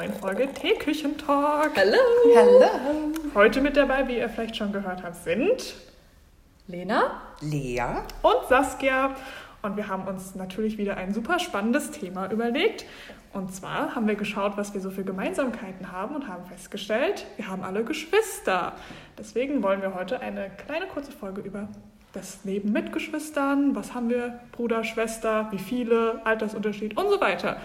neuen 0.00 0.14
Folge 0.14 0.48
Teeküchentalk. 0.54 1.76
Hallo. 1.76 1.98
Hallo. 2.34 3.12
Heute 3.34 3.60
mit 3.60 3.76
dabei, 3.76 4.08
wie 4.08 4.16
ihr 4.16 4.30
vielleicht 4.30 4.56
schon 4.56 4.72
gehört 4.72 5.02
habt, 5.02 5.16
sind 5.16 5.74
Lena. 6.66 7.20
Lea. 7.42 7.82
und 8.22 8.48
Saskia. 8.48 9.14
Und 9.60 9.76
wir 9.76 9.88
haben 9.88 10.08
uns 10.08 10.34
natürlich 10.34 10.78
wieder 10.78 10.96
ein 10.96 11.12
super 11.12 11.38
spannendes 11.38 11.90
Thema 11.90 12.32
überlegt. 12.32 12.86
Und 13.34 13.54
zwar 13.54 13.94
haben 13.94 14.08
wir 14.08 14.14
geschaut, 14.14 14.56
was 14.56 14.72
wir 14.72 14.80
so 14.80 14.90
für 14.90 15.04
Gemeinsamkeiten 15.04 15.92
haben 15.92 16.14
und 16.14 16.28
haben 16.28 16.46
festgestellt, 16.46 17.26
wir 17.36 17.48
haben 17.48 17.62
alle 17.62 17.84
Geschwister. 17.84 18.72
Deswegen 19.18 19.62
wollen 19.62 19.82
wir 19.82 19.94
heute 19.94 20.20
eine 20.20 20.50
kleine 20.66 20.86
kurze 20.86 21.12
Folge 21.12 21.42
über 21.42 21.68
das 22.14 22.42
Leben 22.44 22.72
mit 22.72 22.90
Geschwistern, 22.90 23.74
was 23.76 23.92
haben 23.92 24.08
wir, 24.08 24.40
Bruder, 24.52 24.82
Schwester, 24.82 25.48
wie 25.50 25.58
viele, 25.58 26.22
Altersunterschied 26.24 26.96
und 26.96 27.10
so 27.10 27.20
weiter. 27.20 27.58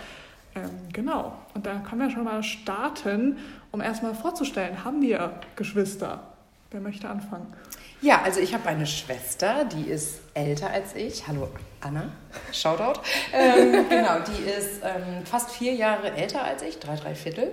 Ähm, 0.56 0.70
genau. 0.94 1.38
Und 1.54 1.66
da 1.66 1.76
können 1.80 2.02
wir 2.02 2.10
schon 2.10 2.24
mal 2.24 2.42
starten, 2.44 3.38
um 3.72 3.82
erstmal 3.82 4.16
vorzustellen, 4.16 4.84
haben 4.84 5.02
wir 5.02 5.40
Geschwister? 5.56 6.24
Wer 6.72 6.82
möchte 6.82 7.10
anfangen? 7.10 7.54
Ja, 8.02 8.22
also 8.24 8.40
ich 8.40 8.54
habe 8.54 8.68
eine 8.68 8.86
Schwester, 8.86 9.66
die 9.66 9.90
ist 9.90 10.20
älter 10.34 10.70
als 10.70 10.96
ich. 10.96 11.28
Hallo 11.28 11.50
Anna, 11.82 12.10
Shoutout. 12.52 13.00
Ähm, 13.34 13.88
genau, 13.90 14.20
die 14.20 14.44
ist 14.50 14.82
ähm, 14.84 15.26
fast 15.26 15.52
vier 15.52 15.74
Jahre 15.74 16.12
älter 16.12 16.44
als 16.44 16.62
ich, 16.62 16.80
drei, 16.80 16.96
drei 16.96 17.16
Viertel. 17.16 17.52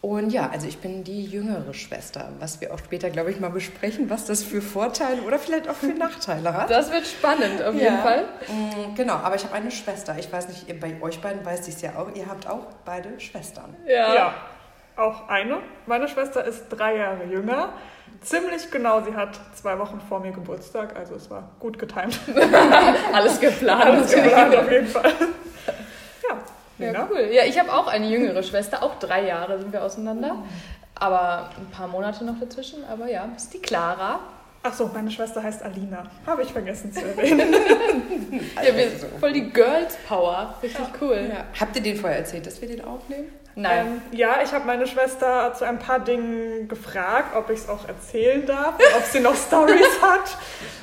Und 0.00 0.30
ja, 0.30 0.48
also 0.52 0.68
ich 0.68 0.78
bin 0.78 1.02
die 1.02 1.24
jüngere 1.24 1.74
Schwester, 1.74 2.28
was 2.38 2.60
wir 2.60 2.72
auch 2.72 2.78
später, 2.78 3.10
glaube 3.10 3.32
ich, 3.32 3.40
mal 3.40 3.50
besprechen, 3.50 4.08
was 4.08 4.26
das 4.26 4.44
für 4.44 4.62
Vorteile 4.62 5.22
oder 5.22 5.40
vielleicht 5.40 5.68
auch 5.68 5.74
für 5.74 5.86
Nachteile 5.86 6.54
hat. 6.54 6.70
Das 6.70 6.92
wird 6.92 7.04
spannend 7.04 7.60
auf 7.62 7.74
jeden 7.74 7.84
Ja. 7.96 8.02
Fall. 8.02 8.24
Mm, 8.46 8.94
Genau, 8.94 9.14
aber 9.14 9.34
ich 9.34 9.42
habe 9.44 9.54
eine 9.54 9.72
Schwester. 9.72 10.14
Ich 10.16 10.32
weiß 10.32 10.48
nicht, 10.48 10.80
bei 10.80 10.94
euch 11.02 11.20
beiden 11.20 11.44
weiß 11.44 11.66
ich 11.66 11.74
es 11.74 11.82
ja 11.82 11.96
auch. 11.96 12.14
Ihr 12.14 12.26
habt 12.28 12.48
auch 12.48 12.66
beide 12.84 13.18
Schwestern. 13.18 13.74
Ja. 13.88 14.34
auch 14.96 15.28
eine. 15.28 15.58
Meine 15.86 16.06
Schwester 16.08 16.44
ist 16.44 16.68
drei 16.68 16.96
Jahre 16.96 17.24
jünger. 17.24 17.70
Ziemlich 18.20 18.68
genau, 18.70 19.00
sie 19.02 19.14
hat 19.14 19.38
zwei 19.54 19.78
Wochen 19.78 20.00
vor 20.08 20.18
mir 20.20 20.32
Geburtstag, 20.32 20.96
also 20.96 21.14
es 21.14 21.30
war 21.30 21.50
gut 21.60 21.78
getimt. 21.78 22.18
Alles 23.12 23.38
geplant. 23.38 23.84
Alles 23.84 24.12
geplant 24.12 24.56
auf 24.56 24.70
jeden 24.70 24.86
Fall. 24.88 25.12
Ja, 26.78 26.86
Ja, 26.86 26.92
Lena? 26.92 27.08
cool. 27.10 27.28
Ja, 27.32 27.44
ich 27.44 27.58
habe 27.58 27.72
auch 27.72 27.86
eine 27.86 28.06
jüngere 28.08 28.42
Schwester. 28.42 28.82
Auch 28.82 28.98
drei 28.98 29.26
Jahre 29.26 29.58
sind 29.58 29.72
wir 29.72 29.82
auseinander. 29.82 30.36
Aber 30.94 31.50
ein 31.56 31.70
paar 31.70 31.88
Monate 31.88 32.24
noch 32.24 32.38
dazwischen. 32.40 32.84
Aber 32.90 33.08
ja, 33.10 33.28
ist 33.36 33.52
die 33.54 33.58
Clara. 33.60 34.20
Achso, 34.68 34.90
meine 34.92 35.10
Schwester 35.10 35.42
heißt 35.42 35.62
Alina. 35.62 36.04
Habe 36.26 36.42
ich 36.42 36.52
vergessen 36.52 36.92
zu 36.92 37.00
erwähnen. 37.02 37.54
Ja, 38.62 38.76
wir 38.76 38.90
sind 38.90 39.18
voll 39.18 39.32
die 39.32 39.50
Girls 39.50 39.96
Power. 40.06 40.54
Richtig 40.62 40.84
cool. 41.00 41.30
Ja. 41.32 41.44
Habt 41.58 41.74
ihr 41.76 41.82
den 41.82 41.96
vorher 41.96 42.18
erzählt, 42.18 42.46
dass 42.46 42.60
wir 42.60 42.68
den 42.68 42.84
aufnehmen? 42.84 43.28
Nein. 43.54 44.02
Ähm, 44.12 44.18
ja, 44.18 44.42
ich 44.44 44.52
habe 44.52 44.66
meine 44.66 44.86
Schwester 44.86 45.54
zu 45.54 45.64
ein 45.64 45.78
paar 45.78 46.00
Dingen 46.00 46.68
gefragt, 46.68 47.34
ob 47.34 47.48
ich 47.48 47.60
es 47.60 47.68
auch 47.68 47.88
erzählen 47.88 48.44
darf, 48.44 48.78
und 48.78 48.96
ob 48.96 49.04
sie 49.04 49.20
noch 49.20 49.34
Stories 49.34 50.02
hat, 50.02 50.36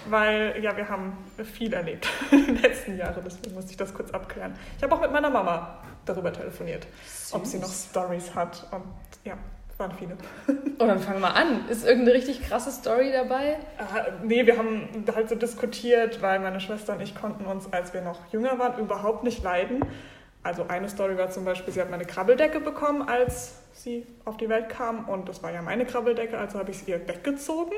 weil 0.09 0.55
ja, 0.61 0.75
wir 0.75 0.89
haben 0.89 1.15
viel 1.53 1.73
erlebt 1.73 2.07
in 2.31 2.47
den 2.47 2.61
letzten 2.61 2.97
Jahren, 2.97 3.21
deswegen 3.23 3.53
musste 3.53 3.71
ich 3.71 3.77
das 3.77 3.93
kurz 3.93 4.11
abklären. 4.11 4.55
Ich 4.77 4.83
habe 4.83 4.95
auch 4.95 5.01
mit 5.01 5.11
meiner 5.11 5.29
Mama 5.29 5.77
darüber 6.05 6.33
telefoniert, 6.33 6.87
ob 7.31 7.45
sie 7.45 7.59
noch 7.59 7.71
Stories 7.71 8.33
hat 8.33 8.65
und 8.71 8.83
ja, 9.23 9.37
waren 9.77 9.91
viele. 9.91 10.17
Oh, 10.77 10.85
dann 10.85 10.99
fangen 10.99 11.21
wir 11.21 11.33
an. 11.33 11.69
Ist 11.69 11.85
irgendeine 11.85 12.17
richtig 12.17 12.41
krasse 12.41 12.69
Story 12.69 13.09
dabei? 13.09 13.59
Ah, 13.77 14.07
nee, 14.23 14.45
wir 14.45 14.57
haben 14.57 14.89
halt 15.15 15.29
so 15.29 15.35
diskutiert, 15.35 16.21
weil 16.21 16.41
meine 16.41 16.59
Schwester 16.59 16.91
und 16.91 17.01
ich 17.01 17.15
konnten 17.15 17.45
uns, 17.45 17.71
als 17.71 17.93
wir 17.93 18.01
noch 18.01 18.19
jünger 18.33 18.59
waren, 18.59 18.77
überhaupt 18.77 19.23
nicht 19.23 19.41
leiden. 19.41 19.85
Also 20.43 20.65
eine 20.67 20.89
Story 20.89 21.17
war 21.17 21.31
zum 21.31 21.45
Beispiel, 21.45 21.73
sie 21.73 21.79
hat 21.79 21.89
meine 21.89 22.03
Krabbeldecke 22.03 22.59
bekommen, 22.59 23.07
als 23.07 23.53
sie 23.71 24.05
auf 24.25 24.35
die 24.35 24.49
Welt 24.49 24.67
kam. 24.67 25.07
Und 25.07 25.29
das 25.29 25.41
war 25.41 25.51
ja 25.53 25.61
meine 25.61 25.85
Krabbeldecke, 25.85 26.37
also 26.37 26.59
habe 26.59 26.71
ich 26.71 26.79
sie 26.79 26.91
ihr 26.91 27.07
weggezogen 27.07 27.77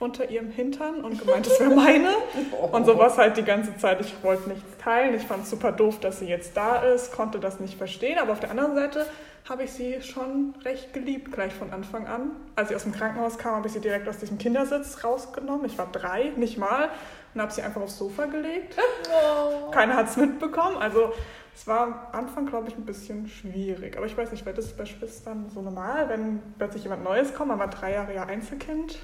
unter 0.00 0.30
ihrem 0.30 0.50
Hintern 0.50 1.04
und 1.04 1.18
gemeint, 1.18 1.46
das 1.46 1.60
wäre 1.60 1.74
meine. 1.74 2.08
Und 2.72 2.86
so 2.86 2.98
war 2.98 3.08
es 3.08 3.18
halt 3.18 3.36
die 3.36 3.44
ganze 3.44 3.76
Zeit. 3.76 4.00
Ich 4.00 4.14
wollte 4.24 4.48
nichts 4.48 4.78
teilen. 4.82 5.14
Ich 5.14 5.24
fand 5.24 5.44
es 5.44 5.50
super 5.50 5.72
doof, 5.72 6.00
dass 6.00 6.20
sie 6.20 6.26
jetzt 6.26 6.56
da 6.56 6.76
ist, 6.76 7.12
konnte 7.12 7.38
das 7.38 7.60
nicht 7.60 7.76
verstehen. 7.76 8.18
Aber 8.18 8.32
auf 8.32 8.40
der 8.40 8.50
anderen 8.50 8.74
Seite 8.74 9.06
habe 9.48 9.64
ich 9.64 9.72
sie 9.72 10.00
schon 10.02 10.54
recht 10.64 10.92
geliebt, 10.92 11.32
gleich 11.32 11.52
von 11.52 11.72
Anfang 11.72 12.06
an. 12.06 12.32
Als 12.56 12.68
sie 12.68 12.76
aus 12.76 12.84
dem 12.84 12.92
Krankenhaus 12.92 13.38
kam, 13.38 13.56
habe 13.56 13.66
ich 13.66 13.72
sie 13.72 13.80
direkt 13.80 14.08
aus 14.08 14.18
diesem 14.18 14.38
Kindersitz 14.38 15.02
rausgenommen. 15.02 15.66
Ich 15.66 15.76
war 15.78 15.88
drei, 15.90 16.32
nicht 16.36 16.58
mal. 16.58 16.90
Und 17.34 17.40
habe 17.40 17.52
sie 17.52 17.62
einfach 17.62 17.80
aufs 17.80 17.98
Sofa 17.98 18.26
gelegt. 18.26 18.76
Oh. 19.08 19.70
Keiner 19.70 19.96
hat 19.96 20.08
es 20.08 20.16
mitbekommen. 20.16 20.76
Also 20.78 21.12
es 21.54 21.66
war 21.66 21.80
am 21.80 21.94
Anfang, 22.12 22.46
glaube 22.46 22.68
ich, 22.68 22.76
ein 22.76 22.84
bisschen 22.84 23.28
schwierig. 23.28 23.96
Aber 23.96 24.06
ich 24.06 24.16
weiß 24.16 24.32
nicht, 24.32 24.46
wird 24.46 24.58
das 24.58 24.76
bei 24.76 24.84
Schwestern 24.84 25.48
so 25.48 25.62
normal, 25.62 26.08
wenn 26.08 26.42
plötzlich 26.58 26.84
jemand 26.84 27.04
Neues 27.04 27.34
kommt? 27.34 27.48
Man 27.48 27.58
war 27.58 27.68
drei 27.68 27.92
Jahre 27.92 28.14
ja 28.14 28.24
Einzelkind. 28.24 28.98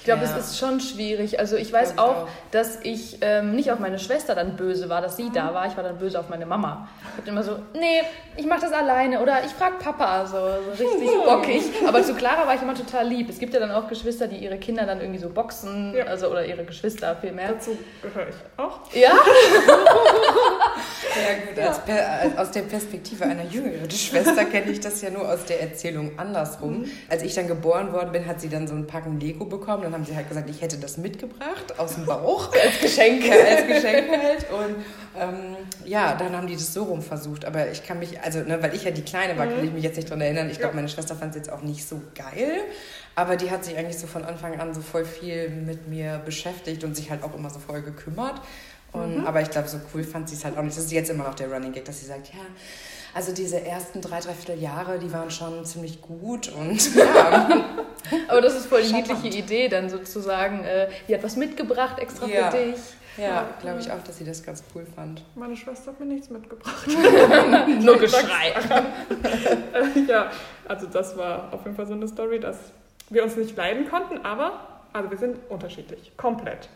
Ich 0.00 0.04
glaube, 0.04 0.24
Ja. 0.24 0.30
es 0.36 0.46
ist 0.52 0.58
schon 0.58 0.80
schwierig. 0.80 1.38
Also 1.38 1.56
ich 1.56 1.70
weiß 1.72 1.94
Glaub 1.94 2.08
ich 2.10 2.12
auch, 2.16 2.22
auch. 2.24 2.28
dass 2.52 2.78
ich 2.82 3.18
ähm, 3.20 3.54
nicht 3.54 3.70
auf 3.70 3.78
meine 3.78 3.98
Schwester 3.98 4.34
dann 4.34 4.56
böse 4.56 4.88
war, 4.88 5.02
dass 5.02 5.16
sie 5.18 5.30
da 5.32 5.52
war. 5.54 5.66
Ich 5.66 5.76
war 5.76 5.84
dann 5.84 5.98
böse 5.98 6.18
auf 6.18 6.28
meine 6.30 6.46
Mama. 6.46 6.88
Ich 7.12 7.18
hab 7.18 7.28
immer 7.28 7.42
so, 7.42 7.56
nee, 7.74 8.00
ich 8.36 8.46
mach 8.46 8.60
das 8.60 8.72
alleine 8.72 9.20
oder 9.20 9.44
ich 9.44 9.50
frag 9.52 9.78
Papa, 9.78 10.24
so, 10.26 10.36
so 10.76 10.84
richtig 10.84 11.10
bockig. 11.24 11.62
Aber 11.86 12.02
zu 12.02 12.14
Clara 12.14 12.46
war 12.46 12.54
ich 12.54 12.62
immer 12.62 12.74
total 12.74 13.06
lieb. 13.08 13.28
Es 13.28 13.38
gibt 13.38 13.52
ja 13.52 13.60
dann 13.60 13.70
auch 13.72 13.88
Geschwister, 13.88 14.26
die 14.26 14.36
ihre 14.36 14.56
Kinder 14.56 14.86
dann 14.86 15.00
irgendwie 15.00 15.20
so 15.20 15.28
boxen, 15.28 15.94
Ja. 15.94 16.04
also 16.06 16.28
oder 16.28 16.46
ihre 16.46 16.64
Geschwister 16.64 17.14
vielmehr. 17.20 17.48
Dazu 17.52 17.76
gehöre 18.02 18.28
ich 18.28 18.34
auch. 18.56 18.80
Ja? 18.94 19.10
Ja 21.10 21.72
gut, 21.74 21.90
als 21.92 22.38
aus 22.38 22.50
der 22.52 22.62
Perspektive 22.62 23.24
einer 23.24 23.42
jüngeren 23.44 23.90
Schwester 23.90 24.44
kenne 24.44 24.70
ich 24.70 24.78
das 24.80 25.02
ja 25.02 25.10
nur 25.10 25.28
aus 25.28 25.44
der 25.44 25.60
Erzählung 25.60 26.12
andersrum. 26.18 26.84
Als 27.08 27.22
ich 27.22 27.34
dann 27.34 27.48
geboren 27.48 27.92
worden 27.92 28.12
bin, 28.12 28.26
hat 28.26 28.40
sie 28.40 28.48
dann 28.48 28.68
so 28.68 28.74
ein 28.74 28.86
Packen 28.86 29.18
Lego 29.18 29.44
bekommen. 29.44 29.89
Dann 29.90 30.00
haben 30.00 30.06
sie 30.06 30.14
halt 30.14 30.28
gesagt, 30.28 30.48
ich 30.48 30.60
hätte 30.60 30.78
das 30.78 30.98
mitgebracht 30.98 31.78
aus 31.78 31.94
dem 31.94 32.06
Bauch. 32.06 32.52
Als 32.64 32.80
Geschenk. 32.80 33.24
Ja, 33.24 33.34
als 33.34 33.66
Geschenk 33.66 34.08
halt. 34.10 34.46
Und 34.50 34.76
ähm, 35.18 35.56
ja, 35.84 36.14
dann 36.14 36.36
haben 36.36 36.46
die 36.46 36.54
das 36.54 36.72
so 36.72 36.84
rum 36.84 37.02
versucht. 37.02 37.44
Aber 37.44 37.70
ich 37.70 37.84
kann 37.84 37.98
mich, 37.98 38.20
also, 38.20 38.40
ne, 38.40 38.62
weil 38.62 38.74
ich 38.74 38.84
ja 38.84 38.90
die 38.90 39.02
Kleine 39.02 39.36
war, 39.36 39.46
kann 39.46 39.64
ich 39.64 39.72
mich 39.72 39.82
jetzt 39.82 39.96
nicht 39.96 40.08
dran 40.08 40.20
erinnern. 40.20 40.48
Ich 40.50 40.58
glaube, 40.58 40.76
meine 40.76 40.88
Schwester 40.88 41.16
fand 41.16 41.30
es 41.30 41.36
jetzt 41.36 41.52
auch 41.52 41.62
nicht 41.62 41.86
so 41.86 42.00
geil. 42.14 42.60
Aber 43.16 43.36
die 43.36 43.50
hat 43.50 43.64
sich 43.64 43.76
eigentlich 43.76 43.98
so 43.98 44.06
von 44.06 44.24
Anfang 44.24 44.60
an 44.60 44.72
so 44.72 44.80
voll 44.80 45.04
viel 45.04 45.50
mit 45.50 45.88
mir 45.88 46.20
beschäftigt 46.24 46.84
und 46.84 46.94
sich 46.94 47.10
halt 47.10 47.22
auch 47.24 47.34
immer 47.34 47.50
so 47.50 47.58
voll 47.58 47.82
gekümmert. 47.82 48.40
Und, 48.92 49.26
Aber 49.26 49.40
ich 49.40 49.50
glaube, 49.50 49.68
so 49.68 49.80
cool 49.94 50.02
fand 50.02 50.28
sie 50.28 50.34
es 50.34 50.44
halt 50.44 50.56
auch 50.56 50.62
nicht. 50.62 50.76
Das 50.76 50.84
ist 50.84 50.92
jetzt 50.92 51.10
immer 51.10 51.24
noch 51.24 51.34
der 51.34 51.52
Running 51.52 51.72
Gag, 51.72 51.84
dass 51.84 52.00
sie 52.00 52.06
sagt, 52.06 52.28
ja, 52.28 52.40
also 53.14 53.32
diese 53.34 53.64
ersten 53.64 54.00
drei, 54.00 54.20
dreiviertel 54.20 54.60
Jahre, 54.62 54.98
die 54.98 55.12
waren 55.12 55.30
schon 55.30 55.64
ziemlich 55.64 56.00
gut. 56.02 56.48
Und 56.52 56.94
ja, 56.96 57.64
Aber 58.28 58.40
das 58.40 58.54
ist 58.56 58.66
voll 58.66 58.82
die 58.82 58.88
Charmant. 58.88 59.08
niedliche 59.22 59.38
Idee, 59.38 59.68
dann 59.68 59.88
sozusagen, 59.90 60.64
äh, 60.64 60.88
die 61.08 61.14
hat 61.14 61.22
was 61.22 61.36
mitgebracht 61.36 61.98
extra 61.98 62.26
Ja. 62.26 62.50
für 62.50 62.56
dich. 62.58 62.76
ja 63.18 63.48
glaube 63.60 63.80
ich 63.80 63.90
auch, 63.90 64.02
dass 64.04 64.18
sie 64.18 64.24
das 64.24 64.42
ganz 64.42 64.62
cool 64.74 64.86
fand. 64.94 65.22
Meine 65.34 65.56
Schwester 65.56 65.92
hat 65.92 66.00
mir 66.00 66.06
nichts 66.06 66.30
mitgebracht. 66.30 66.86
Nur 67.80 67.98
Geschrei. 67.98 68.54
ja, 70.08 70.30
also 70.68 70.86
das 70.86 71.16
war 71.16 71.52
auf 71.52 71.64
jeden 71.64 71.76
Fall 71.76 71.86
so 71.86 71.94
eine 71.94 72.08
Story, 72.08 72.40
dass 72.40 72.56
wir 73.10 73.22
uns 73.24 73.36
nicht 73.36 73.56
leiden 73.56 73.88
konnten, 73.88 74.24
aber 74.24 74.60
also 74.92 75.10
wir 75.10 75.18
sind 75.18 75.36
unterschiedlich, 75.48 76.12
komplett. 76.16 76.68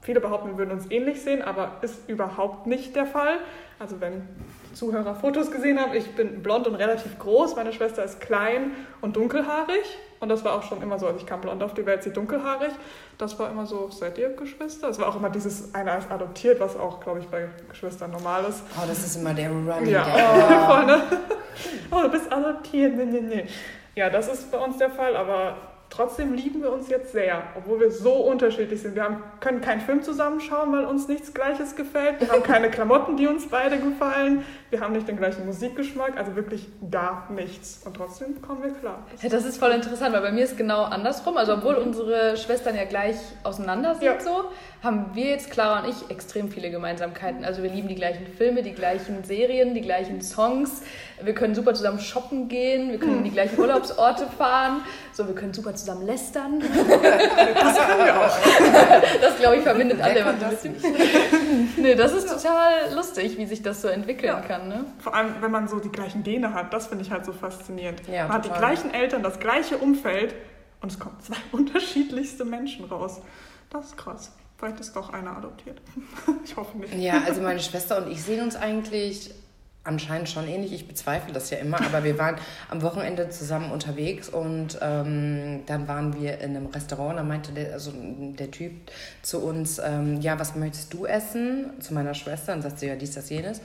Viele 0.00 0.20
behaupten, 0.20 0.48
wir 0.50 0.58
würden 0.58 0.72
uns 0.72 0.90
ähnlich 0.90 1.22
sehen, 1.22 1.42
aber 1.42 1.76
ist 1.82 2.08
überhaupt 2.08 2.66
nicht 2.66 2.96
der 2.96 3.06
Fall. 3.06 3.38
Also 3.78 4.00
wenn 4.00 4.22
Zuhörer 4.74 5.14
Fotos 5.14 5.50
gesehen 5.50 5.78
haben, 5.80 5.94
ich 5.94 6.14
bin 6.14 6.42
blond 6.42 6.66
und 6.66 6.74
relativ 6.74 7.18
groß, 7.18 7.56
meine 7.56 7.72
Schwester 7.72 8.04
ist 8.04 8.20
klein 8.20 8.72
und 9.00 9.16
dunkelhaarig. 9.16 9.98
Und 10.20 10.28
das 10.28 10.44
war 10.44 10.54
auch 10.54 10.62
schon 10.62 10.80
immer 10.82 10.98
so, 11.00 11.08
als 11.08 11.16
ich 11.20 11.26
kam 11.26 11.40
blond 11.40 11.62
auf 11.64 11.74
die 11.74 11.84
Welt, 11.84 12.02
sie 12.04 12.12
dunkelhaarig. 12.12 12.70
Das 13.18 13.38
war 13.40 13.50
immer 13.50 13.66
so, 13.66 13.90
seid 13.90 14.18
ihr 14.18 14.28
Geschwister? 14.30 14.88
Es 14.88 15.00
war 15.00 15.08
auch 15.08 15.16
immer 15.16 15.30
dieses, 15.30 15.74
einer 15.74 15.98
ist 15.98 16.10
adoptiert, 16.10 16.60
was 16.60 16.76
auch, 16.76 17.00
glaube 17.00 17.18
ich, 17.18 17.26
bei 17.26 17.48
Geschwistern 17.68 18.12
normal 18.12 18.44
ist. 18.48 18.62
Oh, 18.76 18.84
das 18.86 18.98
ist 19.04 19.16
immer 19.16 19.34
der 19.34 19.50
Running 19.50 19.86
Ja, 19.86 20.04
Gag. 20.04 20.14
oh, 20.14 20.72
voll, 20.72 20.86
ne? 20.86 21.02
Oh, 21.90 22.02
du 22.02 22.08
bist 22.08 22.32
adoptiert. 22.32 22.96
Nee, 22.96 23.04
nee, 23.04 23.20
nee. 23.20 23.46
Ja, 23.96 24.10
das 24.10 24.28
ist 24.32 24.50
bei 24.52 24.58
uns 24.58 24.78
der 24.78 24.90
Fall, 24.90 25.16
aber 25.16 25.56
trotzdem 25.92 26.32
lieben 26.32 26.62
wir 26.62 26.72
uns 26.72 26.88
jetzt 26.88 27.12
sehr, 27.12 27.42
obwohl 27.54 27.80
wir 27.80 27.90
so 27.90 28.12
unterschiedlich 28.12 28.80
sind. 28.80 28.94
Wir 28.94 29.04
haben, 29.04 29.22
können 29.40 29.60
keinen 29.60 29.82
Film 29.82 30.02
zusammenschauen, 30.02 30.72
weil 30.72 30.86
uns 30.86 31.06
nichts 31.06 31.34
Gleiches 31.34 31.76
gefällt. 31.76 32.18
Wir 32.20 32.30
haben 32.30 32.42
keine 32.42 32.70
Klamotten, 32.70 33.18
die 33.18 33.26
uns 33.26 33.46
beide 33.48 33.78
gefallen. 33.78 34.42
Wir 34.70 34.80
haben 34.80 34.94
nicht 34.94 35.06
den 35.06 35.18
gleichen 35.18 35.44
Musikgeschmack, 35.44 36.16
also 36.16 36.34
wirklich 36.34 36.66
gar 36.90 37.28
nichts. 37.30 37.82
Und 37.84 37.94
trotzdem 37.94 38.40
kommen 38.40 38.62
wir 38.62 38.70
klar. 38.70 39.06
Ja, 39.20 39.28
das 39.28 39.44
ist 39.44 39.58
voll 39.58 39.72
interessant, 39.72 40.14
weil 40.14 40.22
bei 40.22 40.32
mir 40.32 40.44
ist 40.44 40.56
genau 40.56 40.82
andersrum. 40.84 41.36
Also 41.36 41.52
obwohl 41.54 41.74
unsere 41.74 42.38
Schwestern 42.38 42.74
ja 42.74 42.84
gleich 42.84 43.16
auseinander 43.42 43.94
sind 43.94 44.04
Ja. 44.04 44.18
so, 44.18 44.44
haben 44.82 45.10
wir 45.12 45.26
jetzt, 45.26 45.50
Clara 45.50 45.80
und 45.84 45.90
ich, 45.90 46.10
extrem 46.10 46.48
viele 46.50 46.70
Gemeinsamkeiten. 46.70 47.44
Also 47.44 47.62
wir 47.62 47.70
lieben 47.70 47.88
die 47.88 47.94
gleichen 47.96 48.26
Filme, 48.26 48.62
die 48.62 48.72
gleichen 48.72 49.24
Serien, 49.24 49.74
die 49.74 49.82
gleichen 49.82 50.22
Songs. 50.22 50.82
Wir 51.22 51.34
können 51.34 51.54
super 51.54 51.74
zusammen 51.74 52.00
shoppen 52.00 52.48
gehen, 52.48 52.90
wir 52.90 52.98
können 52.98 53.18
in 53.18 53.24
die 53.24 53.30
gleichen 53.30 53.58
Urlaubsorte 53.60 54.26
fahren. 54.26 54.80
So, 55.12 55.26
wir 55.28 55.34
können 55.34 55.52
super 55.52 55.74
zusammen 55.74 55.81
lästern. 55.86 56.60
das 56.60 57.78
können 57.78 58.04
wir 58.04 58.20
auch. 58.20 58.38
Das, 59.20 59.38
glaube 59.38 59.56
ich, 59.56 59.62
verbindet 59.62 59.98
Wer 59.98 60.04
alle 60.06 60.18
immer 60.20 60.34
so 60.38 60.68
ein 60.68 60.74
bisschen. 60.74 60.96
nee, 61.76 61.94
das 61.94 62.12
ist 62.12 62.28
total 62.28 62.94
lustig, 62.94 63.36
wie 63.38 63.46
sich 63.46 63.62
das 63.62 63.82
so 63.82 63.88
entwickeln 63.88 64.34
ja. 64.34 64.40
kann. 64.40 64.68
Ne? 64.68 64.84
Vor 64.98 65.14
allem, 65.14 65.34
wenn 65.40 65.50
man 65.50 65.68
so 65.68 65.78
die 65.78 65.90
gleichen 65.90 66.22
Gene 66.22 66.54
hat, 66.54 66.72
das 66.72 66.86
finde 66.86 67.04
ich 67.04 67.10
halt 67.10 67.24
so 67.24 67.32
faszinierend. 67.32 68.02
Ja, 68.06 68.26
man 68.26 68.28
total. 68.28 68.34
hat 68.36 68.44
die 68.44 68.58
gleichen 68.82 68.94
Eltern, 68.94 69.22
das 69.22 69.40
gleiche 69.40 69.78
Umfeld 69.78 70.34
und 70.80 70.92
es 70.92 70.98
kommen 70.98 71.16
zwei 71.20 71.36
unterschiedlichste 71.52 72.44
Menschen 72.44 72.84
raus. 72.84 73.20
Das 73.70 73.86
ist 73.86 73.96
krass. 73.96 74.32
Vielleicht 74.58 74.80
ist 74.80 74.94
doch 74.94 75.12
einer 75.12 75.36
adoptiert. 75.36 75.80
ich 76.44 76.56
hoffe 76.56 76.78
nicht. 76.78 76.94
Ja, 76.94 77.22
also 77.26 77.40
meine 77.40 77.58
Schwester 77.58 77.98
und 77.98 78.12
ich 78.12 78.22
sehen 78.22 78.42
uns 78.42 78.54
eigentlich 78.54 79.34
anscheinend 79.84 80.28
schon 80.28 80.48
ähnlich. 80.48 80.72
Ich 80.72 80.86
bezweifle 80.86 81.32
das 81.32 81.50
ja 81.50 81.58
immer, 81.58 81.80
aber 81.80 82.04
wir 82.04 82.18
waren 82.18 82.36
am 82.68 82.82
Wochenende 82.82 83.28
zusammen 83.30 83.70
unterwegs 83.72 84.28
und 84.28 84.78
ähm, 84.80 85.62
dann 85.66 85.88
waren 85.88 86.20
wir 86.20 86.38
in 86.38 86.56
einem 86.56 86.66
Restaurant. 86.66 87.18
Da 87.18 87.22
meinte 87.22 87.52
der, 87.52 87.72
also 87.72 87.92
der 87.94 88.50
Typ 88.50 88.72
zu 89.22 89.40
uns, 89.40 89.80
ähm, 89.84 90.20
ja, 90.20 90.38
was 90.38 90.54
möchtest 90.54 90.92
du 90.94 91.06
essen? 91.06 91.70
Zu 91.80 91.94
meiner 91.94 92.14
Schwester. 92.14 92.52
Und 92.52 92.62
sagt 92.62 92.78
sie, 92.78 92.86
ja, 92.86 92.96
dies, 92.96 93.12
das, 93.12 93.28
jenes. 93.28 93.60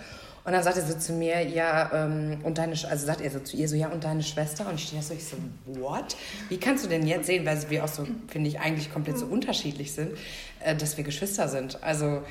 Und 0.47 0.53
dann 0.53 0.63
sagt 0.63 0.77
er 0.77 0.85
so 0.85 0.97
zu 0.97 1.11
mir, 1.11 1.45
ja, 1.45 1.91
ähm, 1.93 2.37
und 2.43 2.57
deine, 2.57 2.71
also 2.71 3.05
sagt 3.05 3.19
er 3.19 3.29
so 3.29 3.39
zu 3.39 3.57
ihr 3.57 3.67
so, 3.67 3.75
ja, 3.75 3.89
und 3.89 4.05
deine 4.05 4.23
Schwester? 4.23 4.65
Und 4.69 4.75
ich 4.75 4.85
stehe 4.85 5.01
so, 5.01 5.13
ich 5.13 5.25
so, 5.25 5.35
what? 5.65 6.15
Wie 6.47 6.57
kannst 6.57 6.85
du 6.85 6.89
denn 6.89 7.05
jetzt 7.05 7.27
sehen, 7.27 7.45
weil 7.45 7.69
wir 7.69 7.83
auch 7.83 7.89
so, 7.89 8.07
finde 8.29 8.49
ich, 8.49 8.57
eigentlich 8.57 8.89
komplett 8.89 9.17
so 9.17 9.25
unterschiedlich 9.25 9.91
sind, 9.91 10.17
äh, 10.61 10.73
dass 10.73 10.95
wir 10.95 11.03
Geschwister 11.03 11.49
sind? 11.49 11.83
Also, 11.83 12.23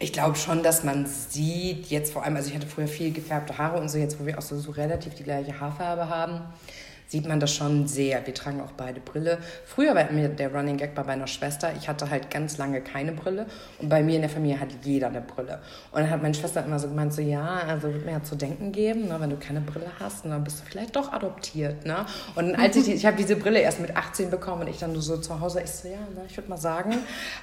ich 0.00 0.12
glaube 0.12 0.36
schon, 0.36 0.62
dass 0.62 0.84
man 0.84 1.06
sieht, 1.06 1.86
jetzt 1.86 2.12
vor 2.12 2.24
allem, 2.24 2.36
also 2.36 2.48
ich 2.50 2.54
hatte 2.54 2.66
früher 2.66 2.86
viel 2.86 3.12
gefärbte 3.12 3.58
Haare 3.58 3.80
und 3.80 3.88
so, 3.88 3.98
jetzt 3.98 4.20
wo 4.20 4.26
wir 4.26 4.38
auch 4.38 4.42
so, 4.42 4.58
so 4.58 4.70
relativ 4.70 5.14
die 5.14 5.24
gleiche 5.24 5.58
Haarfarbe 5.58 6.08
haben, 6.08 6.40
sieht 7.08 7.26
man 7.26 7.40
das 7.40 7.54
schon 7.54 7.88
sehr. 7.88 8.24
Wir 8.26 8.34
tragen 8.34 8.60
auch 8.60 8.72
beide 8.76 9.00
Brille. 9.00 9.38
Früher 9.64 9.94
war 9.94 10.12
mir 10.12 10.28
der 10.28 10.54
Running 10.54 10.76
Gag 10.76 10.94
bei 10.94 11.02
meiner 11.02 11.26
Schwester. 11.26 11.72
Ich 11.78 11.88
hatte 11.88 12.10
halt 12.10 12.30
ganz 12.30 12.58
lange 12.58 12.82
keine 12.82 13.12
Brille 13.12 13.46
und 13.78 13.88
bei 13.88 14.02
mir 14.02 14.16
in 14.16 14.20
der 14.20 14.30
Familie 14.30 14.60
hat 14.60 14.68
jeder 14.82 15.08
eine 15.08 15.22
Brille. 15.22 15.60
Und 15.90 16.02
dann 16.02 16.10
hat 16.10 16.22
meine 16.22 16.34
Schwester 16.34 16.62
immer 16.64 16.78
so 16.78 16.88
gemeint, 16.88 17.14
so 17.14 17.22
ja, 17.22 17.62
also 17.66 17.92
wird 17.92 18.04
mir 18.04 18.12
ja 18.12 18.22
zu 18.22 18.36
denken 18.36 18.72
geben, 18.72 19.08
ne, 19.08 19.16
wenn 19.18 19.30
du 19.30 19.36
keine 19.36 19.62
Brille 19.62 19.90
hast, 19.98 20.26
dann 20.26 20.44
bist 20.44 20.60
du 20.60 20.64
vielleicht 20.70 20.96
doch 20.96 21.12
adoptiert. 21.12 21.86
Ne? 21.86 22.04
Und 22.34 22.54
als 22.54 22.76
ich, 22.76 22.84
die, 22.84 22.92
ich 22.92 23.06
habe 23.06 23.16
diese 23.16 23.36
Brille 23.36 23.60
erst 23.60 23.80
mit 23.80 23.96
18 23.96 24.30
bekommen 24.30 24.62
und 24.62 24.68
ich 24.68 24.78
dann 24.78 24.94
so 25.00 25.16
zu 25.16 25.40
Hause, 25.40 25.62
ich 25.62 25.70
so, 25.70 25.88
ja, 25.88 25.96
ne, 25.96 26.26
ich 26.28 26.36
würde 26.36 26.50
mal 26.50 26.58
sagen, 26.58 26.94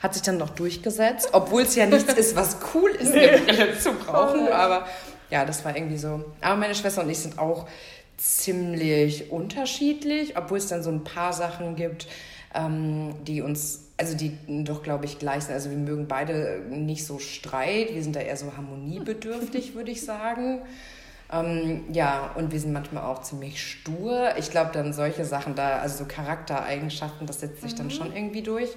hat 0.04 0.14
sich 0.14 0.22
dann 0.22 0.38
noch 0.38 0.52
durchgesetzt, 0.52 1.30
obwohl 1.32 1.64
es 1.64 1.76
ja 1.76 1.88
nichts 1.88 2.14
ist, 2.14 2.36
was 2.36 2.58
cool 2.76 2.92
ist, 2.92 3.14
eine 3.14 3.40
Brille 3.40 3.80
zu 3.80 3.94
brauchen, 3.94 4.48
aber 4.52 4.86
ja, 5.32 5.44
das 5.44 5.66
war 5.66 5.76
irgendwie 5.76 5.98
so. 5.98 6.24
Aber 6.42 6.56
meine 6.56 6.76
Schwester 6.76 7.02
und 7.02 7.10
ich 7.10 7.18
sind 7.18 7.40
auch 7.40 7.68
ziemlich 8.18 9.32
unterschiedlich, 9.32 10.38
obwohl 10.38 10.58
es 10.58 10.68
dann 10.68 10.84
so 10.84 10.90
ein 10.90 11.04
paar 11.04 11.34
Sachen 11.34 11.76
gibt, 11.76 12.08
ähm, 12.54 13.16
die 13.26 13.42
uns, 13.42 13.86
also 13.98 14.16
die 14.16 14.38
doch, 14.64 14.84
glaube 14.84 15.06
ich, 15.06 15.20
gleich 15.20 15.44
sind. 15.44 15.54
Also 15.54 15.70
wir 15.70 15.78
mögen 15.78 16.08
beide 16.08 16.62
nicht 16.70 17.06
so 17.06 17.20
Streit, 17.20 17.94
wir 17.94 18.04
sind 18.04 18.16
da 18.16 18.22
eher 18.22 18.38
so 18.38 18.56
harmoniebedürftig, 18.56 19.76
würde 19.76 19.92
ich 19.92 20.04
sagen. 20.04 20.62
Ähm, 21.32 21.84
ja, 21.92 22.32
und 22.36 22.52
wir 22.52 22.60
sind 22.60 22.72
manchmal 22.72 23.04
auch 23.04 23.22
ziemlich 23.24 23.62
stur. 23.62 24.30
Ich 24.38 24.52
glaube, 24.52 24.72
dann 24.74 24.94
solche 24.94 25.26
Sachen 25.26 25.56
da, 25.56 25.80
also 25.80 26.00
so 26.00 26.06
Charaktereigenschaften, 26.06 27.26
das 27.28 27.40
setzt 27.40 27.62
sich 27.62 27.74
mhm. 27.74 27.78
dann 27.78 27.92
schon 27.92 28.16
irgendwie 28.16 28.44
durch. 28.44 28.70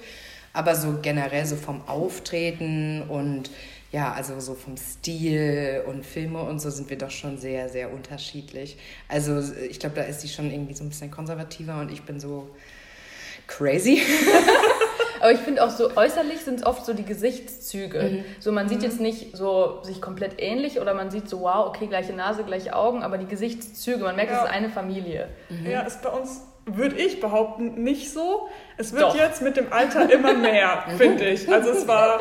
Aber 0.55 0.75
so 0.75 0.99
generell 1.02 1.44
so 1.44 1.56
vom 1.56 1.87
Auftreten 1.87 3.02
und 3.02 3.50
ja, 3.90 4.12
also 4.12 4.38
so 4.40 4.55
vom 4.55 4.76
Stil 4.76 5.82
und 5.87 6.05
Filme 6.05 6.43
und 6.43 6.61
so 6.61 6.69
sind 6.70 6.90
wir 6.90 6.99
doch 6.99 7.11
schon 7.11 7.38
sehr, 7.38 7.69
sehr 7.69 7.93
unterschiedlich. 7.93 8.76
Also 9.08 9.40
ich 9.69 9.81
glaube, 9.81 9.96
da 9.96 10.02
ist 10.02 10.20
sie 10.20 10.29
schon 10.29 10.50
irgendwie 10.50 10.75
so 10.75 10.85
ein 10.85 10.90
bisschen 10.90 11.11
konservativer 11.11 11.81
und 11.81 11.90
ich 11.90 12.02
bin 12.02 12.20
so 12.20 12.50
crazy. 13.46 14.02
Aber 15.20 15.32
ich 15.32 15.40
finde 15.40 15.64
auch 15.64 15.70
so 15.70 15.96
äußerlich 15.96 16.40
sind 16.40 16.61
es 16.61 16.67
oft 16.67 16.85
so 16.85 16.93
die 16.93 17.05
Gesichtszüge. 17.05 18.02
Mhm. 18.02 18.25
So 18.40 18.52
man 18.52 18.69
sieht 18.69 18.79
mhm. 18.79 18.85
jetzt 18.85 19.00
nicht 19.00 19.37
so 19.37 19.82
sich 19.82 20.00
komplett 20.00 20.35
ähnlich 20.38 20.81
oder 20.81 20.94
man 20.94 21.11
sieht 21.11 21.29
so, 21.29 21.40
wow, 21.40 21.67
okay, 21.67 21.87
gleiche 21.87 22.12
Nase, 22.12 22.44
gleiche 22.44 22.76
Augen, 22.76 23.02
aber 23.02 23.19
die 23.19 23.26
Gesichtszüge, 23.26 24.05
man 24.05 24.17
merkt, 24.17 24.31
ja. 24.31 24.38
es 24.38 24.44
ist 24.44 24.50
eine 24.50 24.69
Familie. 24.69 25.29
Mhm. 25.49 25.70
Ja, 25.70 25.81
ist 25.81 26.02
bei 26.02 26.11
uns 26.11 26.43
würde 26.76 26.97
ich 26.97 27.20
behaupten, 27.20 27.82
nicht 27.82 28.12
so. 28.12 28.49
Es 28.76 28.93
wird 28.93 29.03
Doch. 29.03 29.17
jetzt 29.17 29.43
mit 29.43 29.56
dem 29.56 29.73
Alter 29.73 30.11
immer 30.11 30.35
mehr, 30.35 30.85
finde 30.97 31.25
ich. 31.26 31.50
Also 31.53 31.70
es 31.70 31.88
war, 31.88 32.20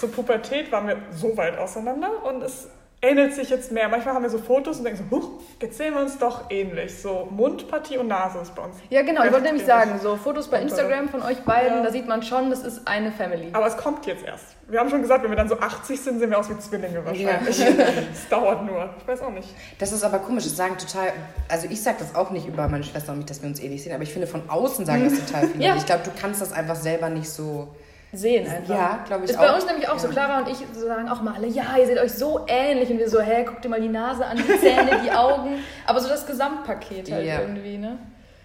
so 0.00 0.08
Pubertät 0.08 0.70
waren 0.72 0.88
wir 0.88 0.96
so 1.10 1.36
weit 1.36 1.58
auseinander 1.58 2.24
und 2.24 2.42
es 2.42 2.68
ähnelt 3.00 3.34
sich 3.34 3.50
jetzt 3.50 3.70
mehr. 3.70 3.88
Manchmal 3.88 4.14
haben 4.14 4.22
wir 4.22 4.30
so 4.30 4.38
Fotos 4.38 4.78
und 4.78 4.84
denken 4.84 5.04
so, 5.08 5.16
huch, 5.16 5.30
jetzt 5.62 5.78
sehen 5.78 5.94
wir 5.94 6.00
uns 6.00 6.18
doch 6.18 6.50
ähnlich. 6.50 7.00
So 7.00 7.28
Mundpartie 7.30 7.98
und 7.98 8.08
Nase 8.08 8.38
ist 8.38 8.54
bei 8.54 8.62
uns. 8.62 8.76
Ja, 8.90 9.02
genau. 9.02 9.24
Ich 9.24 9.32
wollte 9.32 9.46
nämlich 9.46 9.64
sagen, 9.64 9.98
so 10.02 10.16
Fotos 10.16 10.48
bei 10.48 10.60
Instagram 10.60 11.08
von 11.08 11.22
euch 11.22 11.38
beiden, 11.40 11.78
ja. 11.78 11.82
da 11.82 11.90
sieht 11.90 12.08
man 12.08 12.22
schon, 12.22 12.50
das 12.50 12.62
ist 12.64 12.86
eine 12.88 13.12
Family. 13.12 13.48
Aber 13.52 13.66
es 13.66 13.76
kommt 13.76 14.06
jetzt 14.06 14.24
erst. 14.24 14.56
Wir 14.66 14.80
haben 14.80 14.90
schon 14.90 15.00
gesagt, 15.00 15.22
wenn 15.22 15.30
wir 15.30 15.36
dann 15.36 15.48
so 15.48 15.58
80 15.58 16.00
sind, 16.00 16.18
sehen 16.18 16.30
wir 16.30 16.38
aus 16.38 16.50
wie 16.50 16.58
Zwillinge 16.58 17.04
wahrscheinlich. 17.04 17.58
Ja. 17.58 17.66
Es 18.12 18.28
dauert 18.28 18.64
nur. 18.66 18.90
Ich 19.00 19.06
weiß 19.06 19.22
auch 19.22 19.30
nicht. 19.30 19.48
Das 19.78 19.92
ist 19.92 20.02
aber 20.02 20.18
komisch. 20.18 20.44
Das 20.44 20.56
sagen 20.56 20.76
total, 20.76 21.12
also 21.48 21.68
ich 21.70 21.82
sage 21.82 21.96
das 22.00 22.14
auch 22.14 22.30
nicht 22.30 22.46
über 22.46 22.68
meine 22.68 22.84
Schwester 22.84 23.12
und 23.12 23.18
mich, 23.18 23.26
dass 23.26 23.40
wir 23.42 23.48
uns 23.48 23.60
ähnlich 23.60 23.82
sehen, 23.82 23.94
aber 23.94 24.02
ich 24.02 24.12
finde 24.12 24.26
von 24.26 24.48
außen 24.48 24.84
sagen 24.84 25.04
das 25.04 25.24
total 25.24 25.48
viele. 25.48 25.64
ja. 25.64 25.76
Ich 25.76 25.86
glaube, 25.86 26.02
du 26.04 26.10
kannst 26.20 26.40
das 26.42 26.52
einfach 26.52 26.76
selber 26.76 27.08
nicht 27.08 27.30
so 27.30 27.68
sehen 28.12 28.48
einfach. 28.48 28.74
Ja, 28.74 29.04
glaube 29.06 29.24
ich 29.24 29.30
ist 29.30 29.38
auch. 29.38 29.42
Ist 29.42 29.48
bei 29.48 29.54
uns 29.54 29.66
nämlich 29.66 29.88
auch 29.88 29.94
ja. 29.94 29.98
so. 29.98 30.08
Clara 30.08 30.38
und 30.38 30.48
ich 30.48 30.58
sagen 30.72 31.08
auch 31.08 31.22
mal 31.22 31.34
alle, 31.34 31.46
ja, 31.46 31.76
ihr 31.78 31.86
seht 31.86 31.98
euch 31.98 32.12
so 32.12 32.44
ähnlich. 32.46 32.90
Und 32.90 32.98
wir 32.98 33.08
so, 33.08 33.20
hä, 33.20 33.44
guck 33.46 33.60
dir 33.62 33.68
mal 33.68 33.80
die 33.80 33.88
Nase 33.88 34.24
an, 34.24 34.36
die 34.36 34.58
Zähne, 34.58 35.00
die 35.04 35.10
Augen. 35.10 35.62
Aber 35.86 36.00
so 36.00 36.08
das 36.08 36.26
Gesamtpaket 36.26 37.10
halt 37.10 37.26
ja. 37.26 37.40
irgendwie, 37.40 37.78
ne? 37.78 37.98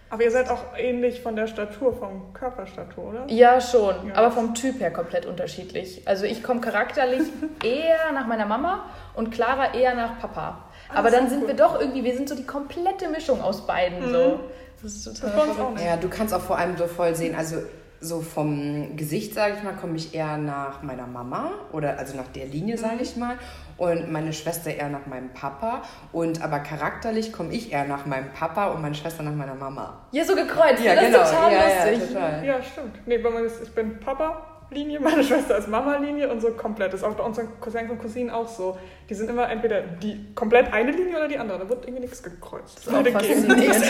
Aber 0.10 0.24
ihr 0.24 0.30
seid 0.30 0.48
auch 0.52 0.78
ähnlich 0.78 1.22
von 1.22 1.36
der 1.36 1.48
Statur, 1.48 1.98
vom 1.98 2.34
Körperstatur, 2.34 3.04
oder? 3.04 3.26
Ja, 3.30 3.60
schon. 3.60 3.96
Ja. 4.10 4.16
Aber 4.16 4.30
vom 4.30 4.54
Typ 4.54 4.80
her 4.80 4.92
komplett 4.92 5.26
unterschiedlich. 5.26 6.08
Also 6.08 6.26
ich 6.26 6.44
komme 6.44 6.62
charakterlich 6.62 7.24
eher 7.64 8.12
nach 8.14 8.28
meiner 8.28 8.46
Mama 8.46 8.86
und 9.16 9.32
Clara 9.32 9.74
eher 9.74 9.96
nach 9.96 10.20
Papa. 10.20 10.66
Ah, 10.90 11.00
aber 11.00 11.10
dann 11.10 11.30
sind 11.30 11.42
cool. 11.42 11.48
wir 11.48 11.56
doch 11.56 11.80
irgendwie, 11.80 12.04
wir 12.04 12.16
sind 12.16 12.30
so 12.30 12.36
die 12.36 12.46
komplette 12.46 13.10
Mischung 13.10 13.42
aus 13.42 13.66
beiden. 13.66 14.08
Mhm. 14.08 14.14
So. 14.14 14.40
Das 14.84 14.94
ist 14.94 15.20
total 15.20 15.48
das 15.48 15.84
Ja, 15.84 15.96
du 15.96 16.10
kannst 16.10 16.32
auch 16.32 16.42
vor 16.42 16.60
allem 16.60 16.78
so 16.78 16.86
voll 16.86 17.16
sehen, 17.16 17.34
also 17.36 17.56
so 18.04 18.22
vom 18.22 18.96
Gesicht, 18.98 19.34
sage 19.34 19.56
ich 19.58 19.64
mal, 19.64 19.74
komme 19.74 19.96
ich 19.96 20.14
eher 20.14 20.38
nach 20.38 20.84
meiner 20.84 21.08
Mama 21.08 21.52
oder 21.72 21.98
also 21.98 22.18
nach 22.18 22.28
der 22.28 22.46
Linie, 22.46 22.78
sage 22.78 22.96
mhm. 22.96 23.02
ich 23.02 23.16
mal. 23.16 23.38
Und 23.78 24.12
meine 24.12 24.34
Schwester 24.34 24.72
eher 24.72 24.90
nach 24.90 25.08
meinem 25.08 25.30
Papa. 25.34 25.82
Und 26.12 26.44
aber 26.44 26.60
charakterlich 26.60 27.32
komme 27.32 27.54
ich 27.54 27.72
eher 27.72 27.86
nach 27.86 28.06
meinem 28.06 28.32
Papa 28.32 28.68
und 28.68 28.82
meine 28.82 28.94
Schwester 28.94 29.24
nach 29.24 29.34
meiner 29.34 29.56
Mama. 29.56 30.02
Ja, 30.12 30.24
so 30.26 30.36
gekreuzt. 30.36 30.84
Ja, 30.84 30.96
das 30.96 31.06
genau. 31.06 31.22
ist 31.22 31.32
total 31.32 31.54
ja, 31.54 31.64
lustig. 31.64 32.14
Ja, 32.14 32.20
total. 32.20 32.46
ja, 32.46 32.64
stimmt. 32.64 33.08
Nee, 33.08 33.18
bei 33.18 33.30
mir 33.30 33.40
ist, 33.40 33.64
ich 33.64 33.74
bin 33.74 34.00
Papa, 34.00 34.53
Linie, 34.74 35.00
meine 35.00 35.24
Schwester 35.28 35.58
ist 35.58 35.68
Mama-Linie 35.68 36.30
und 36.30 36.42
so 36.42 36.50
komplett. 36.52 36.94
Das 36.94 37.02
ist 37.02 37.06
auch 37.06 37.14
bei 37.14 37.24
unseren 37.24 37.48
Cousins 37.60 37.90
und 37.90 38.00
Cousinen 38.00 38.30
auch 38.30 38.48
so. 38.48 38.78
Die 39.10 39.14
sind 39.14 39.30
immer 39.30 39.50
entweder 39.50 39.82
die 39.82 40.34
komplett 40.36 40.74
eine 40.74 40.92
Linie 40.92 41.18
oder 41.18 41.28
die 41.28 41.38
andere. 41.38 41.60
Da 41.60 41.70
wird 41.70 41.86
irgendwie 41.86 42.02
nichts 42.02 42.24
gekreuzt. 42.24 42.80
Das 42.86 42.88
ist 42.88 42.94
auch 42.94 43.08
faszinierend. 43.12 43.60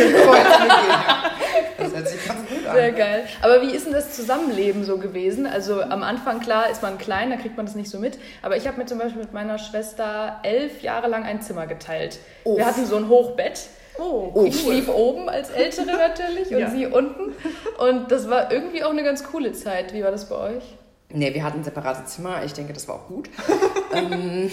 das 1.77 1.93
hört 1.95 2.07
sich 2.07 2.27
ganz 2.27 2.49
gut 2.49 2.67
an. 2.67 2.75
Sehr 2.75 2.91
geil. 2.91 3.23
Aber 3.41 3.61
wie 3.61 3.71
ist 3.71 3.85
denn 3.85 3.93
das 3.93 4.13
Zusammenleben 4.15 4.83
so 4.83 4.97
gewesen? 4.97 5.45
Also 5.45 5.81
am 5.81 6.03
Anfang, 6.03 6.39
klar, 6.39 6.69
ist 6.69 6.81
man 6.81 6.97
klein, 6.97 7.29
da 7.29 7.37
kriegt 7.37 7.57
man 7.57 7.65
das 7.65 7.75
nicht 7.75 7.89
so 7.89 7.99
mit. 7.99 8.19
Aber 8.41 8.57
ich 8.57 8.67
habe 8.67 8.77
mir 8.77 8.85
zum 8.85 8.99
Beispiel 8.99 9.21
mit 9.21 9.33
meiner 9.33 9.57
Schwester 9.57 10.39
elf 10.43 10.81
Jahre 10.81 11.07
lang 11.07 11.23
ein 11.23 11.41
Zimmer 11.41 11.67
geteilt. 11.67 12.19
Uff. 12.43 12.57
Wir 12.57 12.65
hatten 12.65 12.85
so 12.85 12.97
ein 12.97 13.07
Hochbett. 13.07 13.67
Oh, 13.97 14.31
cool. 14.33 14.47
Ich 14.47 14.61
schlief 14.61 14.89
oben 14.89 15.29
als 15.29 15.49
Ältere 15.49 15.85
natürlich 15.97 16.51
und 16.51 16.59
ja. 16.59 16.69
sie 16.69 16.87
unten. 16.87 17.33
Und 17.77 18.11
das 18.11 18.29
war 18.29 18.51
irgendwie 18.51 18.83
auch 18.83 18.91
eine 18.91 19.03
ganz 19.03 19.23
coole 19.23 19.53
Zeit. 19.53 19.93
Wie 19.93 20.03
war 20.03 20.11
das 20.11 20.29
bei 20.29 20.35
euch? 20.35 20.63
Nee, 21.09 21.33
wir 21.33 21.43
hatten 21.43 21.63
separate 21.63 22.05
Zimmer. 22.05 22.43
Ich 22.43 22.53
denke, 22.53 22.73
das 22.73 22.87
war 22.87 22.95
auch 22.95 23.07
gut. 23.07 23.29
ähm, 23.93 24.49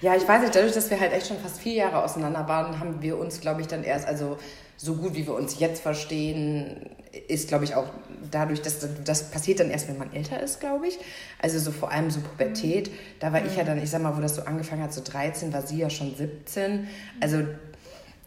ja, 0.00 0.14
ich 0.14 0.26
weiß 0.26 0.42
nicht, 0.42 0.54
dadurch, 0.54 0.72
dass 0.72 0.88
wir 0.90 1.00
halt 1.00 1.12
echt 1.12 1.26
schon 1.26 1.38
fast 1.38 1.58
vier 1.58 1.74
Jahre 1.74 2.04
auseinander 2.04 2.46
waren, 2.46 2.78
haben 2.78 3.02
wir 3.02 3.18
uns, 3.18 3.40
glaube 3.40 3.60
ich, 3.60 3.66
dann 3.66 3.82
erst, 3.82 4.06
also 4.06 4.38
so 4.76 4.94
gut 4.94 5.14
wie 5.14 5.26
wir 5.26 5.34
uns 5.34 5.58
jetzt 5.58 5.82
verstehen, 5.82 6.90
ist, 7.28 7.48
glaube 7.48 7.64
ich, 7.64 7.74
auch 7.74 7.86
dadurch, 8.30 8.62
dass 8.62 8.86
das 9.04 9.30
passiert 9.30 9.60
dann 9.60 9.70
erst, 9.70 9.88
wenn 9.88 9.98
man 9.98 10.12
älter 10.12 10.40
ist, 10.40 10.60
glaube 10.60 10.88
ich. 10.88 10.98
Also 11.40 11.58
so 11.58 11.72
vor 11.72 11.90
allem 11.90 12.10
so 12.10 12.20
Pubertät. 12.20 12.90
Da 13.20 13.32
war 13.32 13.40
mhm. 13.40 13.46
ich 13.46 13.56
ja 13.56 13.64
dann, 13.64 13.82
ich 13.82 13.90
sag 13.90 14.02
mal, 14.02 14.16
wo 14.16 14.20
das 14.20 14.36
so 14.36 14.42
angefangen 14.42 14.82
hat, 14.82 14.92
so 14.92 15.02
13, 15.02 15.52
war 15.52 15.62
sie 15.62 15.78
ja 15.78 15.90
schon 15.90 16.14
17. 16.14 16.88
Also 17.20 17.38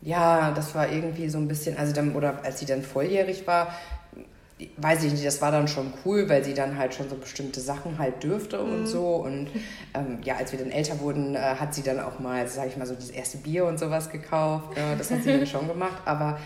ja, 0.02 0.52
das 0.52 0.76
war 0.76 0.92
irgendwie 0.92 1.30
so 1.30 1.38
ein 1.38 1.48
bisschen, 1.48 1.78
also 1.78 1.94
dann, 1.94 2.16
oder 2.16 2.44
als 2.44 2.60
sie 2.60 2.66
dann 2.66 2.84
volljährig 2.84 3.48
war, 3.48 3.74
weiß 4.78 5.04
ich 5.04 5.12
nicht, 5.12 5.26
das 5.26 5.42
war 5.42 5.52
dann 5.52 5.68
schon 5.68 5.94
cool, 6.04 6.28
weil 6.30 6.44
sie 6.44 6.54
dann 6.54 6.78
halt 6.78 6.96
schon 6.96 7.10
so 7.10 7.16
bestimmte 7.16 7.60
Sachen 7.62 8.00
halt 8.00 8.24
dürfte 8.24 8.58
mhm. 8.58 8.74
und 8.74 8.88
so. 8.88 9.16
Und 9.16 9.50
ähm, 9.94 10.20
ja, 10.24 10.36
als 10.38 10.52
wir 10.52 10.60
dann 10.60 10.72
älter 10.72 11.00
wurden, 11.00 11.36
äh, 11.36 11.40
hat 11.40 11.76
sie 11.76 11.84
dann 11.84 12.00
auch 12.00 12.20
mal, 12.20 12.48
sag 12.48 12.68
ich 12.68 12.78
mal, 12.78 12.88
so 12.88 12.96
das 12.96 13.10
erste 13.10 13.38
Bier 13.38 13.66
und 13.66 13.80
sowas 13.80 14.10
gekauft. 14.10 14.76
Ja, 14.76 14.96
das 14.96 15.12
hat 15.12 15.24
sie 15.24 15.32
dann 15.32 15.46
schon 15.48 15.68
gemacht. 15.68 16.02
Aber 16.06 16.40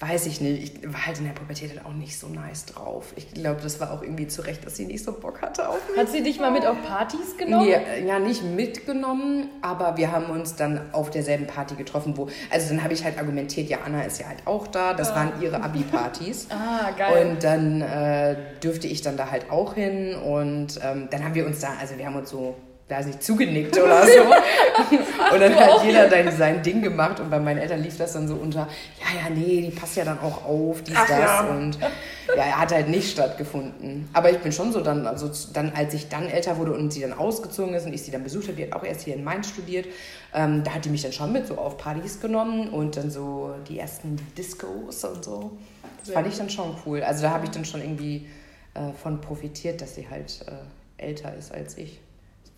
weiß 0.00 0.26
ich 0.26 0.40
nicht. 0.40 0.80
Ich 0.80 0.92
war 0.92 1.06
halt 1.06 1.18
in 1.18 1.24
der 1.24 1.32
Pubertät 1.32 1.70
halt 1.70 1.84
auch 1.84 1.92
nicht 1.92 2.18
so 2.18 2.28
nice 2.28 2.66
drauf. 2.66 3.12
Ich 3.16 3.34
glaube, 3.34 3.60
das 3.60 3.80
war 3.80 3.92
auch 3.92 4.02
irgendwie 4.02 4.28
zu 4.28 4.42
Recht, 4.42 4.64
dass 4.64 4.76
sie 4.76 4.86
nicht 4.86 5.02
so 5.04 5.12
Bock 5.12 5.42
hatte 5.42 5.68
auf 5.68 5.78
mich. 5.88 5.98
Hat 5.98 6.08
sie 6.08 6.22
dich 6.22 6.38
mal 6.38 6.52
mit 6.52 6.64
auf 6.64 6.76
Partys 6.86 7.36
genommen? 7.36 7.66
Nee, 7.66 8.06
ja, 8.06 8.18
nicht 8.20 8.44
mitgenommen, 8.44 9.48
aber 9.60 9.96
wir 9.96 10.12
haben 10.12 10.26
uns 10.26 10.54
dann 10.54 10.92
auf 10.92 11.10
derselben 11.10 11.46
Party 11.46 11.74
getroffen, 11.74 12.16
wo, 12.16 12.28
also 12.50 12.68
dann 12.68 12.84
habe 12.84 12.94
ich 12.94 13.04
halt 13.04 13.18
argumentiert, 13.18 13.68
ja, 13.68 13.78
Anna 13.84 14.02
ist 14.02 14.20
ja 14.20 14.28
halt 14.28 14.46
auch 14.46 14.68
da, 14.68 14.94
das 14.94 15.14
waren 15.14 15.32
ihre 15.42 15.62
Abi-Partys. 15.62 16.46
ah, 16.50 16.90
geil. 16.96 17.26
Und 17.26 17.42
dann 17.42 17.80
äh, 17.80 18.36
dürfte 18.62 18.86
ich 18.86 19.02
dann 19.02 19.16
da 19.16 19.30
halt 19.30 19.50
auch 19.50 19.74
hin 19.74 20.14
und 20.14 20.78
ähm, 20.82 21.08
dann 21.10 21.24
haben 21.24 21.34
wir 21.34 21.46
uns 21.46 21.58
da, 21.60 21.74
also 21.80 21.98
wir 21.98 22.06
haben 22.06 22.16
uns 22.16 22.30
so 22.30 22.54
weiß 22.88 23.06
nicht, 23.06 23.22
zugenickt 23.22 23.76
oder 23.78 24.06
so. 24.06 24.22
und 25.34 25.40
dann 25.40 25.54
hat 25.54 25.84
jeder 25.84 26.08
dann 26.08 26.34
sein 26.36 26.62
Ding 26.62 26.80
gemacht 26.80 27.20
und 27.20 27.30
bei 27.30 27.38
meinen 27.38 27.58
Eltern 27.58 27.82
lief 27.82 27.98
das 27.98 28.14
dann 28.14 28.26
so 28.26 28.34
unter, 28.34 28.60
ja, 29.00 29.22
ja, 29.22 29.34
nee, 29.34 29.60
die 29.60 29.70
passt 29.70 29.96
ja 29.96 30.04
dann 30.04 30.18
auch 30.20 30.44
auf, 30.44 30.82
dies, 30.82 30.96
Ach, 30.96 31.06
das. 31.06 31.18
ja. 31.18 31.40
Und 31.50 31.78
ja, 31.80 32.44
er 32.44 32.60
hat 32.60 32.72
halt 32.72 32.88
nicht 32.88 33.10
stattgefunden. 33.10 34.08
Aber 34.12 34.30
ich 34.30 34.38
bin 34.38 34.52
schon 34.52 34.72
so 34.72 34.80
dann, 34.80 35.06
also 35.06 35.30
dann, 35.52 35.72
als 35.74 35.94
ich 35.94 36.08
dann 36.08 36.28
älter 36.28 36.56
wurde 36.56 36.72
und 36.72 36.92
sie 36.92 37.00
dann 37.00 37.12
ausgezogen 37.12 37.74
ist 37.74 37.86
und 37.86 37.92
ich 37.92 38.02
sie 38.02 38.10
dann 38.10 38.24
besucht 38.24 38.48
habe, 38.48 38.56
die 38.56 38.64
hat 38.64 38.72
auch 38.72 38.84
erst 38.84 39.02
hier 39.02 39.14
in 39.14 39.24
Mainz 39.24 39.48
studiert, 39.48 39.86
ähm, 40.34 40.62
da 40.64 40.74
hat 40.74 40.84
die 40.84 40.90
mich 40.90 41.02
dann 41.02 41.12
schon 41.12 41.32
mit 41.32 41.46
so 41.46 41.56
auf 41.56 41.76
Partys 41.78 42.20
genommen 42.20 42.68
und 42.68 42.96
dann 42.96 43.10
so 43.10 43.54
die 43.68 43.78
ersten 43.78 44.16
Discos 44.36 45.04
und 45.04 45.24
so. 45.24 45.52
Das 46.00 46.14
fand 46.14 46.26
ich 46.26 46.36
dann 46.36 46.48
schon 46.48 46.74
cool. 46.86 47.02
Also 47.02 47.22
da 47.22 47.30
habe 47.30 47.44
ich 47.44 47.50
dann 47.50 47.64
schon 47.64 47.80
irgendwie 47.82 48.28
äh, 48.74 48.92
von 49.02 49.20
profitiert, 49.20 49.80
dass 49.80 49.94
sie 49.94 50.08
halt 50.08 50.44
äh, 50.46 51.06
älter 51.06 51.34
ist 51.34 51.52
als 51.52 51.76
ich. 51.76 52.00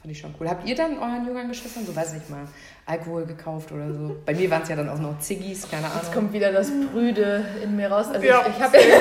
Fand 0.00 0.12
ich 0.12 0.19
schon 0.19 0.35
cool. 0.40 0.49
Habt 0.49 0.66
ihr 0.66 0.75
dann 0.75 0.99
euren 0.99 1.26
jüngeren 1.26 1.49
Geschwistern, 1.49 1.85
so 1.87 1.95
weiß 1.95 2.12
ich 2.14 2.21
nicht 2.21 2.30
mal, 2.30 2.40
Alkohol 2.87 3.26
gekauft 3.26 3.71
oder 3.71 3.92
so? 3.92 4.16
Bei 4.25 4.35
mir 4.35 4.50
waren 4.50 4.62
es 4.62 4.69
ja 4.71 4.76
dann 4.76 4.88
auch 4.88 4.99
noch 4.99 5.19
Ziggis, 5.19 5.69
keine 5.71 5.87
Ahnung. 5.87 5.99
Jetzt 6.02 6.14
kommt 6.14 6.33
wieder 6.33 6.52
das 6.52 6.71
Brüde 6.92 7.45
in 7.62 7.76
mir 7.76 7.90
raus. 7.92 8.07
Also 8.12 8.26
Ja. 8.26 8.42
ich, 8.49 8.57
ich 8.57 8.62
habe 8.62 8.76
ja... 8.78 8.83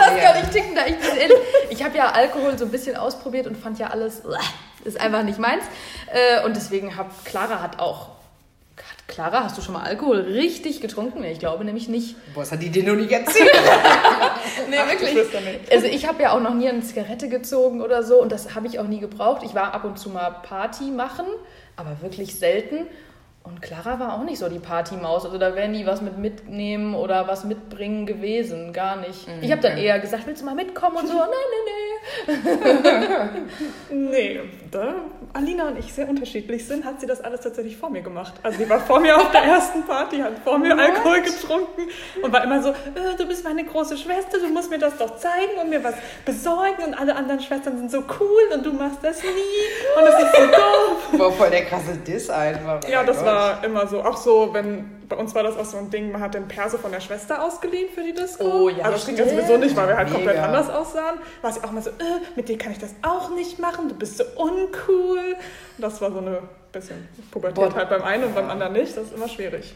Ah, 0.00 0.10
Das 0.10 0.22
ja. 0.22 0.32
kann 0.32 0.42
ich 0.44 0.50
ticken 0.50 0.74
da. 0.76 0.86
Ich, 0.86 0.96
bin 0.96 1.16
ehrlich, 1.16 1.38
ich 1.70 1.82
habe 1.82 1.96
ja 1.96 2.10
Alkohol 2.10 2.56
so 2.56 2.66
ein 2.66 2.70
bisschen 2.70 2.94
ausprobiert 2.96 3.46
und 3.48 3.56
fand 3.56 3.78
ja 3.80 3.88
alles, 3.88 4.22
ist 4.84 5.00
einfach 5.00 5.24
nicht 5.24 5.38
meins. 5.40 5.64
Äh, 6.12 6.44
Und 6.44 6.54
deswegen 6.54 6.94
hat 6.96 7.06
Clara 7.24 7.60
hat 7.60 7.80
auch. 7.80 8.10
Clara, 9.08 9.42
hast 9.42 9.56
du 9.56 9.62
schon 9.62 9.72
mal 9.72 9.82
Alkohol 9.82 10.18
richtig 10.20 10.82
getrunken? 10.82 11.24
Ich 11.24 11.38
glaube 11.38 11.64
nämlich 11.64 11.88
nicht. 11.88 12.14
Boah, 12.34 12.40
das 12.40 12.52
hat 12.52 12.62
die 12.62 12.68
dir 12.68 12.84
noch 12.84 12.94
nicht 12.94 13.10
erzählt. 13.10 13.50
Nee, 14.70 14.76
Geschwister 15.00 15.40
nicht. 15.40 15.72
Also 15.72 15.86
ich 15.86 16.06
habe 16.06 16.22
ja 16.22 16.32
auch 16.32 16.40
noch 16.40 16.54
nie 16.54 16.68
eine 16.68 16.80
Zigarette 16.80 17.28
gezogen 17.28 17.80
oder 17.80 18.02
so 18.02 18.20
und 18.20 18.32
das 18.32 18.54
habe 18.54 18.66
ich 18.66 18.78
auch 18.78 18.86
nie 18.86 19.00
gebraucht. 19.00 19.42
Ich 19.44 19.54
war 19.54 19.74
ab 19.74 19.84
und 19.84 19.98
zu 19.98 20.10
mal 20.10 20.30
Party 20.42 20.84
machen, 20.84 21.26
aber 21.76 22.00
wirklich 22.02 22.38
selten. 22.38 22.86
Und 23.44 23.62
Clara 23.62 23.98
war 23.98 24.14
auch 24.14 24.24
nicht 24.24 24.38
so 24.38 24.48
die 24.48 24.58
Partymaus. 24.58 25.24
Also 25.24 25.38
da 25.38 25.54
wäre 25.54 25.68
nie 25.68 25.86
was 25.86 26.02
mit 26.02 26.18
mitnehmen 26.18 26.94
oder 26.94 27.28
was 27.28 27.44
mitbringen 27.44 28.04
gewesen. 28.04 28.72
Gar 28.74 28.96
nicht. 28.96 29.26
Ich 29.40 29.50
habe 29.50 29.62
dann 29.62 29.78
eher 29.78 29.98
gesagt, 30.00 30.26
willst 30.26 30.42
du 30.42 30.46
mal 30.46 30.54
mitkommen 30.54 30.96
und 30.96 31.06
so? 31.06 31.14
Nein, 31.18 31.28
nein, 31.28 31.87
Nee, 33.90 34.40
da 34.70 34.94
Alina 35.34 35.68
und 35.68 35.78
ich 35.78 35.92
sehr 35.92 36.08
unterschiedlich 36.08 36.66
sind, 36.66 36.84
hat 36.84 37.00
sie 37.00 37.06
das 37.06 37.20
alles 37.22 37.40
tatsächlich 37.40 37.76
vor 37.76 37.90
mir 37.90 38.00
gemacht. 38.02 38.34
Also 38.42 38.58
sie 38.58 38.68
war 38.68 38.80
vor 38.80 39.00
mir 39.00 39.16
auf 39.16 39.30
der 39.30 39.42
ersten 39.42 39.82
Party, 39.84 40.18
hat 40.18 40.32
vor 40.44 40.58
mir 40.58 40.76
Alkohol 40.78 41.20
getrunken 41.22 41.82
und 42.22 42.32
war 42.32 42.42
immer 42.44 42.62
so, 42.62 42.70
äh, 42.70 42.74
du 43.16 43.26
bist 43.26 43.44
meine 43.44 43.64
große 43.64 43.96
Schwester, 43.96 44.38
du 44.38 44.48
musst 44.48 44.70
mir 44.70 44.78
das 44.78 44.96
doch 44.96 45.16
zeigen 45.16 45.58
und 45.62 45.70
mir 45.70 45.82
was 45.84 45.94
besorgen 46.24 46.82
und 46.86 46.94
alle 46.94 47.14
anderen 47.16 47.40
Schwestern 47.40 47.76
sind 47.78 47.90
so 47.90 47.98
cool 48.20 48.42
und 48.54 48.64
du 48.64 48.72
machst 48.72 48.98
das 49.02 49.22
nie 49.22 49.28
und 49.98 50.04
das 50.04 50.22
ist 50.22 50.36
so 50.36 50.46
doof. 50.46 51.18
Boah, 51.18 51.32
voll 51.32 51.50
der 51.50 51.64
krasse 51.66 51.96
Diss 52.06 52.30
einfach. 52.30 52.80
Ja, 52.88 53.02
Oh 53.02 53.06
das 53.06 53.18
Gott. 53.18 53.26
war 53.26 53.64
immer 53.64 53.86
so. 53.86 54.02
Auch 54.02 54.16
so, 54.16 54.50
wenn 54.52 54.97
bei 55.08 55.16
uns 55.16 55.34
war 55.34 55.42
das 55.42 55.56
auch 55.56 55.64
so 55.64 55.78
ein 55.78 55.90
Ding, 55.90 56.12
man 56.12 56.20
hat 56.20 56.34
den 56.34 56.46
Perso 56.48 56.78
von 56.78 56.90
der 56.92 57.00
Schwester 57.00 57.42
ausgeliehen 57.44 57.88
für 57.94 58.02
die 58.02 58.12
Disco. 58.14 58.44
Oh 58.44 58.68
ja, 58.68 58.78
Also 58.84 58.92
das 58.92 59.04
klingt 59.04 59.18
ja 59.18 59.24
stimmt. 59.26 59.40
sowieso 59.42 59.58
nicht, 59.58 59.74
weil 59.76 59.88
wir 59.88 59.96
halt 59.96 60.10
komplett 60.10 60.36
Mega. 60.36 60.46
anders 60.46 60.68
aussahen. 60.70 61.18
War 61.42 61.52
sie 61.52 61.62
auch 61.64 61.70
mal 61.72 61.82
so, 61.82 61.90
äh, 61.90 61.94
mit 62.36 62.48
dir 62.48 62.58
kann 62.58 62.72
ich 62.72 62.78
das 62.78 62.94
auch 63.02 63.30
nicht 63.34 63.58
machen, 63.58 63.88
du 63.88 63.94
bist 63.94 64.18
so 64.18 64.24
uncool. 64.36 65.36
Das 65.78 66.00
war 66.00 66.12
so 66.12 66.18
eine 66.18 66.42
bisschen 66.72 67.08
Pubertät 67.30 67.54
Boah. 67.56 67.74
halt 67.74 67.88
beim 67.88 68.02
einen 68.02 68.24
und 68.24 68.34
beim 68.34 68.50
anderen 68.50 68.72
nicht. 68.74 68.96
Das 68.96 69.04
ist 69.04 69.14
immer 69.14 69.28
schwierig. 69.28 69.74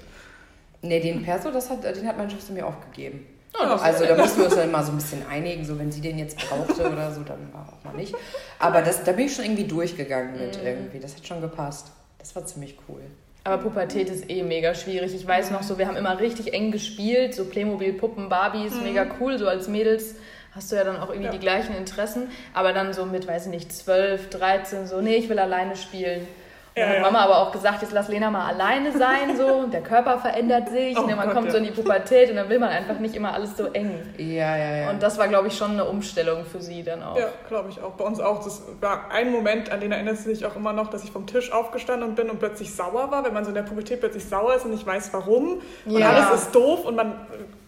Nee, 0.83 1.01
den 1.01 1.23
Perso, 1.23 1.51
das 1.51 1.71
hat, 1.71 1.85
den 1.85 2.07
hat 2.09 2.17
meine 2.19 2.31
Schwester 2.31 2.53
mir 2.53 2.67
aufgegeben. 2.67 3.27
Oh, 3.55 3.63
also 3.65 4.05
da 4.07 4.17
mussten 4.17 4.39
wir 4.39 4.47
uns 4.47 4.55
dann 4.57 4.71
mal 4.73 4.83
so 4.83 4.93
ein 4.93 4.97
bisschen 4.97 5.27
einigen, 5.29 5.65
so 5.65 5.79
wenn 5.79 5.93
sie 5.93 6.01
den 6.01 6.19
jetzt 6.19 6.39
brauchte 6.39 6.91
oder 6.91 7.13
so, 7.13 7.21
dann 7.23 7.53
war 7.53 7.69
auch 7.69 7.85
mal 7.85 7.95
nicht. 7.95 8.15
Aber 8.59 8.81
das, 8.83 9.05
da 9.05 9.13
bin 9.13 9.27
ich 9.27 9.35
schon 9.37 9.45
irgendwie 9.45 9.65
durchgegangen 9.65 10.33
mit 10.33 10.59
Mhm. 10.61 10.67
irgendwie. 10.67 10.99
Das 11.01 11.15
hat 11.15 11.27
schon 11.27 11.41
gepasst. 11.43 11.89
Das 12.19 12.35
war 12.35 12.45
ziemlich 12.47 12.79
cool. 12.89 13.01
Aber 13.45 13.59
Pubertät 13.63 14.09
ist 14.09 14.31
eh 14.31 14.43
mega 14.43 14.75
schwierig. 14.75 15.15
Ich 15.15 15.27
weiß 15.27 15.51
noch 15.51 15.63
so, 15.63 15.77
wir 15.79 15.89
haben 15.89 15.97
immer 15.97 16.21
richtig 16.21 16.55
eng 16.55 16.71
gespielt, 16.71 17.35
so 17.35 17.45
Playmobil, 17.45 17.93
Puppen, 17.93 18.29
Barbies, 18.29 18.75
mega 18.83 19.05
cool. 19.21 19.39
So 19.39 19.49
als 19.49 19.67
Mädels 19.69 20.15
hast 20.53 20.71
du 20.71 20.77
ja 20.77 20.85
dann 20.85 20.97
auch 21.01 21.09
irgendwie 21.09 21.27
Ja. 21.27 21.33
die 21.33 21.39
gleichen 21.41 21.75
Interessen. 21.77 22.29
Aber 22.55 22.73
dann 22.73 22.93
so 22.93 23.05
mit, 23.05 23.27
weiß 23.27 23.47
ich 23.47 23.51
nicht, 23.51 23.73
12, 23.73 24.31
13, 24.31 24.87
so, 24.87 25.01
nee, 25.01 25.17
ich 25.17 25.29
will 25.29 25.39
alleine 25.41 25.75
spielen. 25.77 26.27
Und 26.75 26.81
Ja, 26.81 26.89
hat 26.89 26.95
ja. 26.97 27.01
Mama 27.03 27.21
aber 27.21 27.39
auch 27.39 27.53
gesagt, 27.53 27.83
jetzt 27.83 27.93
lass 27.93 28.09
Lena 28.09 28.31
mal 28.31 28.47
alleine 28.47 28.93
sein, 28.93 29.37
so. 29.37 29.67
Der 29.67 29.83
Körper 29.83 30.19
verändert 30.19 30.71
sich, 30.71 30.99
Oh 30.99 31.07
ne, 31.07 31.15
man 31.15 31.27
Gott, 31.27 31.35
kommt 31.35 31.47
ja. 31.47 31.53
so 31.53 31.59
in 31.59 31.65
die 31.65 31.71
Pubertät 31.71 32.31
und 32.31 32.37
dann 32.37 32.49
will 32.49 32.59
man 32.59 32.71
einfach 32.71 32.99
nicht 32.99 33.15
immer 33.15 33.35
alles 33.35 33.57
so 33.57 33.67
eng. 33.67 34.01
Ja, 34.17 34.57
ja, 34.57 34.77
ja. 34.77 34.91
Und 34.91 35.03
das 35.03 35.19
war, 35.19 35.29
glaube 35.29 35.49
ich, 35.49 35.57
schon 35.57 35.73
eine 35.73 35.85
Umstellung 35.85 36.45
für 36.45 36.63
sie 36.63 36.83
dann 36.83 37.03
auch. 37.03 37.19
Ja, 37.19 37.29
glaube 37.49 37.69
ich 37.69 37.81
auch. 37.83 37.93
Bei 37.93 38.05
uns 38.05 38.21
auch. 38.21 38.43
Das 38.43 38.63
war 38.81 39.11
ein 39.11 39.31
Moment, 39.31 39.71
an 39.71 39.81
den 39.81 39.93
erinnert 39.93 40.17
sie 40.17 40.35
sich 40.35 40.47
auch 40.47 40.57
immer 40.57 40.73
noch, 40.73 40.89
dass 40.89 41.05
ich 41.05 41.11
vom 41.11 41.27
Tisch 41.27 41.53
aufgestanden 41.53 42.15
bin 42.15 42.31
und 42.31 42.39
plötzlich 42.39 42.75
sauer 42.75 43.11
war, 43.11 43.25
wenn 43.25 43.35
man 43.35 43.45
so 43.45 43.51
in 43.51 43.55
der 43.55 43.63
Pubertät 43.63 44.01
plötzlich 44.01 44.25
sauer 44.25 44.55
ist 44.55 44.65
und 44.65 44.71
nicht 44.71 44.87
weiß 44.87 45.13
warum. 45.13 45.61
Und 45.85 46.03
alles 46.03 46.31
ist 46.43 46.55
doof 46.55 46.85
und 46.87 46.97
man 46.97 47.15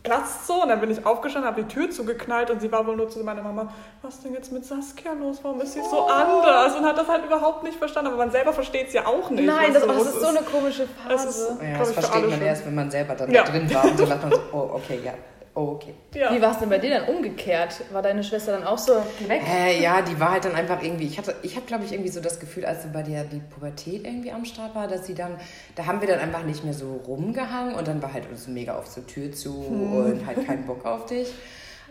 platzt 0.04 0.46
so. 0.46 0.62
Und 0.62 0.68
dann 0.68 0.80
bin 0.80 0.90
ich 0.90 1.04
aufgestanden, 1.04 1.50
habe 1.50 1.62
die 1.64 1.68
Tür 1.74 1.90
zugeknallt 1.90 2.50
und 2.50 2.60
sie 2.60 2.70
war 2.70 2.86
wohl 2.86 2.94
nur 2.96 3.08
zu 3.08 3.18
meiner 3.24 3.42
Mama, 3.42 3.72
was 4.02 4.14
ist 4.16 4.24
denn 4.24 4.34
jetzt 4.34 4.52
mit 4.52 4.64
Saskia 4.64 5.12
los? 5.14 5.38
Warum 5.42 5.60
ist 5.62 5.72
sie 5.72 5.80
so 5.82 6.06
anders? 6.06 6.76
Und 6.76 6.84
hat 6.84 6.96
das 6.96 7.08
halt 7.08 7.24
überhaupt 7.24 7.64
nicht 7.64 7.76
verstanden. 7.78 8.08
Aber 8.08 8.18
man 8.18 8.30
selber 8.30 8.52
versteht 8.52 8.88
es 8.88 8.92
ja 8.92 9.06
auch 9.06 9.28
nicht. 9.30 9.44
Nein, 9.46 9.72
das, 9.74 9.82
oh, 9.82 9.86
das 9.88 10.06
ist 10.06 10.20
so 10.20 10.26
eine 10.28 10.42
komische 10.42 10.86
Es 11.08 11.24
ist- 11.24 11.48
Phase. 11.48 11.58
ja, 11.60 11.78
das 11.78 11.92
versteht 11.92 12.20
man 12.22 12.30
schon. 12.32 12.42
erst, 12.42 12.66
wenn 12.66 12.74
man 12.74 12.90
selber 12.90 13.14
dann 13.14 13.32
Ja. 13.32 13.42
da 13.42 13.50
drin 13.50 13.74
war. 13.74 13.84
Und 13.84 13.98
dann 13.98 14.06
sagt 14.06 14.22
man 14.22 14.32
so, 14.32 14.40
oh, 14.52 14.70
okay, 14.74 15.00
ja. 15.04 15.12
Oh, 15.56 15.76
okay. 15.76 15.94
Ja. 16.14 16.34
Wie 16.34 16.42
war 16.42 16.50
es 16.50 16.58
denn 16.58 16.68
bei 16.68 16.78
dir 16.78 16.98
dann 16.98 17.14
umgekehrt? 17.14 17.80
War 17.92 18.02
deine 18.02 18.24
Schwester 18.24 18.52
dann 18.52 18.64
auch 18.64 18.78
so 18.78 18.94
weg? 19.28 19.40
Äh, 19.48 19.80
ja, 19.80 20.02
die 20.02 20.18
war 20.18 20.32
halt 20.32 20.44
dann 20.44 20.56
einfach 20.56 20.82
irgendwie, 20.82 21.06
ich 21.06 21.16
hatte, 21.16 21.36
ich 21.42 21.54
habe 21.54 21.64
glaube 21.64 21.84
ich 21.84 21.92
irgendwie 21.92 22.10
so 22.10 22.20
das 22.20 22.40
Gefühl, 22.40 22.64
als 22.64 22.82
so 22.82 22.88
bei 22.92 23.04
der 23.04 23.22
die 23.22 23.38
Pubertät 23.38 24.04
irgendwie 24.04 24.32
am 24.32 24.44
Start 24.44 24.74
war, 24.74 24.88
dass 24.88 25.06
sie 25.06 25.14
dann, 25.14 25.36
da 25.76 25.86
haben 25.86 26.00
wir 26.00 26.08
dann 26.08 26.18
einfach 26.18 26.42
nicht 26.42 26.64
mehr 26.64 26.74
so 26.74 27.00
rumgehangen 27.06 27.76
und 27.76 27.86
dann 27.86 28.02
war 28.02 28.12
halt 28.12 28.28
uns 28.28 28.48
mega 28.48 28.76
auf 28.76 28.90
zur 28.90 29.06
Tür 29.06 29.30
zu 29.30 29.54
und 29.54 30.26
halt 30.26 30.44
keinen 30.44 30.66
Bock 30.66 30.84
auf 30.84 31.06
dich. 31.06 31.32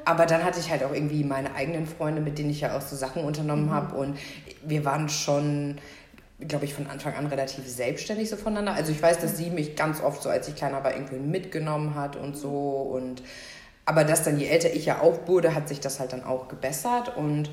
Aber 0.03 0.25
dann 0.25 0.43
hatte 0.43 0.59
ich 0.59 0.69
halt 0.69 0.83
auch 0.83 0.93
irgendwie 0.93 1.23
meine 1.23 1.55
eigenen 1.55 1.87
Freunde, 1.87 2.19
mit 2.19 2.37
denen 2.37 2.49
ich 2.49 2.59
ja 2.59 2.75
auch 2.75 2.81
so 2.81 2.97
Sachen 2.97 3.23
unternommen 3.23 3.71
habe 3.71 3.95
und 3.95 4.17
wir 4.61 4.83
waren 4.83 5.07
schon 5.07 5.77
glaube 6.39 6.65
ich, 6.65 6.73
von 6.73 6.87
Anfang 6.87 7.13
an 7.15 7.27
relativ 7.27 7.67
selbstständig 7.67 8.29
so 8.29 8.35
voneinander. 8.35 8.73
Also 8.73 8.91
ich 8.91 9.01
weiß, 9.01 9.19
dass 9.19 9.37
sie 9.37 9.49
mich 9.49 9.75
ganz 9.75 10.01
oft 10.01 10.21
so, 10.21 10.29
als 10.29 10.47
ich 10.47 10.55
kleiner 10.55 10.83
war, 10.83 10.93
irgendwo 10.93 11.15
mitgenommen 11.15 11.95
hat 11.95 12.15
und 12.15 12.35
so. 12.35 12.49
Und 12.49 13.21
aber 13.85 14.03
dass 14.03 14.23
dann, 14.23 14.39
je 14.39 14.47
älter 14.47 14.73
ich 14.73 14.85
ja 14.85 15.01
auch 15.01 15.27
wurde, 15.27 15.55
hat 15.55 15.67
sich 15.67 15.79
das 15.79 15.99
halt 15.99 16.13
dann 16.13 16.23
auch 16.23 16.47
gebessert. 16.47 17.15
Und 17.15 17.49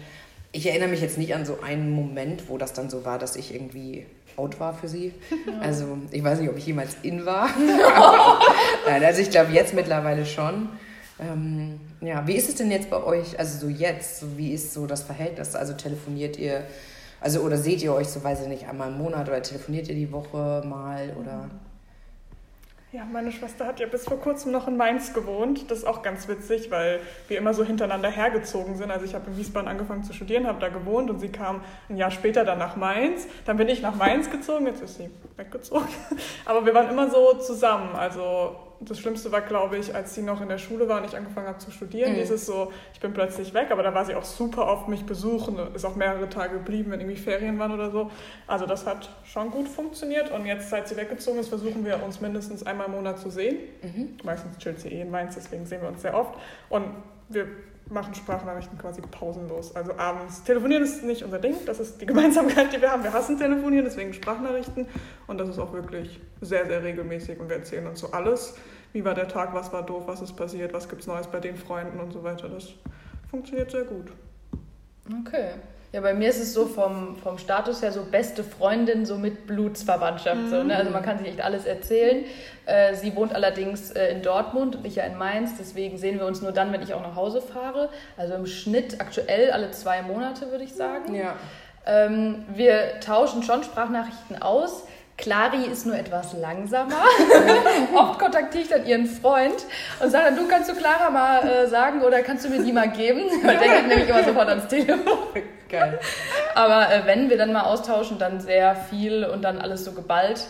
ich 0.52 0.66
erinnere 0.66 0.88
mich 0.88 1.00
jetzt 1.00 1.18
nicht 1.18 1.34
an 1.34 1.44
so 1.44 1.60
einen 1.60 1.90
Moment, 1.90 2.48
wo 2.48 2.58
das 2.58 2.72
dann 2.72 2.90
so 2.90 3.04
war, 3.04 3.18
dass 3.18 3.36
ich 3.36 3.54
irgendwie 3.54 4.06
out 4.36 4.60
war 4.60 4.74
für 4.74 4.88
sie. 4.88 5.12
Also 5.60 5.98
ich 6.10 6.22
weiß 6.22 6.40
nicht, 6.40 6.50
ob 6.50 6.56
ich 6.56 6.66
jemals 6.66 6.96
in 7.02 7.26
war. 7.26 7.50
Nein, 8.86 9.04
also 9.04 9.20
ich 9.20 9.30
glaube 9.30 9.52
jetzt 9.52 9.74
mittlerweile 9.74 10.24
schon. 10.24 10.68
Ähm, 11.20 11.78
ja, 12.00 12.26
wie 12.26 12.34
ist 12.34 12.48
es 12.48 12.54
denn 12.54 12.70
jetzt 12.70 12.88
bei 12.88 13.02
euch? 13.02 13.38
Also 13.38 13.66
so 13.66 13.68
jetzt, 13.68 14.20
so 14.20 14.38
wie 14.38 14.52
ist 14.52 14.72
so 14.72 14.86
das 14.86 15.02
Verhältnis? 15.02 15.54
Also 15.54 15.74
telefoniert 15.74 16.38
ihr, 16.38 16.64
also 17.20 17.40
oder 17.40 17.56
seht 17.56 17.82
ihr 17.82 17.92
euch 17.92 18.08
so, 18.08 18.22
weiß 18.22 18.42
ich 18.42 18.48
nicht, 18.48 18.68
einmal 18.68 18.88
im 18.88 18.98
Monat 18.98 19.28
oder 19.28 19.42
telefoniert 19.42 19.88
ihr 19.88 19.94
die 19.94 20.10
Woche 20.12 20.62
mal 20.66 21.14
oder? 21.20 21.50
Ja, 22.92 23.04
meine 23.04 23.30
Schwester 23.30 23.66
hat 23.66 23.78
ja 23.78 23.86
bis 23.86 24.04
vor 24.04 24.18
kurzem 24.18 24.50
noch 24.50 24.66
in 24.66 24.76
Mainz 24.76 25.14
gewohnt. 25.14 25.70
Das 25.70 25.78
ist 25.78 25.84
auch 25.84 26.02
ganz 26.02 26.26
witzig, 26.26 26.72
weil 26.72 26.98
wir 27.28 27.38
immer 27.38 27.54
so 27.54 27.62
hintereinander 27.62 28.10
hergezogen 28.10 28.76
sind. 28.76 28.90
Also 28.90 29.04
ich 29.04 29.14
habe 29.14 29.30
in 29.30 29.36
Wiesbaden 29.36 29.68
angefangen 29.68 30.02
zu 30.02 30.12
studieren, 30.12 30.48
habe 30.48 30.58
da 30.58 30.70
gewohnt 30.70 31.08
und 31.08 31.20
sie 31.20 31.28
kam 31.28 31.62
ein 31.88 31.96
Jahr 31.96 32.10
später 32.10 32.44
dann 32.44 32.58
nach 32.58 32.74
Mainz. 32.74 33.28
Dann 33.44 33.58
bin 33.58 33.68
ich 33.68 33.80
nach 33.80 33.94
Mainz 33.94 34.28
gezogen, 34.28 34.66
jetzt 34.66 34.82
ist 34.82 34.96
sie 34.96 35.08
weggezogen. 35.36 35.86
Aber 36.46 36.66
wir 36.66 36.74
waren 36.74 36.90
immer 36.90 37.08
so 37.08 37.34
zusammen. 37.34 37.94
Also 37.94 38.56
das 38.80 38.98
Schlimmste 38.98 39.30
war, 39.30 39.42
glaube 39.42 39.76
ich, 39.76 39.94
als 39.94 40.14
sie 40.14 40.22
noch 40.22 40.40
in 40.40 40.48
der 40.48 40.56
Schule 40.56 40.88
war 40.88 41.00
und 41.00 41.06
ich 41.06 41.16
angefangen 41.16 41.46
habe 41.46 41.58
zu 41.58 41.70
studieren. 41.70 42.14
Mhm. 42.14 42.18
Es 42.18 42.46
so, 42.46 42.72
ich 42.94 43.00
bin 43.00 43.12
plötzlich 43.12 43.52
weg, 43.52 43.70
aber 43.70 43.82
da 43.82 43.94
war 43.94 44.06
sie 44.06 44.14
auch 44.14 44.24
super 44.24 44.66
oft 44.66 44.88
mich 44.88 45.04
besuchen, 45.04 45.58
ist 45.74 45.84
auch 45.84 45.96
mehrere 45.96 46.28
Tage 46.30 46.54
geblieben, 46.54 46.90
wenn 46.90 47.00
irgendwie 47.00 47.18
Ferien 47.18 47.58
waren 47.58 47.72
oder 47.72 47.90
so. 47.90 48.10
Also 48.46 48.64
das 48.64 48.86
hat 48.86 49.10
schon 49.24 49.50
gut 49.50 49.68
funktioniert 49.68 50.30
und 50.30 50.46
jetzt, 50.46 50.70
seit 50.70 50.88
sie 50.88 50.96
weggezogen 50.96 51.38
ist, 51.38 51.48
versuchen 51.48 51.84
wir 51.84 52.02
uns 52.02 52.20
mindestens 52.22 52.62
einmal 52.62 52.86
im 52.86 52.92
Monat 52.92 53.18
zu 53.18 53.28
sehen. 53.28 53.58
Mhm. 53.82 54.16
Meistens 54.24 54.56
chillt 54.56 54.80
sie 54.80 54.88
eh 54.88 55.02
in 55.02 55.10
Mainz, 55.10 55.34
deswegen 55.34 55.66
sehen 55.66 55.82
wir 55.82 55.88
uns 55.88 56.00
sehr 56.00 56.14
oft. 56.14 56.34
Und 56.70 56.86
wir 57.30 57.46
machen 57.88 58.14
Sprachnachrichten 58.14 58.78
quasi 58.78 59.00
pausenlos. 59.00 59.74
Also 59.74 59.96
abends. 59.96 60.42
Telefonieren 60.44 60.82
ist 60.82 61.02
nicht 61.02 61.24
unser 61.24 61.38
Ding, 61.38 61.54
das 61.66 61.80
ist 61.80 62.00
die 62.00 62.06
Gemeinsamkeit, 62.06 62.72
die 62.72 62.80
wir 62.80 62.90
haben. 62.90 63.02
Wir 63.02 63.12
hassen 63.12 63.38
telefonieren, 63.38 63.84
deswegen 63.84 64.12
Sprachnachrichten. 64.12 64.86
Und 65.26 65.38
das 65.38 65.48
ist 65.48 65.58
auch 65.58 65.72
wirklich 65.72 66.20
sehr, 66.40 66.66
sehr 66.66 66.82
regelmäßig 66.82 67.40
und 67.40 67.48
wir 67.48 67.56
erzählen 67.56 67.86
uns 67.86 68.00
so 68.00 68.12
alles. 68.12 68.54
wie 68.92 69.04
war 69.04 69.14
der 69.14 69.28
Tag, 69.28 69.54
was 69.54 69.72
war 69.72 69.84
doof, 69.84 70.04
was 70.06 70.20
ist 70.20 70.34
passiert, 70.34 70.72
was 70.72 70.88
gibt's 70.88 71.06
Neues 71.06 71.26
bei 71.26 71.40
den 71.40 71.56
Freunden 71.56 72.00
und 72.00 72.12
so 72.12 72.22
weiter. 72.22 72.48
Das 72.48 72.68
funktioniert 73.30 73.70
sehr 73.70 73.84
gut. 73.84 74.12
Okay. 75.20 75.54
Ja, 75.92 76.00
bei 76.00 76.14
mir 76.14 76.28
ist 76.28 76.38
es 76.38 76.54
so 76.54 76.66
vom, 76.66 77.16
vom 77.16 77.36
Status 77.38 77.82
her 77.82 77.90
so 77.90 78.04
beste 78.04 78.44
Freundin, 78.44 79.04
so 79.04 79.18
mit 79.18 79.48
Blutsverwandtschaft. 79.48 80.48
So, 80.48 80.62
ne? 80.62 80.76
Also 80.76 80.90
man 80.90 81.02
kann 81.02 81.18
sich 81.18 81.26
echt 81.26 81.40
alles 81.40 81.66
erzählen. 81.66 82.24
Äh, 82.66 82.94
sie 82.94 83.16
wohnt 83.16 83.34
allerdings 83.34 83.90
äh, 83.90 84.12
in 84.12 84.22
Dortmund 84.22 84.76
und 84.76 84.86
ich 84.86 84.96
ja 84.96 85.04
in 85.04 85.18
Mainz. 85.18 85.56
Deswegen 85.58 85.98
sehen 85.98 86.20
wir 86.20 86.26
uns 86.26 86.42
nur 86.42 86.52
dann, 86.52 86.72
wenn 86.72 86.80
ich 86.80 86.94
auch 86.94 87.02
nach 87.02 87.16
Hause 87.16 87.42
fahre. 87.42 87.88
Also 88.16 88.34
im 88.34 88.46
Schnitt 88.46 89.00
aktuell 89.00 89.50
alle 89.50 89.72
zwei 89.72 90.02
Monate, 90.02 90.52
würde 90.52 90.62
ich 90.62 90.74
sagen. 90.74 91.12
Ja. 91.12 91.34
Ähm, 91.84 92.44
wir 92.54 93.00
tauschen 93.00 93.42
schon 93.42 93.64
Sprachnachrichten 93.64 94.40
aus. 94.40 94.84
Clari 95.16 95.64
ist 95.64 95.86
nur 95.86 95.96
etwas 95.96 96.34
langsamer. 96.34 97.02
Oft 97.94 98.18
kontaktiere 98.20 98.62
ich 98.62 98.70
dann 98.70 98.86
ihren 98.86 99.06
Freund 99.06 99.66
und 99.98 100.08
sage 100.08 100.26
dann, 100.26 100.36
du 100.36 100.46
kannst 100.48 100.70
du 100.70 100.74
Clara 100.74 101.10
mal 101.10 101.46
äh, 101.46 101.66
sagen 101.66 102.02
oder 102.02 102.22
kannst 102.22 102.44
du 102.44 102.48
mir 102.48 102.62
die 102.62 102.72
mal 102.72 102.88
geben? 102.90 103.22
Weil 103.42 103.58
der 103.58 103.68
geht 103.68 103.88
nämlich 103.88 104.08
immer 104.08 104.22
sofort 104.22 104.48
ans 104.48 104.68
Telefon. 104.68 105.18
Geil. 105.70 105.98
Aber 106.54 106.92
äh, 106.92 107.06
wenn 107.06 107.30
wir 107.30 107.38
dann 107.38 107.52
mal 107.52 107.62
austauschen, 107.62 108.18
dann 108.18 108.40
sehr 108.40 108.74
viel 108.74 109.24
und 109.24 109.42
dann 109.42 109.58
alles 109.58 109.84
so 109.84 109.92
geballt. 109.92 110.46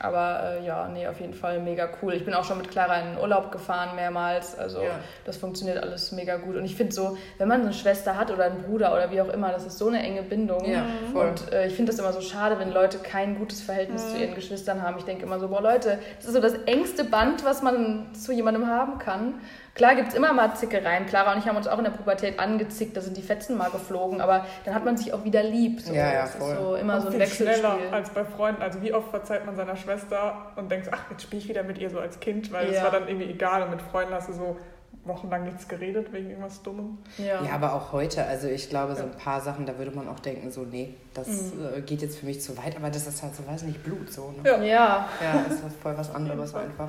Aber 0.00 0.58
äh, 0.60 0.64
ja, 0.64 0.86
nee, 0.86 1.08
auf 1.08 1.18
jeden 1.20 1.34
Fall 1.34 1.58
mega 1.58 1.88
cool. 2.00 2.14
Ich 2.14 2.24
bin 2.24 2.32
auch 2.32 2.44
schon 2.44 2.58
mit 2.58 2.70
Clara 2.70 3.00
in 3.00 3.14
den 3.14 3.18
Urlaub 3.18 3.50
gefahren 3.50 3.96
mehrmals. 3.96 4.56
Also 4.56 4.80
Ja. 4.82 4.90
das 5.24 5.36
funktioniert 5.38 5.82
alles 5.82 6.12
mega 6.12 6.36
gut. 6.36 6.54
Und 6.54 6.64
ich 6.64 6.76
finde 6.76 6.94
so, 6.94 7.18
wenn 7.38 7.48
man 7.48 7.62
eine 7.62 7.72
Schwester 7.72 8.16
hat 8.16 8.30
oder 8.30 8.44
einen 8.44 8.62
Bruder 8.62 8.92
oder 8.92 9.10
wie 9.10 9.20
auch 9.20 9.28
immer, 9.28 9.50
das 9.50 9.66
ist 9.66 9.76
so 9.78 9.88
eine 9.88 10.00
enge 10.00 10.22
Bindung. 10.22 10.64
Ja, 10.70 10.84
voll. 11.12 11.30
Und 11.30 11.52
äh, 11.52 11.66
ich 11.66 11.74
finde 11.74 11.90
das 11.90 11.98
immer 11.98 12.12
so 12.12 12.20
schade, 12.20 12.60
wenn 12.60 12.72
Leute 12.72 12.98
kein 12.98 13.38
gutes 13.38 13.60
Verhältnis 13.60 14.12
zu 14.12 14.18
ihren 14.18 14.36
Geschwistern 14.36 14.82
haben. 14.82 14.98
Ich 14.98 15.04
denke 15.04 15.24
immer 15.24 15.40
so, 15.40 15.48
boah 15.48 15.62
Leute, 15.62 15.98
das 16.18 16.26
ist 16.26 16.34
so 16.34 16.40
das 16.40 16.54
engste 16.66 17.02
Band, 17.02 17.44
was 17.44 17.62
man 17.62 18.14
zu 18.14 18.32
jemandem 18.32 18.68
haben 18.68 18.98
kann. 19.00 19.34
Klar 19.78 19.94
gibt 19.94 20.08
es 20.08 20.14
immer 20.14 20.32
mal 20.34 20.54
Zickereien. 20.54 21.06
Clara 21.06 21.32
und 21.32 21.38
ich 21.38 21.46
haben 21.48 21.56
uns 21.56 21.66
auch 21.68 21.78
in 21.78 21.84
der 21.84 21.92
Pubertät 21.92 22.38
angezickt, 22.38 22.96
da 22.96 23.00
sind 23.00 23.16
die 23.16 23.22
Fetzen 23.22 23.56
mal 23.56 23.70
geflogen, 23.70 24.20
aber 24.20 24.44
dann 24.64 24.74
hat 24.74 24.84
man 24.84 24.96
sich 24.96 25.14
auch 25.14 25.24
wieder 25.24 25.42
lieb. 25.42 25.80
So. 25.80 25.94
Ja, 25.94 26.12
ja, 26.12 26.22
Das 26.22 26.34
voll. 26.34 26.52
ist 26.52 26.58
so 26.58 26.74
immer 26.74 26.96
Auch 26.98 27.00
so 27.00 27.06
ein 27.06 27.12
viel 27.12 27.20
Wechselspiel. 27.20 27.54
schneller 27.54 27.92
als 27.92 28.10
bei 28.10 28.24
Freunden. 28.24 28.60
Also 28.60 28.82
wie 28.82 28.92
oft 28.92 29.08
verzeiht 29.10 29.46
man 29.46 29.56
seiner 29.56 29.76
Schwester 29.76 30.34
und 30.56 30.70
denkt, 30.70 30.88
ach, 30.92 31.04
jetzt 31.10 31.22
spiele 31.22 31.40
ich 31.42 31.48
wieder 31.48 31.62
mit 31.62 31.78
ihr 31.78 31.88
so 31.90 32.00
als 32.00 32.20
Kind, 32.20 32.52
weil 32.52 32.66
es 32.68 32.76
Ja. 32.76 32.84
war 32.84 32.90
dann 32.90 33.08
irgendwie 33.08 33.30
egal. 33.30 33.62
Und 33.62 33.70
mit 33.70 33.80
Freunden 33.80 34.12
hast 34.12 34.28
du 34.28 34.32
so 34.34 34.56
wochenlang 35.04 35.44
nichts 35.44 35.68
geredet 35.68 36.12
wegen 36.12 36.28
irgendwas 36.30 36.60
Dummem. 36.62 36.98
Ja. 37.16 37.42
Ja, 37.42 37.52
aber 37.54 37.72
auch 37.72 37.92
heute, 37.92 38.24
also 38.26 38.46
ich 38.48 38.68
glaube, 38.68 38.94
so 38.96 39.04
ein 39.04 39.12
paar 39.12 39.40
Sachen, 39.40 39.64
da 39.64 39.78
würde 39.78 39.92
man 39.96 40.06
auch 40.08 40.18
denken, 40.20 40.50
so, 40.50 40.62
nee, 40.62 40.94
das 41.14 41.28
äh, 41.28 41.80
geht 41.82 42.02
jetzt 42.02 42.18
für 42.18 42.26
mich 42.26 42.42
zu 42.42 42.58
weit, 42.58 42.76
aber 42.76 42.90
das 42.90 43.06
ist 43.06 43.22
halt 43.22 43.34
so, 43.34 43.46
weiß 43.46 43.62
nicht, 43.62 43.82
Blut 43.84 44.12
so, 44.12 44.32
ne? 44.42 44.50
Ja. 44.50 44.56
ja. 44.62 45.08
Ja, 45.22 45.44
das 45.48 45.60
ist 45.60 45.76
voll 45.82 45.96
was 45.96 46.14
anderes 46.14 46.54
einfach. 46.54 46.88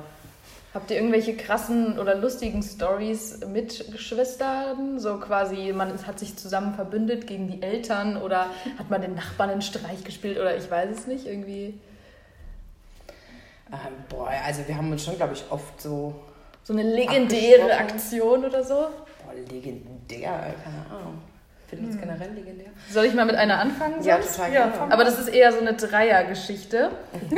Habt 0.72 0.90
ihr 0.90 0.98
irgendwelche 0.98 1.36
krassen 1.36 1.98
oder 1.98 2.14
lustigen 2.14 2.62
Stories 2.62 3.40
mit 3.46 3.90
Geschwistern? 3.90 5.00
So 5.00 5.16
quasi, 5.18 5.72
man 5.72 6.06
hat 6.06 6.18
sich 6.20 6.36
zusammen 6.36 6.74
verbündet 6.74 7.26
gegen 7.26 7.48
die 7.48 7.60
Eltern 7.60 8.16
oder 8.16 8.46
hat 8.78 8.88
man 8.88 9.00
den 9.02 9.14
Nachbarn 9.16 9.50
einen 9.50 9.62
Streich 9.62 10.04
gespielt 10.04 10.38
oder 10.38 10.56
ich 10.56 10.70
weiß 10.70 10.90
es 10.96 11.06
nicht, 11.08 11.26
irgendwie. 11.26 11.74
Ähm, 13.72 13.78
boah, 14.08 14.30
also 14.44 14.62
wir 14.66 14.76
haben 14.76 14.92
uns 14.92 15.04
schon, 15.04 15.16
glaube 15.16 15.32
ich, 15.34 15.44
oft 15.50 15.80
so, 15.80 16.14
So 16.62 16.72
eine 16.72 16.82
legendäre. 16.84 17.76
Aktion 17.76 18.44
oder 18.44 18.62
so? 18.62 18.74
boah, 18.74 19.34
legendär, 19.50 20.54
keine 20.62 20.86
Ahnung. 21.00 21.18
Finden 21.70 21.86
uns 21.86 21.98
generell 22.00 22.32
legendär? 22.32 22.66
Soll 22.90 23.04
ich 23.04 23.14
mal 23.14 23.24
mit 23.24 23.36
einer 23.36 23.60
anfangen? 23.60 24.02
Ja, 24.02 24.20
sonst? 24.20 24.34
total 24.36 24.52
Ja, 24.52 24.66
gerne. 24.66 24.92
Aber 24.92 25.04
das 25.04 25.20
ist 25.20 25.28
eher 25.28 25.52
so 25.52 25.60
eine 25.60 25.74
Dreiergeschichte. 25.74 26.90
Klingt 27.30 27.32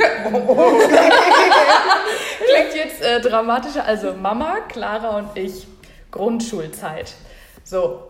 jetzt 2.73 3.03
äh, 3.03 3.21
dramatischer. 3.21 3.85
Also 3.85 4.13
Mama, 4.13 4.61
Clara 4.67 5.17
und 5.17 5.37
ich. 5.37 5.67
Grundschulzeit. 6.09 7.13
So. 7.63 8.09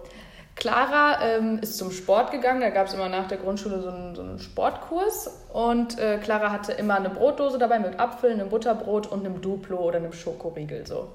Clara 0.56 1.22
ähm, 1.24 1.60
ist 1.62 1.78
zum 1.78 1.92
Sport 1.92 2.32
gegangen. 2.32 2.62
Da 2.62 2.70
gab 2.70 2.88
es 2.88 2.94
immer 2.94 3.10
nach 3.10 3.28
der 3.28 3.40
Grundschule 3.40 3.82
so 3.82 3.90
einen, 3.90 4.16
so 4.16 4.22
einen 4.22 4.40
Sportkurs. 4.40 5.30
Und 5.52 6.00
äh, 6.00 6.20
Clara 6.20 6.52
hatte 6.52 6.72
immer 6.72 6.96
eine 6.96 7.10
Brotdose 7.10 7.58
dabei 7.58 7.80
mit 7.80 8.00
Apfel, 8.00 8.32
einem 8.32 8.48
Butterbrot 8.48 9.08
und 9.08 9.26
einem 9.26 9.42
Duplo 9.42 9.78
oder 9.78 9.98
einem 9.98 10.14
Schokoriegel. 10.14 10.88
So. 10.88 11.10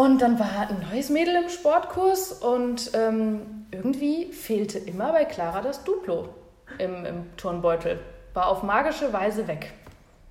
Und 0.00 0.22
dann 0.22 0.38
war 0.38 0.70
ein 0.70 0.86
neues 0.90 1.10
Mädel 1.10 1.36
im 1.36 1.50
Sportkurs 1.50 2.32
und 2.32 2.92
ähm, 2.94 3.66
irgendwie 3.70 4.32
fehlte 4.32 4.78
immer 4.78 5.12
bei 5.12 5.26
Clara 5.26 5.60
das 5.60 5.84
Duplo 5.84 6.30
im, 6.78 7.04
im 7.04 7.36
Turnbeutel. 7.36 8.00
War 8.32 8.46
auf 8.46 8.62
magische 8.62 9.12
Weise 9.12 9.46
weg. 9.46 9.74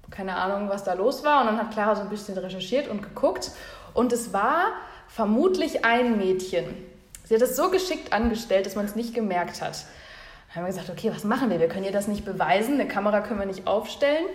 Keine 0.10 0.38
Ahnung, 0.38 0.70
was 0.70 0.86
da 0.86 0.94
los 0.94 1.24
war. 1.24 1.42
Und 1.42 1.46
dann 1.46 1.60
hat 1.60 1.70
Clara 1.70 1.96
so 1.96 2.02
ein 2.02 2.10
bisschen 2.10 2.36
recherchiert 2.36 2.88
und 2.88 3.04
geguckt. 3.04 3.52
Und 3.94 4.12
es 4.12 4.34
war 4.34 4.72
vermutlich 5.08 5.86
ein 5.86 6.18
Mädchen. 6.18 6.66
Sie 7.26 7.36
hat 7.36 7.44
es 7.44 7.56
so 7.56 7.70
geschickt 7.70 8.12
angestellt, 8.12 8.66
dass 8.66 8.76
man 8.76 8.86
es 8.86 8.96
nicht 8.96 9.14
gemerkt 9.14 9.62
hat. 9.62 9.86
Dann 10.48 10.56
haben 10.56 10.64
wir 10.64 10.74
gesagt, 10.74 10.90
okay, 10.90 11.12
was 11.14 11.24
machen 11.24 11.52
wir? 11.52 11.60
Wir 11.60 11.68
können 11.68 11.86
ihr 11.86 11.92
das 11.92 12.08
nicht 12.08 12.26
beweisen, 12.26 12.74
eine 12.74 12.88
Kamera 12.88 13.22
können 13.22 13.40
wir 13.40 13.46
nicht 13.46 13.68
aufstellen. 13.68 14.26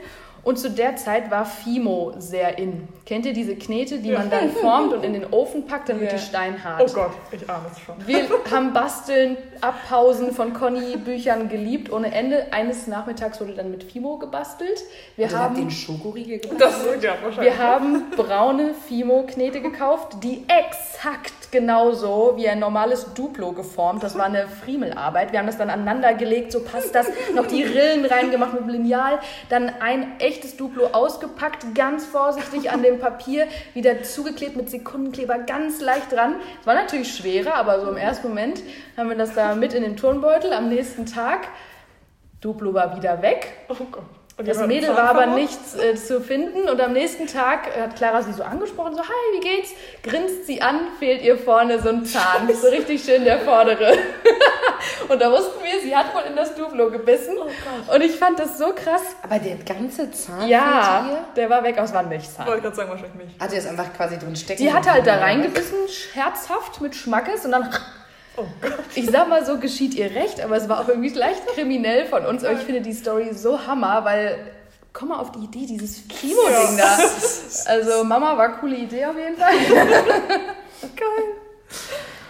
Und 0.44 0.58
zu 0.58 0.70
der 0.70 0.96
Zeit 0.96 1.30
war 1.30 1.44
Fimo 1.46 2.12
sehr 2.18 2.58
in. 2.58 2.86
Kennt 3.06 3.26
ihr 3.26 3.32
diese 3.32 3.56
Knete, 3.56 3.98
die 3.98 4.12
man 4.12 4.30
dann 4.30 4.50
formt 4.50 4.92
und 4.92 5.04
in 5.04 5.12
den 5.14 5.32
Ofen 5.32 5.66
packt, 5.66 5.88
dann 5.88 6.00
wird 6.00 6.12
Ja. 6.12 6.18
die 6.18 6.24
steinhart? 6.24 6.80
Oh 6.82 6.92
Gott, 6.92 7.10
ich 7.32 7.48
ahne 7.50 7.64
es 7.72 7.80
schon. 7.80 7.94
Wir 8.06 8.24
haben 8.50 8.72
Basteln, 8.72 9.36
Abpausen 9.60 10.32
von 10.32 10.52
Conny-Büchern 10.54 11.48
geliebt 11.48 11.90
ohne 11.92 12.14
Ende. 12.14 12.46
Eines 12.52 12.86
Nachmittags 12.86 13.40
wurde 13.40 13.52
dann 13.54 13.70
mit 13.70 13.84
Fimo 13.84 14.16
gebastelt. 14.18 14.80
Wir 15.16 15.26
Also 15.26 15.36
ihr 15.36 15.42
habt 15.42 15.56
den 15.56 15.64
haben, 15.64 15.70
Schokoriegel 15.70 16.38
gemacht? 16.38 16.60
Das 16.60 16.84
ja 17.02 17.12
wahrscheinlich. 17.22 17.52
wir 17.54 17.58
haben 17.58 18.10
braune 18.16 18.74
Fimo-Knete 18.88 19.60
gekauft, 19.60 20.16
die 20.22 20.44
exakt 20.48 21.32
genauso 21.50 22.32
wie 22.36 22.48
ein 22.48 22.58
normales 22.58 23.14
Duplo 23.14 23.52
geformt. 23.52 24.02
Das 24.02 24.16
war 24.18 24.24
eine 24.26 24.46
Friemelarbeit. 24.48 25.30
Wir 25.32 25.38
haben 25.38 25.46
das 25.46 25.56
dann 25.58 25.70
aneinander 25.70 26.12
gelegt, 26.14 26.52
so 26.52 26.60
passt 26.60 26.94
das. 26.94 27.06
Noch 27.34 27.46
die 27.46 27.62
Rillen 27.62 28.04
reingemacht 28.06 28.54
mit 28.54 28.66
Lineal. 28.68 29.20
Dann 29.50 29.70
ein 29.80 30.12
echtes 30.34 30.56
Duplo 30.56 30.86
ausgepackt, 30.88 31.74
ganz 31.74 32.04
vorsichtig 32.04 32.70
an 32.70 32.82
dem 32.82 32.98
Papier, 32.98 33.46
wieder 33.72 34.02
zugeklebt 34.02 34.56
mit 34.56 34.68
Sekundenkleber, 34.68 35.38
ganz 35.38 35.80
leicht 35.80 36.10
dran. 36.10 36.36
Es 36.60 36.66
war 36.66 36.74
natürlich 36.74 37.14
schwerer, 37.14 37.54
aber 37.54 37.80
so 37.80 37.88
im 37.88 37.96
ersten 37.96 38.28
Moment 38.28 38.62
haben 38.96 39.08
wir 39.08 39.16
das 39.16 39.34
da 39.34 39.54
mit 39.54 39.72
in 39.74 39.82
den 39.82 39.96
Turnbeutel. 39.96 40.52
Am 40.52 40.68
nächsten 40.68 41.06
Tag, 41.06 41.48
Duplo 42.40 42.74
war 42.74 42.96
wieder 42.96 43.22
weg. 43.22 43.52
Oh 43.68 43.76
Gott. 43.90 44.02
Das 44.36 44.66
Mädel 44.66 44.88
war 44.88 45.10
aber 45.10 45.26
nichts 45.26 45.76
äh, 45.76 45.94
zu 45.94 46.20
finden 46.20 46.68
und 46.68 46.80
am 46.80 46.92
nächsten 46.92 47.28
Tag 47.28 47.70
hat 47.80 47.94
Clara 47.94 48.20
sie 48.20 48.32
so 48.32 48.42
angesprochen, 48.42 48.94
so 48.94 49.02
hi, 49.02 49.36
wie 49.36 49.40
geht's? 49.40 49.70
Grinst 50.02 50.46
sie 50.46 50.60
an, 50.60 50.80
fehlt 50.98 51.22
ihr 51.22 51.38
vorne 51.38 51.78
so 51.80 51.90
ein 51.90 52.04
Zahn, 52.04 52.52
so 52.52 52.66
richtig 52.66 53.04
schön 53.04 53.22
der 53.22 53.38
vordere. 53.38 53.92
und 55.08 55.20
da 55.20 55.30
wussten 55.30 55.62
wir, 55.62 55.80
sie 55.82 55.94
hat 55.94 56.14
wohl 56.14 56.22
in 56.28 56.36
das 56.36 56.54
Duplo 56.54 56.90
gebissen 56.90 57.36
und 57.38 58.00
ich 58.02 58.12
fand 58.12 58.38
das 58.38 58.58
so 58.58 58.72
krass. 58.74 59.02
Aber 59.22 59.38
der 59.38 59.56
ganze 59.56 60.10
Zahn 60.10 60.48
Ja, 60.48 61.26
der 61.36 61.50
war 61.50 61.62
weg 61.62 61.78
aus 61.78 61.90
Ich 61.90 62.46
wollte 62.46 62.62
gerade 62.62 62.76
sagen, 62.76 62.90
wahrscheinlich 62.90 63.26
nicht. 63.26 63.40
Hat 63.40 63.52
ihr 63.52 63.58
es 63.58 63.66
einfach 63.66 63.92
quasi 63.94 64.18
drin 64.18 64.36
stecken? 64.36 64.62
Die 64.62 64.72
hat 64.72 64.90
halt 64.90 65.06
da 65.06 65.16
reingebissen, 65.16 65.78
herzhaft 66.14 66.80
mit 66.80 66.94
Schmackes 66.94 67.44
und 67.44 67.52
dann 67.52 67.70
Oh 68.36 68.46
Gott. 68.60 68.72
Ich 68.96 69.08
sag 69.10 69.28
mal 69.28 69.44
so, 69.46 69.58
geschieht 69.58 69.94
ihr 69.94 70.10
recht, 70.10 70.40
aber 70.40 70.56
es 70.56 70.68
war 70.68 70.80
auch 70.80 70.88
irgendwie 70.88 71.10
leicht 71.10 71.46
kriminell 71.48 72.06
von 72.06 72.26
uns. 72.26 72.42
Aber 72.42 72.54
ich 72.54 72.64
finde 72.64 72.80
die 72.80 72.92
Story 72.92 73.32
so 73.32 73.64
hammer, 73.64 74.04
weil 74.04 74.38
komm 74.92 75.08
mal 75.08 75.18
auf 75.18 75.30
die 75.32 75.40
Idee, 75.40 75.66
dieses 75.66 76.08
Kimo-Ding 76.08 76.76
da. 76.76 76.98
Also 77.66 78.04
Mama 78.04 78.36
war 78.36 78.58
coole 78.58 78.76
Idee 78.76 79.04
auf 79.06 79.16
jeden 79.16 79.36
Fall. 79.36 79.52
Geil. 80.96 81.24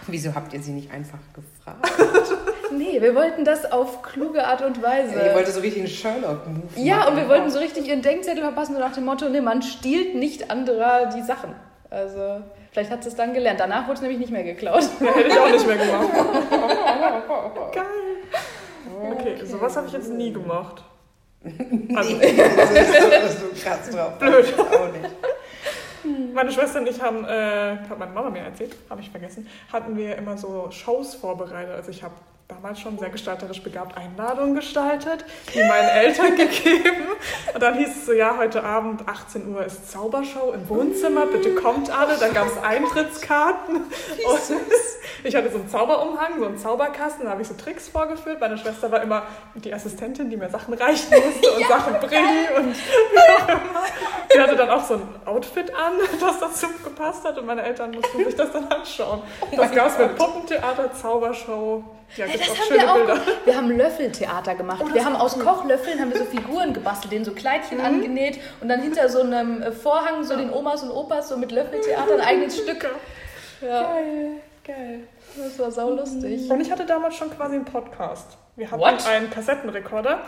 Wieso 0.07 0.35
habt 0.35 0.53
ihr 0.53 0.61
sie 0.61 0.71
nicht 0.71 0.91
einfach 0.91 1.17
gefragt? 1.33 1.91
Nee, 2.71 3.01
wir 3.01 3.15
wollten 3.15 3.45
das 3.45 3.71
auf 3.71 4.01
kluge 4.01 4.45
Art 4.45 4.61
und 4.61 4.81
Weise. 4.81 5.13
ihr 5.15 5.33
wolltet 5.33 5.53
so 5.53 5.59
richtig 5.61 5.81
einen 5.81 5.89
Sherlock-Move 5.89 6.63
ja, 6.75 7.07
und 7.07 7.15
wir 7.15 7.23
machen. 7.23 7.29
wollten 7.29 7.49
so 7.51 7.59
richtig 7.59 7.87
ihren 7.87 8.01
Denkzettel 8.01 8.41
verpassen, 8.43 8.73
so 8.73 8.79
nach 8.79 8.93
dem 8.93 9.05
Motto, 9.05 9.29
nee, 9.29 9.41
man 9.41 9.61
stiehlt 9.61 10.15
nicht 10.15 10.49
anderer 10.51 11.07
die 11.15 11.21
Sachen. 11.21 11.53
Also 11.89 12.41
vielleicht 12.71 12.91
hat 12.91 13.03
sie 13.03 13.09
es 13.09 13.15
dann 13.15 13.33
gelernt. 13.33 13.59
Danach 13.59 13.83
wurde 13.87 13.93
es 13.95 14.01
nämlich 14.01 14.19
nicht 14.19 14.31
mehr 14.31 14.43
geklaut. 14.43 14.83
Ja, 14.99 15.07
hätte 15.15 15.27
ich 15.29 15.39
auch 15.39 15.49
nicht 15.49 15.65
mehr 15.67 15.77
gemacht. 15.77 16.07
Geil. 17.73 17.85
Okay, 19.11 19.45
sowas 19.45 19.75
habe 19.77 19.87
ich 19.87 19.93
jetzt 19.93 20.09
nie 20.11 20.31
gemacht. 20.33 20.83
Also, 21.95 22.15
Nee, 22.15 22.35
das 22.35 22.71
ist 22.71 23.01
so, 23.01 23.09
das 23.09 23.33
ist 23.35 23.39
so 23.39 23.47
krass 23.63 23.89
drauf. 23.91 24.17
Blöd. 24.17 24.53
Auch 24.59 24.91
nicht. 24.91 26.33
meine 26.33 26.51
Schwester 26.51 26.79
und 26.79 26.89
ich 26.89 26.99
haben, 26.99 27.23
äh, 27.23 27.77
hat 27.87 27.99
meine 27.99 28.11
Mama 28.11 28.31
mir 28.31 28.39
erzählt, 28.41 28.75
habe 28.89 29.01
ich 29.01 29.11
vergessen, 29.11 29.47
hatten 29.71 29.95
wir 29.95 30.15
immer 30.17 30.37
so 30.37 30.69
Shows 30.71 31.13
vorbereitet. 31.13 31.75
Also 31.75 31.91
ich 31.91 32.01
habe 32.01 32.15
damals 32.47 32.79
schon 32.79 32.99
sehr 32.99 33.09
gestalterisch 33.09 33.63
begabt 33.63 33.97
Einladungen 33.97 34.53
gestaltet, 34.53 35.25
die 35.53 35.63
meinen 35.63 35.89
Eltern 35.89 36.35
gegeben. 36.35 37.07
Und 37.53 37.63
dann 37.63 37.75
hieß 37.75 37.89
es 37.89 38.05
so, 38.05 38.13
ja, 38.13 38.37
heute 38.37 38.63
Abend 38.63 39.07
18 39.07 39.51
Uhr 39.53 39.65
ist 39.65 39.91
Zaubershow 39.91 40.51
im 40.53 40.69
Wohnzimmer, 40.69 41.25
bitte 41.25 41.55
kommt 41.55 41.89
alle. 41.89 42.17
Dann 42.17 42.33
gab 42.33 42.47
es 42.47 42.63
Eintrittskarten. 42.63 43.77
Und 43.77 44.39
ich 45.23 45.35
hatte 45.35 45.49
so 45.49 45.57
einen 45.57 45.69
Zauberumhang, 45.69 46.39
so 46.39 46.45
einen 46.45 46.57
Zauberkasten, 46.59 47.25
da 47.25 47.31
habe 47.31 47.41
ich 47.41 47.47
so 47.47 47.55
Tricks 47.55 47.89
vorgeführt. 47.89 48.39
Meine 48.39 48.59
Schwester 48.59 48.91
war 48.91 49.01
immer 49.01 49.23
die 49.55 49.73
Assistentin, 49.73 50.29
die 50.29 50.37
mir 50.37 50.49
Sachen 50.49 50.75
reichen 50.75 51.15
musste 51.15 51.51
und 51.51 51.61
ja, 51.61 51.67
Sachen 51.67 51.99
bringen 51.99 52.47
und. 52.57 52.75
Die 54.35 54.41
hatte 54.41 54.55
dann 54.57 54.69
auch 54.69 54.83
so 54.83 54.95
ein 54.95 55.01
Outfit 55.23 55.73
an, 55.73 55.93
das 56.19 56.39
dazu 56.39 56.67
gepasst 56.83 57.23
hat 57.23 57.37
und 57.37 57.45
meine 57.45 57.63
Eltern 57.63 57.91
mussten 57.91 58.25
sich 58.25 58.35
das 58.35 58.51
dann 58.51 58.67
anschauen. 58.67 59.21
Oh 59.39 59.55
das 59.55 59.71
gab 59.71 59.87
es 59.87 59.97
mit 59.97 60.17
Puppentheater, 60.17 60.93
Zaubershow, 60.93 61.85
ja, 62.15 62.25
hey, 62.25 62.37
das 62.37 62.49
haben 62.49 62.79
wir 62.79 62.91
auch. 62.91 62.95
Bilder. 62.95 63.21
Wir 63.45 63.57
haben 63.57 63.69
Löffeltheater 63.69 64.55
gemacht. 64.55 64.81
Oh, 64.83 64.93
wir 64.93 65.03
haben 65.03 65.15
aus 65.15 65.35
cool. 65.35 65.43
Kochlöffeln 65.43 65.99
haben 65.99 66.11
wir 66.11 66.19
so 66.19 66.25
Figuren 66.25 66.73
gebastelt, 66.73 67.11
denen 67.11 67.25
so 67.25 67.31
Kleidchen 67.31 67.79
mhm. 67.79 67.85
angenäht 67.85 68.39
und 68.61 68.69
dann 68.69 68.81
hinter 68.81 69.09
so 69.09 69.21
einem 69.21 69.61
äh, 69.61 69.71
Vorhang 69.71 70.23
so 70.23 70.35
den 70.35 70.51
Omas 70.51 70.83
und 70.83 70.91
Opas 70.91 71.29
so 71.29 71.37
mit 71.37 71.51
Löffeltheater 71.51 72.13
ein 72.15 72.21
eigenes 72.25 72.57
Stück. 72.57 72.87
Ja. 73.61 73.93
Geil, 73.93 74.31
geil. 74.63 74.99
Das 75.37 75.59
war 75.59 75.71
sau 75.71 75.89
lustig. 75.89 76.49
Und 76.49 76.61
ich 76.61 76.71
hatte 76.71 76.85
damals 76.85 77.15
schon 77.15 77.29
quasi 77.29 77.55
einen 77.55 77.65
Podcast. 77.65 78.37
Wir 78.55 78.71
hatten 78.71 78.81
What? 78.81 79.05
einen 79.07 79.29
Kassettenrekorder. 79.29 80.21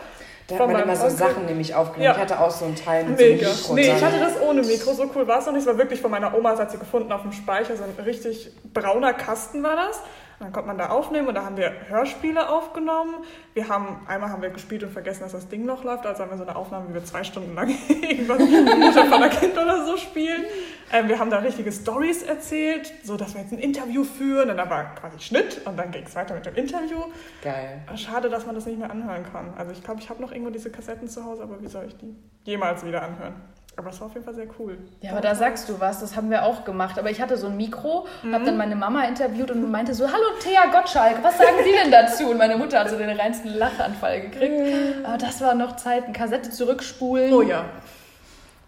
Da 0.48 0.58
hat 0.58 0.70
man 0.70 0.82
immer 0.82 0.96
so 0.96 1.04
Onkel. 1.04 1.18
Sachen 1.18 1.46
nämlich 1.46 1.74
aufgenommen. 1.74 2.04
Ja. 2.04 2.12
Ich 2.12 2.18
hatte 2.18 2.40
auch 2.40 2.50
so 2.50 2.64
einen 2.64 2.76
Teil 2.76 3.04
mit 3.04 3.18
Mega. 3.18 3.48
So 3.50 3.74
Nee, 3.74 3.92
ich 3.94 4.02
hatte 4.02 4.18
das 4.18 4.40
ohne 4.40 4.62
Mikro. 4.62 4.94
So 4.94 5.10
cool 5.14 5.26
war 5.26 5.38
es 5.38 5.46
noch 5.46 5.52
nicht. 5.52 5.62
Es 5.62 5.66
war 5.66 5.76
wirklich 5.76 6.00
von 6.00 6.10
meiner 6.10 6.34
Oma, 6.34 6.52
das 6.52 6.60
hat 6.60 6.70
sie 6.70 6.78
gefunden 6.78 7.12
auf 7.12 7.22
dem 7.22 7.32
Speicher. 7.32 7.76
So 7.76 7.84
ein 7.84 8.04
richtig 8.04 8.50
brauner 8.72 9.12
Kasten 9.12 9.62
war 9.62 9.76
das. 9.76 10.00
Dann 10.40 10.52
konnte 10.52 10.68
man 10.68 10.78
da 10.78 10.90
aufnehmen 10.90 11.26
und 11.26 11.34
da 11.34 11.44
haben 11.44 11.56
wir 11.56 11.72
Hörspiele 11.88 12.48
aufgenommen. 12.48 13.14
Wir 13.54 13.68
haben, 13.68 14.06
einmal 14.06 14.30
haben 14.30 14.40
wir 14.40 14.50
gespielt 14.50 14.84
und 14.84 14.92
vergessen, 14.92 15.22
dass 15.22 15.32
das 15.32 15.48
Ding 15.48 15.64
noch 15.64 15.82
läuft. 15.82 16.06
Also 16.06 16.22
haben 16.22 16.30
wir 16.30 16.36
so 16.36 16.44
eine 16.44 16.54
Aufnahme, 16.54 16.88
wie 16.90 16.94
wir 16.94 17.04
zwei 17.04 17.24
Stunden 17.24 17.54
lang 17.54 17.68
irgendwas 17.88 18.38
Mutter 18.38 19.06
von 19.06 19.20
der 19.20 19.30
Kind 19.30 19.58
oder 19.58 19.84
so 19.84 19.96
spielen. 19.96 20.44
Ähm, 20.92 21.08
wir 21.08 21.18
haben 21.18 21.30
da 21.30 21.38
richtige 21.38 21.72
Stories 21.72 22.22
erzählt, 22.22 22.92
so 23.02 23.16
dass 23.16 23.34
wir 23.34 23.42
jetzt 23.42 23.52
ein 23.52 23.58
Interview 23.58 24.04
führen. 24.04 24.50
Und 24.50 24.56
dann 24.58 24.70
war 24.70 24.94
quasi 24.94 25.18
Schnitt 25.18 25.60
und 25.64 25.76
dann 25.76 25.90
ging 25.90 26.04
es 26.06 26.14
weiter 26.14 26.34
mit 26.34 26.46
dem 26.46 26.54
Interview. 26.54 26.98
Geil. 27.42 27.82
Schade, 27.96 28.30
dass 28.30 28.46
man 28.46 28.54
das 28.54 28.64
nicht 28.66 28.78
mehr 28.78 28.90
anhören 28.90 29.24
kann. 29.32 29.52
Also 29.58 29.72
ich 29.72 29.82
glaube, 29.82 30.00
ich 30.00 30.08
habe 30.08 30.22
noch 30.22 30.30
irgendwo 30.30 30.50
diese 30.50 30.70
Kassetten 30.70 31.08
zu 31.08 31.24
Hause, 31.24 31.42
aber 31.42 31.60
wie 31.60 31.68
soll 31.68 31.86
ich 31.86 31.96
die 31.96 32.14
jemals 32.44 32.86
wieder 32.86 33.02
anhören? 33.02 33.34
Aber 33.78 33.90
es 33.90 34.00
war 34.00 34.08
auf 34.08 34.14
jeden 34.14 34.24
Fall 34.24 34.34
sehr 34.34 34.48
cool. 34.58 34.76
Ja, 35.02 35.12
aber 35.12 35.20
da 35.20 35.36
sagst 35.36 35.68
du 35.68 35.78
was, 35.78 36.00
das 36.00 36.16
haben 36.16 36.30
wir 36.30 36.42
auch 36.42 36.64
gemacht. 36.64 36.98
Aber 36.98 37.10
ich 37.10 37.20
hatte 37.20 37.36
so 37.36 37.46
ein 37.46 37.56
Mikro, 37.56 38.08
mhm. 38.24 38.34
habe 38.34 38.44
dann 38.44 38.56
meine 38.56 38.74
Mama 38.74 39.04
interviewt 39.04 39.52
und 39.52 39.70
meinte 39.70 39.94
so, 39.94 40.08
hallo 40.08 40.24
Thea 40.40 40.66
Gottschalk, 40.66 41.22
was 41.22 41.38
sagen 41.38 41.58
Sie 41.62 41.70
denn 41.70 41.92
dazu? 41.92 42.28
Und 42.28 42.38
meine 42.38 42.56
Mutter 42.56 42.80
hat 42.80 42.90
so 42.90 42.98
den 42.98 43.08
reinsten 43.08 43.54
Lachanfall 43.54 44.22
gekriegt. 44.22 44.52
Mhm. 44.52 45.04
Aber 45.04 45.16
das 45.16 45.40
war 45.40 45.54
noch 45.54 45.76
Zeit, 45.76 46.04
eine 46.04 46.12
Kassette 46.12 46.50
zurückspulen. 46.50 47.32
Oh 47.32 47.42
ja. 47.42 47.66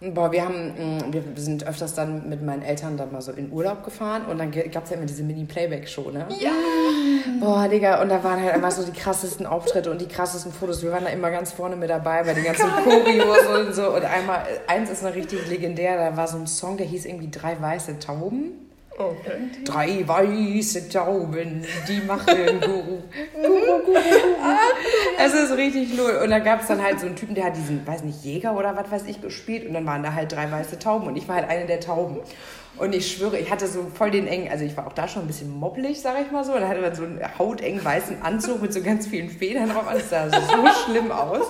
Boah, 0.01 0.31
wir 0.31 0.43
haben, 0.43 0.69
mm, 0.69 1.13
wir 1.13 1.23
sind 1.35 1.67
öfters 1.67 1.93
dann 1.93 2.27
mit 2.27 2.41
meinen 2.41 2.63
Eltern 2.63 2.97
dann 2.97 3.11
mal 3.11 3.21
so 3.21 3.31
in 3.33 3.51
Urlaub 3.51 3.83
gefahren 3.83 4.25
und 4.25 4.39
dann 4.39 4.51
gab 4.51 4.85
es 4.85 4.89
ja 4.89 4.97
immer 4.97 5.05
diese 5.05 5.21
Mini-Playback-Show, 5.21 6.09
ne? 6.09 6.25
Ja! 6.39 6.51
Boah, 7.39 7.67
Digga, 7.67 8.01
und 8.01 8.09
da 8.09 8.23
waren 8.23 8.41
halt 8.41 8.55
einfach 8.55 8.71
so 8.71 8.83
die 8.83 8.97
krassesten 8.97 9.45
Auftritte 9.45 9.91
und 9.91 10.01
die 10.01 10.07
krassesten 10.07 10.51
Fotos. 10.51 10.81
Wir 10.81 10.91
waren 10.91 11.03
da 11.03 11.11
immer 11.11 11.29
ganz 11.29 11.51
vorne 11.51 11.75
mit 11.75 11.91
dabei 11.91 12.23
bei 12.23 12.33
den 12.33 12.43
ganzen 12.43 12.67
Choreos 12.83 13.45
und 13.59 13.75
so. 13.75 13.93
Und 13.93 14.03
einmal, 14.03 14.43
eins 14.65 14.89
ist 14.89 15.03
noch 15.03 15.13
richtig 15.13 15.47
legendär, 15.47 15.97
da 15.97 16.17
war 16.17 16.27
so 16.27 16.37
ein 16.37 16.47
Song, 16.47 16.77
der 16.77 16.87
hieß 16.87 17.05
irgendwie 17.05 17.29
Drei 17.29 17.61
weiße 17.61 17.99
Tauben. 17.99 18.70
Okay. 19.09 19.63
Drei 19.65 20.07
weiße 20.07 20.89
Tauben, 20.89 21.65
die 21.87 22.01
machen 22.01 22.61
Guru. 22.61 23.01
Guru, 23.33 23.79
Guru. 23.85 23.99
Es 25.17 25.33
ist 25.33 25.57
richtig 25.57 25.95
null. 25.95 26.19
Und 26.23 26.29
dann 26.29 26.43
gab 26.43 26.61
es 26.61 26.67
dann 26.67 26.81
halt 26.81 26.99
so 26.99 27.05
einen 27.07 27.15
Typen, 27.15 27.35
der 27.35 27.45
hat 27.45 27.55
diesen, 27.55 27.85
weiß 27.85 28.03
nicht, 28.03 28.23
Jäger 28.23 28.55
oder 28.57 28.75
was 28.75 28.91
weiß 28.91 29.03
ich 29.07 29.21
gespielt. 29.21 29.67
Und 29.67 29.73
dann 29.73 29.85
waren 29.85 30.03
da 30.03 30.13
halt 30.13 30.31
drei 30.31 30.51
weiße 30.51 30.79
Tauben 30.79 31.07
und 31.07 31.15
ich 31.15 31.27
war 31.27 31.35
halt 31.35 31.49
eine 31.49 31.65
der 31.65 31.79
Tauben. 31.79 32.19
Und 32.77 32.95
ich 32.95 33.11
schwöre, 33.11 33.37
ich 33.37 33.51
hatte 33.51 33.67
so 33.67 33.91
voll 33.93 34.11
den 34.11 34.27
engen, 34.27 34.49
also 34.49 34.63
ich 34.63 34.75
war 34.75 34.87
auch 34.87 34.93
da 34.93 35.07
schon 35.07 35.23
ein 35.23 35.27
bisschen 35.27 35.51
mobbelig, 35.59 36.01
sag 36.01 36.19
ich 36.21 36.31
mal 36.31 36.43
so. 36.43 36.53
Und 36.53 36.61
dann 36.61 36.69
hatte 36.69 36.81
man 36.81 36.95
so 36.95 37.03
einen 37.03 37.19
hautengen 37.37 37.83
weißen 37.83 38.21
Anzug 38.21 38.61
mit 38.61 38.73
so 38.73 38.81
ganz 38.81 39.07
vielen 39.07 39.29
Federn 39.29 39.69
drauf. 39.69 39.87
Alles 39.87 40.09
sah 40.09 40.29
so 40.29 40.37
schlimm 40.85 41.11
aus. 41.11 41.47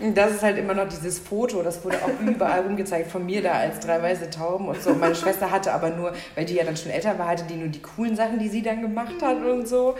Und 0.00 0.16
das 0.16 0.32
ist 0.32 0.42
halt 0.42 0.58
immer 0.58 0.74
noch 0.74 0.88
dieses 0.88 1.18
Foto, 1.18 1.62
das 1.62 1.84
wurde 1.84 1.98
auch 1.98 2.20
überall 2.26 2.62
rumgezeigt 2.62 3.10
von 3.10 3.24
mir 3.24 3.42
da 3.42 3.52
als 3.52 3.80
drei 3.80 4.02
weiße 4.02 4.30
Tauben 4.30 4.68
und 4.68 4.82
so. 4.82 4.90
Und 4.90 5.00
meine 5.00 5.14
Schwester 5.14 5.50
hatte 5.50 5.72
aber 5.72 5.90
nur, 5.90 6.12
weil 6.34 6.44
die 6.44 6.54
ja 6.54 6.64
dann 6.64 6.76
schon 6.76 6.90
älter 6.90 7.18
war, 7.18 7.28
hatte 7.28 7.44
die 7.44 7.54
nur 7.54 7.68
die 7.68 7.82
coolen 7.82 8.16
Sachen, 8.16 8.38
die 8.38 8.48
sie 8.48 8.62
dann 8.62 8.82
gemacht 8.82 9.22
hat 9.22 9.44
und 9.44 9.68
so. 9.68 9.94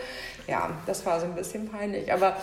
Ja, 0.47 0.71
das 0.85 1.05
war 1.05 1.19
so 1.19 1.27
ein 1.27 1.35
bisschen 1.35 1.69
peinlich. 1.69 2.11
Aber 2.11 2.35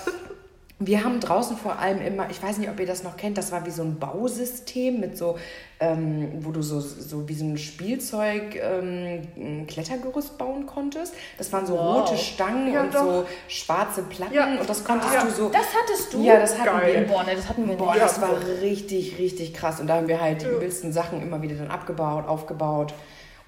wir 0.81 1.05
haben 1.05 1.21
draußen 1.21 1.57
vor 1.57 1.79
allem 1.79 2.03
immer, 2.03 2.29
ich 2.31 2.43
weiß 2.43 2.59
nicht, 2.59 2.69
ob 2.69 2.81
ihr 2.81 2.87
das 2.87 3.05
noch 3.05 3.17
kennt, 3.17 3.39
das 3.39 3.53
war 3.53 3.65
wie 3.65 3.71
so 3.71 3.83
ein 3.83 4.01
Bausystem 4.01 4.99
mit 4.99 5.17
so, 5.17 5.39
ähm, 5.79 6.33
wo 6.41 6.51
du 6.51 6.63
so, 6.63 6.81
so 6.81 7.29
wie 7.29 7.35
so 7.35 7.45
ein 7.45 7.57
Spielzeug 7.57 8.57
ähm, 8.57 9.67
Klettergerüst 9.69 10.37
bauen 10.37 10.67
konntest. 10.67 11.15
Das 11.39 11.53
waren 11.53 11.65
so 11.65 11.75
wow. 11.75 12.09
rote 12.09 12.17
Stangen 12.19 12.73
ja, 12.73 12.83
und 12.83 12.93
doch. 12.93 13.05
so 13.05 13.27
schwarze 13.47 14.03
Platten 14.03 14.35
ja. 14.35 14.61
und 14.61 14.69
das 14.69 14.85
konntest 14.85 15.15
ja. 15.15 15.25
du 15.25 15.31
so. 15.31 15.49
Das 15.49 15.67
hattest 15.81 16.13
du? 16.13 16.25
Ja, 16.25 16.41
das 16.41 16.59
hatten 16.59 16.81
Geil. 16.81 16.95
wir. 16.95 17.07
Boah, 17.07 17.23
ne, 17.23 17.37
das 17.37 17.49
hatten 17.49 17.69
wir 17.69 17.77
Boah, 17.77 17.93
nicht. 17.93 18.05
das 18.05 18.21
war 18.21 18.37
richtig, 18.61 19.19
richtig 19.19 19.55
krass. 19.55 19.79
Und 19.79 19.87
da 19.87 19.95
haben 19.95 20.09
wir 20.09 20.21
halt 20.21 20.43
die 20.43 20.47
übelsten 20.47 20.93
Sachen 20.93 21.23
immer 21.23 21.41
wieder 21.41 21.55
dann 21.55 21.71
abgebaut, 21.71 22.27
aufgebaut. 22.27 22.95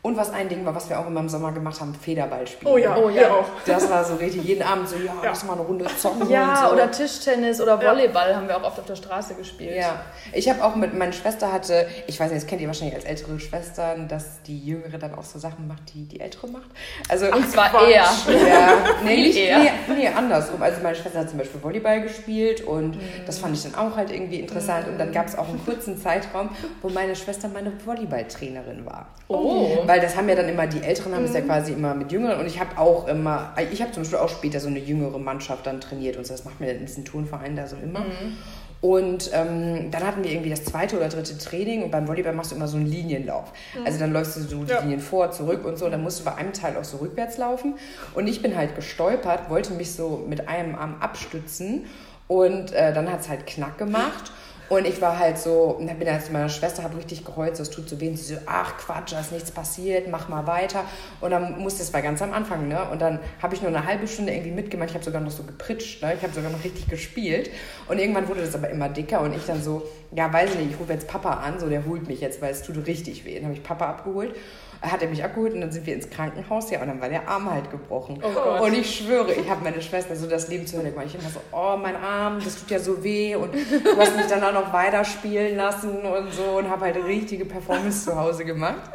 Und 0.06 0.16
was 0.16 0.32
ein 0.32 0.48
Ding 0.48 0.64
war, 0.64 0.72
was 0.72 0.88
wir 0.88 1.00
auch 1.00 1.08
immer 1.08 1.18
im 1.18 1.28
Sommer 1.28 1.50
gemacht 1.50 1.80
haben, 1.80 1.92
Federball 1.92 2.46
spielen. 2.46 2.72
Oh 2.72 2.76
ja, 2.76 2.96
oh 2.96 3.08
ja. 3.08 3.28
auch. 3.28 3.46
Das 3.66 3.90
war 3.90 4.04
so 4.04 4.14
richtig 4.14 4.44
jeden 4.44 4.62
Abend 4.62 4.88
so, 4.88 4.94
ja, 4.94 5.06
ja. 5.06 5.12
lass 5.24 5.42
mal 5.42 5.54
eine 5.54 5.62
Runde 5.62 5.84
zocken. 5.98 6.30
Ja, 6.30 6.68
so. 6.68 6.74
oder 6.74 6.88
Tischtennis 6.92 7.60
oder 7.60 7.82
Volleyball 7.82 8.30
ja. 8.30 8.36
haben 8.36 8.46
wir 8.46 8.56
auch 8.56 8.62
oft 8.62 8.78
auf 8.78 8.86
der 8.86 8.94
Straße 8.94 9.34
gespielt. 9.34 9.74
Ja, 9.74 10.02
ich 10.32 10.48
habe 10.48 10.62
auch 10.62 10.76
mit, 10.76 10.96
meiner 10.96 11.10
Schwester 11.10 11.52
hatte, 11.52 11.88
ich 12.06 12.20
weiß 12.20 12.30
nicht, 12.30 12.40
das 12.40 12.48
kennt 12.48 12.60
ihr 12.60 12.68
wahrscheinlich 12.68 12.94
als 12.94 13.04
ältere 13.04 13.40
Schwestern, 13.40 14.06
dass 14.06 14.42
die 14.42 14.64
Jüngere 14.64 14.96
dann 14.96 15.12
auch 15.16 15.24
so 15.24 15.40
Sachen 15.40 15.66
macht, 15.66 15.92
die 15.92 16.06
die 16.06 16.20
Ältere 16.20 16.46
macht. 16.46 16.70
Also, 17.08 17.26
Und 17.26 17.50
zwar 17.50 17.70
Quatsch. 17.70 17.90
eher. 17.90 18.04
Ja, 18.48 18.68
nee, 19.04 19.16
nicht, 19.16 19.36
eher. 19.36 19.58
Nee, 19.58 19.70
nee, 19.88 20.06
andersrum. 20.06 20.62
Also 20.62 20.80
meine 20.84 20.94
Schwester 20.94 21.18
hat 21.18 21.30
zum 21.30 21.38
Beispiel 21.40 21.60
Volleyball 21.60 22.02
gespielt 22.02 22.60
und 22.60 22.94
mhm. 22.94 23.00
das 23.26 23.40
fand 23.40 23.56
ich 23.56 23.64
dann 23.64 23.74
auch 23.74 23.96
halt 23.96 24.12
irgendwie 24.12 24.38
interessant. 24.38 24.86
Mhm. 24.86 24.92
Und 24.92 24.98
dann 24.98 25.10
gab 25.10 25.26
es 25.26 25.36
auch 25.36 25.48
einen 25.48 25.64
kurzen 25.64 25.98
Zeitraum, 25.98 26.50
wo 26.80 26.90
meine 26.90 27.16
Schwester 27.16 27.48
meine 27.48 27.72
Volleyballtrainerin 27.84 28.86
war. 28.86 29.08
Oh. 29.28 29.78
Weil 29.84 29.95
das 30.00 30.16
haben 30.16 30.28
ja 30.28 30.34
dann 30.34 30.48
immer, 30.48 30.66
die 30.66 30.82
Älteren 30.82 31.14
haben 31.14 31.24
es 31.24 31.34
ja 31.34 31.40
mhm. 31.40 31.46
quasi 31.46 31.72
immer 31.72 31.94
mit 31.94 32.12
Jüngeren 32.12 32.40
und 32.40 32.46
ich 32.46 32.60
habe 32.60 32.78
auch 32.78 33.08
immer, 33.08 33.54
ich 33.72 33.80
habe 33.82 33.92
zum 33.92 34.02
Beispiel 34.02 34.18
auch 34.18 34.28
später 34.28 34.60
so 34.60 34.68
eine 34.68 34.78
jüngere 34.78 35.18
Mannschaft 35.18 35.66
dann 35.66 35.80
trainiert 35.80 36.16
und 36.16 36.26
so, 36.26 36.34
das 36.34 36.44
macht 36.44 36.60
mir 36.60 36.72
in 36.72 36.86
diesem 36.86 37.04
Turnverein 37.04 37.56
da 37.56 37.66
so 37.66 37.76
immer. 37.76 38.00
Mhm. 38.00 38.36
Und 38.82 39.30
ähm, 39.32 39.90
dann 39.90 40.06
hatten 40.06 40.22
wir 40.22 40.30
irgendwie 40.30 40.50
das 40.50 40.64
zweite 40.64 40.96
oder 40.96 41.08
dritte 41.08 41.36
Training 41.38 41.82
und 41.82 41.90
beim 41.90 42.06
Volleyball 42.06 42.34
machst 42.34 42.52
du 42.52 42.56
immer 42.56 42.68
so 42.68 42.76
einen 42.76 42.86
Linienlauf. 42.86 43.52
Mhm. 43.74 43.86
Also 43.86 43.98
dann 43.98 44.12
läufst 44.12 44.36
du 44.36 44.40
so 44.42 44.64
die 44.64 44.70
ja. 44.70 44.80
Linien 44.80 45.00
vor, 45.00 45.30
zurück 45.30 45.64
und 45.64 45.78
so. 45.78 45.88
Dann 45.88 46.02
musst 46.02 46.20
du 46.20 46.24
bei 46.24 46.34
einem 46.34 46.52
Teil 46.52 46.76
auch 46.76 46.84
so 46.84 46.98
rückwärts 46.98 47.38
laufen. 47.38 47.74
Und 48.14 48.26
ich 48.26 48.42
bin 48.42 48.56
halt 48.56 48.76
gestolpert, 48.76 49.48
wollte 49.48 49.72
mich 49.72 49.92
so 49.92 50.24
mit 50.28 50.48
einem 50.48 50.74
Arm 50.74 50.96
abstützen 51.00 51.86
und 52.28 52.72
äh, 52.72 52.92
dann 52.92 53.10
hat 53.10 53.20
es 53.20 53.28
halt 53.28 53.46
Knack 53.46 53.78
gemacht. 53.78 54.30
Und 54.68 54.86
ich 54.86 55.00
war 55.00 55.18
halt 55.18 55.38
so, 55.38 55.76
und 55.78 55.86
dann 55.86 55.98
bin 55.98 56.08
ich 56.08 56.24
zu 56.24 56.32
meiner 56.32 56.48
Schwester, 56.48 56.82
habe 56.82 56.96
richtig 56.96 57.24
geheult, 57.24 57.58
das 57.58 57.70
tut 57.70 57.88
so 57.88 58.00
weh. 58.00 58.08
Und 58.08 58.16
sie 58.16 58.34
so, 58.34 58.40
ach 58.46 58.76
Quatsch, 58.78 59.12
da 59.12 59.20
ist 59.20 59.32
nichts 59.32 59.50
passiert, 59.50 60.08
mach 60.08 60.28
mal 60.28 60.46
weiter. 60.46 60.84
Und 61.20 61.30
dann 61.30 61.58
musste 61.58 61.82
es 61.82 61.92
war 61.92 62.02
ganz 62.02 62.20
am 62.22 62.32
Anfang, 62.32 62.66
ne? 62.68 62.88
Und 62.90 63.00
dann 63.00 63.20
habe 63.40 63.54
ich 63.54 63.62
nur 63.62 63.70
eine 63.70 63.86
halbe 63.86 64.08
Stunde 64.08 64.32
irgendwie 64.32 64.50
mitgemacht. 64.50 64.90
Ich 64.90 64.94
habe 64.94 65.04
sogar 65.04 65.20
noch 65.20 65.30
so 65.30 65.44
gepritscht, 65.44 66.02
ne? 66.02 66.14
Ich 66.14 66.22
habe 66.22 66.32
sogar 66.32 66.50
noch 66.50 66.64
richtig 66.64 66.88
gespielt. 66.88 67.50
Und 67.88 67.98
irgendwann 67.98 68.28
wurde 68.28 68.40
das 68.40 68.54
aber 68.54 68.68
immer 68.70 68.88
dicker 68.88 69.20
und 69.20 69.34
ich 69.36 69.44
dann 69.46 69.62
so, 69.62 69.82
ja, 70.12 70.32
weiß 70.32 70.50
ich 70.54 70.58
nicht, 70.58 70.70
ich 70.72 70.80
rufe 70.80 70.92
jetzt 70.92 71.06
Papa 71.06 71.34
an, 71.34 71.60
so 71.60 71.68
der 71.68 71.84
holt 71.86 72.08
mich 72.08 72.20
jetzt, 72.20 72.42
weil 72.42 72.50
es 72.50 72.62
tut 72.62 72.84
richtig 72.86 73.24
weh. 73.24 73.36
Dann 73.36 73.44
habe 73.44 73.54
ich 73.54 73.62
Papa 73.62 73.86
abgeholt 73.86 74.34
hat 74.82 75.02
er 75.02 75.08
mich 75.08 75.22
abgeholt 75.22 75.54
und 75.54 75.60
dann 75.60 75.72
sind 75.72 75.86
wir 75.86 75.94
ins 75.94 76.08
Krankenhaus, 76.10 76.70
ja, 76.70 76.80
und 76.80 76.88
dann 76.88 77.00
war 77.00 77.08
der 77.08 77.28
Arm 77.28 77.50
halt 77.50 77.70
gebrochen. 77.70 78.22
Oh 78.22 78.64
und 78.64 78.74
ich 78.74 78.96
schwöre, 78.96 79.32
ich 79.32 79.48
habe 79.48 79.64
meine 79.64 79.80
Schwester 79.80 80.16
so 80.16 80.26
das 80.26 80.48
Leben 80.48 80.66
zu 80.66 80.78
Hölle 80.78 80.90
gemacht. 80.90 81.06
Ich 81.08 81.14
immer 81.14 81.30
so, 81.30 81.40
oh, 81.52 81.76
mein 81.76 81.96
Arm, 81.96 82.38
das 82.42 82.58
tut 82.60 82.70
ja 82.70 82.78
so 82.78 83.02
weh 83.02 83.34
und 83.36 83.54
du 83.54 83.96
hast 83.98 84.16
mich 84.16 84.26
dann 84.26 84.42
auch 84.42 84.52
noch 84.52 84.72
weiterspielen 84.72 85.56
lassen 85.56 86.02
und 86.02 86.32
so 86.32 86.58
und 86.58 86.70
habe 86.70 86.86
halt 86.86 86.96
richtige 87.04 87.44
Performance 87.44 88.04
zu 88.04 88.16
Hause 88.16 88.44
gemacht. 88.44 88.90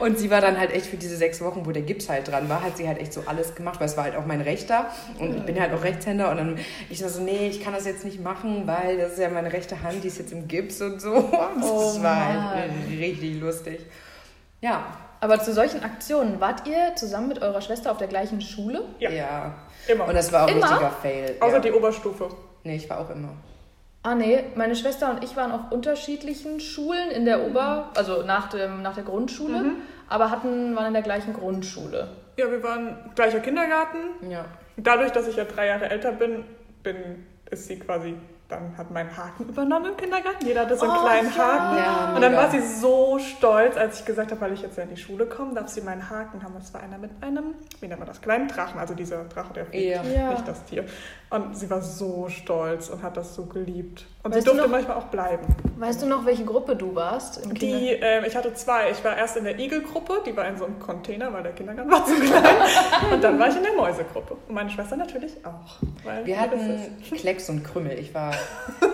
Und 0.00 0.18
sie 0.18 0.30
war 0.30 0.40
dann 0.40 0.58
halt 0.58 0.72
echt 0.72 0.86
für 0.86 0.96
diese 0.96 1.16
sechs 1.16 1.40
Wochen, 1.42 1.64
wo 1.64 1.70
der 1.70 1.82
Gips 1.82 2.08
halt 2.08 2.28
dran 2.28 2.48
war, 2.48 2.62
hat 2.62 2.76
sie 2.76 2.88
halt 2.88 2.98
echt 2.98 3.12
so 3.12 3.22
alles 3.26 3.54
gemacht, 3.54 3.78
weil 3.80 3.86
es 3.86 3.96
war 3.96 4.04
halt 4.04 4.16
auch 4.16 4.26
mein 4.26 4.40
Rechter 4.40 4.90
und 5.18 5.36
ich 5.36 5.42
bin 5.42 5.60
halt 5.60 5.72
auch 5.72 5.84
Rechtshänder 5.84 6.30
und 6.30 6.36
dann 6.36 6.58
ich 6.90 6.98
so, 6.98 7.20
nee, 7.20 7.48
ich 7.48 7.62
kann 7.62 7.72
das 7.72 7.86
jetzt 7.86 8.04
nicht 8.04 8.20
machen, 8.20 8.66
weil 8.66 8.98
das 8.98 9.12
ist 9.12 9.18
ja 9.18 9.28
meine 9.28 9.52
rechte 9.52 9.82
Hand, 9.82 10.04
die 10.04 10.08
ist 10.08 10.18
jetzt 10.18 10.32
im 10.32 10.48
Gips 10.48 10.80
und 10.80 11.00
so. 11.00 11.12
Das 11.62 11.70
oh, 11.70 12.02
war 12.02 12.54
halt 12.54 12.72
richtig 12.98 13.40
lustig. 13.40 13.80
Ja, 14.60 14.86
aber 15.22 15.38
zu 15.38 15.52
solchen 15.52 15.84
Aktionen, 15.84 16.40
wart 16.40 16.66
ihr 16.66 16.96
zusammen 16.96 17.28
mit 17.28 17.40
eurer 17.42 17.60
Schwester 17.60 17.92
auf 17.92 17.98
der 17.98 18.08
gleichen 18.08 18.40
Schule? 18.40 18.82
Ja. 18.98 19.08
ja. 19.08 19.54
Immer. 19.86 20.08
Und 20.08 20.14
das 20.14 20.32
war 20.32 20.44
auch 20.44 20.48
ein 20.48 20.60
richtiger 20.60 20.90
Fail. 20.90 21.36
Außer 21.38 21.54
ja. 21.54 21.60
die 21.60 21.70
Oberstufe. 21.70 22.28
Nee, 22.64 22.74
ich 22.74 22.90
war 22.90 22.98
auch 22.98 23.10
immer. 23.10 23.28
Ah 24.02 24.16
nee, 24.16 24.42
meine 24.56 24.74
Schwester 24.74 25.10
und 25.10 25.22
ich 25.22 25.36
waren 25.36 25.52
auf 25.52 25.70
unterschiedlichen 25.70 26.58
Schulen 26.58 27.12
in 27.12 27.24
der 27.24 27.46
Ober-, 27.46 27.90
also 27.94 28.24
nach, 28.24 28.48
dem, 28.48 28.82
nach 28.82 28.96
der 28.96 29.04
Grundschule, 29.04 29.58
mhm. 29.58 29.76
aber 30.08 30.28
hatten, 30.32 30.74
waren 30.74 30.86
in 30.86 30.92
der 30.92 31.02
gleichen 31.02 31.34
Grundschule. 31.34 32.08
Ja, 32.36 32.50
wir 32.50 32.60
waren 32.64 33.12
gleicher 33.14 33.38
Kindergarten. 33.38 33.98
Ja. 34.28 34.44
Dadurch, 34.76 35.12
dass 35.12 35.28
ich 35.28 35.36
ja 35.36 35.44
drei 35.44 35.68
Jahre 35.68 35.88
älter 35.88 36.10
bin, 36.10 36.44
bin 36.82 37.26
ist 37.48 37.68
sie 37.68 37.78
quasi 37.78 38.16
dann 38.52 38.76
hat 38.76 38.90
mein 38.90 39.16
Haken 39.16 39.48
übernommen 39.48 39.86
im 39.86 39.96
Kindergarten. 39.96 40.46
Jeder 40.46 40.62
hatte 40.62 40.76
so 40.76 40.84
einen 40.84 40.92
Oh, 40.98 41.02
kleinen 41.02 41.32
ja. 41.34 41.42
Haken. 41.42 41.76
Ja, 41.78 42.14
und 42.14 42.20
dann 42.20 42.36
war 42.36 42.50
sie 42.50 42.60
so 42.60 43.18
stolz, 43.18 43.76
als 43.76 44.00
ich 44.00 44.06
gesagt 44.06 44.30
habe, 44.30 44.40
weil 44.40 44.52
ich 44.52 44.62
jetzt 44.62 44.76
ja 44.76 44.84
in 44.84 44.90
die 44.90 44.96
Schule 44.96 45.26
komme, 45.26 45.54
darf 45.54 45.68
sie 45.68 45.80
meinen 45.80 46.08
Haken 46.10 46.42
haben. 46.42 46.54
Das 46.54 46.72
war 46.74 46.82
einer 46.82 46.98
mit 46.98 47.10
einem, 47.22 47.54
wie 47.80 47.88
nennt 47.88 47.98
man 47.98 48.06
das, 48.06 48.20
kleinen 48.20 48.48
Drachen, 48.48 48.78
also 48.78 48.94
dieser 48.94 49.24
Drache, 49.24 49.54
der 49.54 49.66
fliegt. 49.66 50.04
Ja. 50.04 50.30
nicht 50.30 50.46
das 50.46 50.64
Tier. 50.64 50.84
Und 51.32 51.56
sie 51.56 51.70
war 51.70 51.80
so 51.80 52.28
stolz 52.28 52.90
und 52.90 53.02
hat 53.02 53.16
das 53.16 53.34
so 53.34 53.46
geliebt. 53.46 54.04
Und 54.22 54.34
Weißt 54.34 54.42
sie 54.44 54.50
du 54.50 54.54
durfte 54.56 54.68
noch- 54.70 54.76
manchmal 54.76 54.96
auch 54.98 55.06
bleiben. 55.06 55.44
Weißt 55.78 56.02
du 56.02 56.06
noch, 56.06 56.26
welche 56.26 56.44
Gruppe 56.44 56.76
du 56.76 56.94
warst? 56.94 57.40
Die, 57.60 57.88
ähm, 57.88 58.24
ich 58.26 58.36
hatte 58.36 58.52
zwei. 58.54 58.90
Ich 58.90 59.02
war 59.02 59.16
erst 59.16 59.36
in 59.38 59.44
der 59.44 59.58
Igelgruppe, 59.58 60.20
die 60.26 60.36
war 60.36 60.46
in 60.46 60.58
so 60.58 60.66
einem 60.66 60.78
Container, 60.78 61.32
weil 61.32 61.42
der 61.42 61.52
Kindergarten 61.52 61.90
war 61.90 62.04
zu 62.06 62.14
klein. 62.16 62.44
und 63.14 63.24
dann 63.24 63.38
war 63.38 63.48
ich 63.48 63.56
in 63.56 63.62
der 63.62 63.72
Mäusegruppe. 63.72 64.34
Und 64.46 64.54
meine 64.54 64.68
Schwester 64.70 64.96
natürlich 64.96 65.32
auch. 65.44 65.76
Weil 66.04 66.26
Wir 66.26 66.38
hatten 66.38 66.60
ist. 67.00 67.14
Klecks 67.20 67.48
und 67.48 67.64
Krümmel. 67.64 67.98
Ich 67.98 68.12
war, 68.14 68.32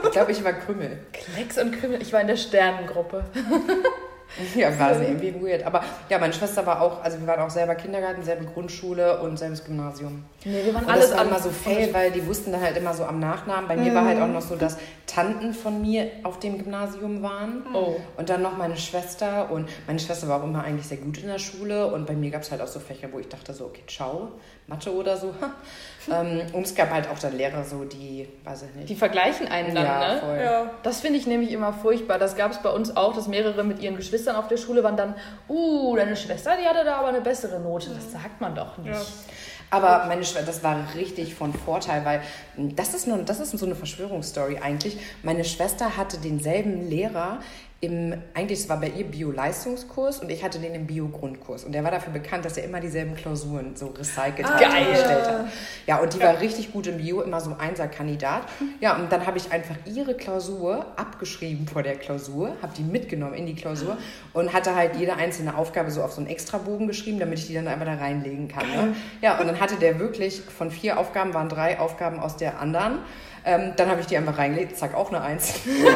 ich 0.04 0.10
glaube, 0.12 0.30
ich 0.32 0.42
war 0.44 0.52
Krümmel. 0.52 0.98
Klecks 1.12 1.58
und 1.58 1.72
Krümel. 1.72 2.00
Ich 2.00 2.12
war 2.12 2.20
in 2.20 2.28
der 2.28 2.36
Sternengruppe. 2.36 3.24
Ja, 4.54 4.78
war 4.78 4.94
sie 4.94 5.04
irgendwie 5.04 5.34
weird. 5.34 5.64
Aber 5.64 5.82
ja, 6.08 6.18
meine 6.18 6.32
Schwester 6.32 6.64
war 6.66 6.80
auch, 6.80 7.02
also 7.02 7.18
wir 7.20 7.26
waren 7.26 7.40
auch 7.40 7.50
selber 7.50 7.74
Kindergarten, 7.74 8.22
selbe 8.22 8.44
Grundschule 8.44 9.20
und 9.20 9.38
selbes 9.38 9.64
Gymnasium. 9.64 10.24
Nee, 10.44 10.64
wir 10.64 10.74
waren 10.74 10.84
Und 10.84 10.90
alles 10.90 11.10
das 11.10 11.18
war 11.18 11.26
immer 11.26 11.38
so 11.38 11.50
fail, 11.50 11.92
weil 11.92 12.10
die 12.10 12.26
wussten 12.26 12.52
dann 12.52 12.60
halt 12.60 12.76
immer 12.76 12.94
so 12.94 13.04
am 13.04 13.18
Nachnamen. 13.18 13.68
Bei 13.68 13.76
mir 13.76 13.94
war 13.94 14.04
halt 14.04 14.20
auch 14.20 14.28
noch 14.28 14.42
so, 14.42 14.56
dass 14.56 14.76
Tanten 15.06 15.54
von 15.54 15.80
mir 15.80 16.10
auf 16.22 16.38
dem 16.38 16.58
Gymnasium 16.58 17.22
waren. 17.22 17.64
Oh. 17.72 17.96
Und 18.16 18.28
dann 18.28 18.42
noch 18.42 18.56
meine 18.56 18.76
Schwester. 18.76 19.50
Und 19.50 19.68
meine 19.86 19.98
Schwester 19.98 20.28
war 20.28 20.40
auch 20.40 20.44
immer 20.44 20.62
eigentlich 20.62 20.86
sehr 20.86 20.98
gut 20.98 21.18
in 21.18 21.28
der 21.28 21.38
Schule. 21.38 21.86
Und 21.92 22.06
bei 22.06 22.14
mir 22.14 22.30
gab 22.30 22.42
es 22.42 22.50
halt 22.50 22.60
auch 22.60 22.68
so 22.68 22.80
Fächer, 22.80 23.08
wo 23.12 23.18
ich 23.18 23.28
dachte 23.28 23.52
so, 23.52 23.66
okay, 23.66 23.82
ciao, 23.86 24.32
Mathe 24.66 24.92
oder 24.92 25.16
so. 25.16 25.34
ähm, 26.10 26.42
und 26.52 26.66
es 26.66 26.74
gab 26.74 26.90
halt 26.90 27.08
auch 27.08 27.18
dann 27.18 27.36
Lehrer 27.36 27.64
so, 27.64 27.84
die, 27.84 28.28
weiß 28.44 28.62
ich 28.62 28.74
nicht. 28.74 28.88
Die 28.88 28.94
vergleichen 28.94 29.48
einen 29.48 29.74
dann, 29.74 29.84
ja, 29.84 30.14
ne? 30.14 30.20
voll. 30.20 30.38
Ja. 30.40 30.70
Das 30.82 31.00
finde 31.00 31.18
ich 31.18 31.26
nämlich 31.26 31.52
immer 31.52 31.72
furchtbar. 31.72 32.18
Das 32.18 32.36
gab 32.36 32.52
es 32.52 32.58
bei 32.58 32.70
uns 32.70 32.96
auch, 32.96 33.14
dass 33.14 33.28
mehrere 33.28 33.64
mit 33.64 33.80
ihren 33.80 33.96
Geschwistern 33.96 34.36
auf 34.36 34.48
der 34.48 34.56
Schule 34.56 34.82
waren 34.82 34.96
dann, 34.96 35.14
uh, 35.48 35.96
deine 35.96 36.16
Schwester, 36.16 36.52
die 36.60 36.66
hatte 36.66 36.84
da 36.84 36.96
aber 36.96 37.08
eine 37.08 37.20
bessere 37.20 37.60
Note. 37.60 37.90
Das 37.94 38.12
sagt 38.12 38.40
man 38.40 38.54
doch 38.54 38.78
nicht. 38.78 38.94
Ja. 38.94 39.00
Aber 39.70 40.06
meine 40.06 40.24
Schwester, 40.24 40.46
das 40.46 40.62
war 40.62 40.94
richtig 40.94 41.34
von 41.34 41.52
Vorteil, 41.52 42.04
weil 42.04 42.22
das 42.56 42.94
ist, 42.94 43.06
nur, 43.06 43.18
das 43.18 43.38
ist 43.38 43.50
so 43.50 43.66
eine 43.66 43.74
Verschwörungsstory 43.74 44.58
eigentlich. 44.58 44.98
Meine 45.22 45.44
Schwester 45.44 45.96
hatte 45.96 46.18
denselben 46.18 46.88
Lehrer 46.88 47.40
im, 47.80 48.12
eigentlich 48.34 48.58
es 48.58 48.68
war 48.68 48.80
bei 48.80 48.88
ihr 48.88 49.04
Bio-Leistungskurs 49.04 50.18
und 50.18 50.30
ich 50.30 50.42
hatte 50.42 50.58
den 50.58 50.74
im 50.74 50.86
Bio-Grundkurs. 50.88 51.62
Und 51.62 51.70
der 51.70 51.84
war 51.84 51.92
dafür 51.92 52.12
bekannt, 52.12 52.44
dass 52.44 52.56
er 52.56 52.64
immer 52.64 52.80
dieselben 52.80 53.14
Klausuren 53.14 53.76
so 53.76 53.86
recycelt 53.88 54.48
hat, 54.48 54.60
Geil. 54.60 54.90
gestellt 54.90 55.28
hat. 55.28 55.46
Ja, 55.86 55.98
und 55.98 56.12
die 56.12 56.18
war 56.18 56.40
richtig 56.40 56.72
gut 56.72 56.88
im 56.88 56.96
Bio, 56.96 57.20
immer 57.20 57.40
so 57.40 57.54
Einser-Kandidat. 57.56 58.42
Ja, 58.80 58.96
und 58.96 59.12
dann 59.12 59.24
habe 59.24 59.38
ich 59.38 59.52
einfach 59.52 59.76
ihre 59.84 60.14
Klausur 60.14 60.86
abgeschrieben 60.96 61.68
vor 61.68 61.84
der 61.84 61.94
Klausur, 61.94 62.56
habe 62.62 62.72
die 62.76 62.82
mitgenommen 62.82 63.34
in 63.34 63.46
die 63.46 63.54
Klausur 63.54 63.96
und 64.32 64.52
hatte 64.52 64.74
halt 64.74 64.96
jede 64.96 65.14
einzelne 65.14 65.56
Aufgabe 65.56 65.92
so 65.92 66.02
auf 66.02 66.12
so 66.12 66.20
einen 66.20 66.30
Extrabogen 66.30 66.88
geschrieben, 66.88 67.20
damit 67.20 67.38
ich 67.38 67.46
die 67.46 67.54
dann 67.54 67.68
einfach 67.68 67.86
da 67.86 67.94
reinlegen 67.94 68.48
kann. 68.48 68.68
Ne? 68.68 68.96
Ja, 69.22 69.38
und 69.38 69.46
dann 69.46 69.60
hatte 69.60 69.76
der 69.76 70.00
wirklich 70.00 70.40
von 70.40 70.72
vier 70.72 70.98
Aufgaben 70.98 71.32
waren 71.32 71.48
drei 71.48 71.78
Aufgaben 71.78 72.18
aus 72.18 72.36
der 72.36 72.58
anderen. 72.58 72.98
Ähm, 73.48 73.72
dann 73.76 73.88
habe 73.88 74.00
ich 74.02 74.06
die 74.06 74.16
einfach 74.18 74.36
reingelegt, 74.36 74.76
zack, 74.76 74.94
auch 74.94 75.08
eine 75.08 75.22
Eins. 75.22 75.54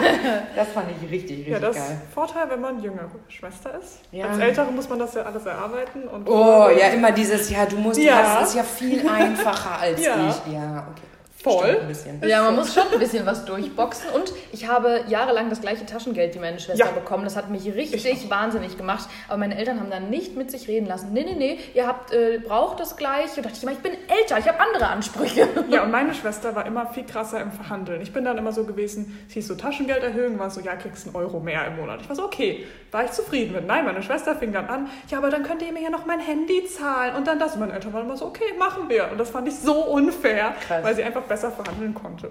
das 0.56 0.68
fand 0.68 0.86
ich 0.90 1.10
richtig, 1.10 1.38
richtig 1.40 1.52
Ja, 1.52 1.58
das 1.58 1.76
geil. 1.76 2.00
Vorteil, 2.14 2.48
wenn 2.48 2.60
man 2.62 2.82
jüngere 2.82 3.10
Schwester 3.28 3.78
ist. 3.78 3.98
Ja. 4.10 4.28
Als 4.28 4.38
Ältere 4.38 4.70
muss 4.72 4.88
man 4.88 4.98
das 4.98 5.12
ja 5.14 5.22
alles 5.22 5.44
erarbeiten. 5.44 6.04
Und 6.04 6.26
Oh, 6.28 6.68
ja, 6.70 6.88
immer 6.88 7.12
dieses, 7.12 7.50
ja, 7.50 7.66
du 7.66 7.76
musst, 7.76 8.00
Ja. 8.00 8.38
das 8.40 8.48
ist 8.48 8.54
ja 8.56 8.62
viel 8.62 9.06
einfacher 9.20 9.78
als 9.80 10.00
ich. 10.00 10.06
Ja, 10.06 10.86
okay. 10.90 11.02
Voll. 11.42 11.64
Stimmt 11.68 11.80
Ein 11.82 11.88
bisschen. 11.88 12.22
Ja, 12.28 12.42
man 12.42 12.54
muss 12.56 12.72
schon 12.72 12.84
ein 12.92 12.98
bisschen 12.98 13.26
was 13.26 13.44
durchboxen. 13.44 14.10
Und 14.10 14.32
ich 14.52 14.68
habe 14.68 15.00
jahrelang 15.08 15.50
das 15.50 15.60
gleiche 15.60 15.84
Taschengeld 15.84 16.34
wie 16.34 16.38
meine 16.38 16.60
Schwester 16.60 16.84
Ja. 16.86 16.90
bekommen. 16.92 17.24
Das 17.24 17.36
hat 17.36 17.50
mich 17.50 17.66
Ich 17.66 17.74
richtig 17.74 18.30
wahnsinnig 18.30 18.76
gemacht. 18.76 19.08
Aber 19.28 19.38
meine 19.38 19.56
Eltern 19.58 19.80
haben 19.80 19.90
dann 19.90 20.08
nicht 20.10 20.36
mit 20.36 20.50
sich 20.50 20.68
reden 20.68 20.86
lassen. 20.86 21.12
Nee, 21.12 21.24
nee, 21.24 21.34
nee, 21.34 21.58
ihr 21.74 21.86
habt, 21.86 22.12
äh, 22.12 22.38
braucht 22.38 22.78
das 22.80 22.96
gleiche. 22.96 23.36
Und 23.38 23.44
dachte 23.46 23.56
ich 23.56 23.62
immer, 23.62 23.72
ich 23.72 23.78
bin 23.78 23.92
älter, 23.92 24.38
ich 24.38 24.46
habe 24.48 24.60
andere 24.60 24.86
Ansprüche. 24.88 25.48
Ja, 25.68 25.82
und 25.82 25.90
meine 25.90 26.14
Schwester 26.14 26.54
war 26.54 26.66
immer 26.66 26.86
viel 26.86 27.04
krasser 27.04 27.40
im 27.40 27.50
Verhandeln. 27.52 28.00
Ich 28.02 28.12
bin 28.12 28.24
dann 28.24 28.38
immer 28.38 28.52
so 28.52 28.64
gewesen, 28.64 29.18
sie 29.28 29.40
ist 29.40 29.48
so 29.48 29.54
Taschengelderhöhung, 29.54 30.38
war 30.38 30.50
so, 30.50 30.60
ja, 30.60 30.76
kriegst 30.76 31.06
einen 31.06 31.16
Euro 31.16 31.40
mehr 31.40 31.66
im 31.66 31.76
Monat. 31.76 32.00
Ich 32.02 32.08
war 32.08 32.16
so, 32.16 32.24
okay, 32.24 32.66
war 32.90 33.04
ich 33.04 33.10
zufrieden 33.12 33.52
mit. 33.54 33.66
Nein, 33.66 33.84
meine 33.84 34.02
Schwester 34.02 34.36
fing 34.36 34.52
dann 34.52 34.66
an, 34.66 34.88
ja, 35.08 35.18
aber 35.18 35.30
dann 35.30 35.42
könnt 35.42 35.62
ihr 35.62 35.72
mir 35.72 35.82
ja 35.82 35.90
noch 35.90 36.06
mein 36.06 36.20
Handy 36.20 36.64
zahlen 36.66 37.14
und 37.16 37.26
dann 37.26 37.38
das. 37.38 37.54
Und 37.54 37.60
meine 37.60 37.72
Eltern 37.72 37.92
waren 37.92 38.04
immer 38.04 38.16
so, 38.16 38.26
okay, 38.26 38.44
machen 38.58 38.88
wir. 38.88 39.10
Und 39.10 39.18
das 39.18 39.30
fand 39.30 39.48
ich 39.48 39.54
so 39.58 39.74
unfair, 39.86 40.54
Krass. 40.66 40.84
weil 40.84 40.94
sie 40.94 41.02
einfach 41.02 41.22
besser 41.32 41.50
verhandeln 41.50 41.94
konnte. 41.94 42.30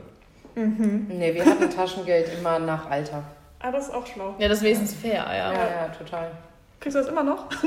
Nee, 0.53 1.33
wir 1.33 1.45
hatten 1.45 1.69
Taschengeld 1.69 2.31
immer 2.37 2.59
nach 2.59 2.89
Alter. 2.89 3.23
Ah, 3.59 3.71
das 3.71 3.87
ist 3.87 3.93
auch 3.93 4.05
schlau. 4.05 4.35
Ja, 4.37 4.47
das 4.47 4.59
ist 4.59 4.63
wenigstens 4.63 4.93
fair, 4.93 5.25
ja. 5.25 5.53
Ja, 5.53 5.55
ja, 5.69 5.87
total. 5.97 6.31
Kriegst 6.79 6.95
du 6.95 6.99
das 6.99 7.09
immer 7.09 7.23
noch? 7.23 7.47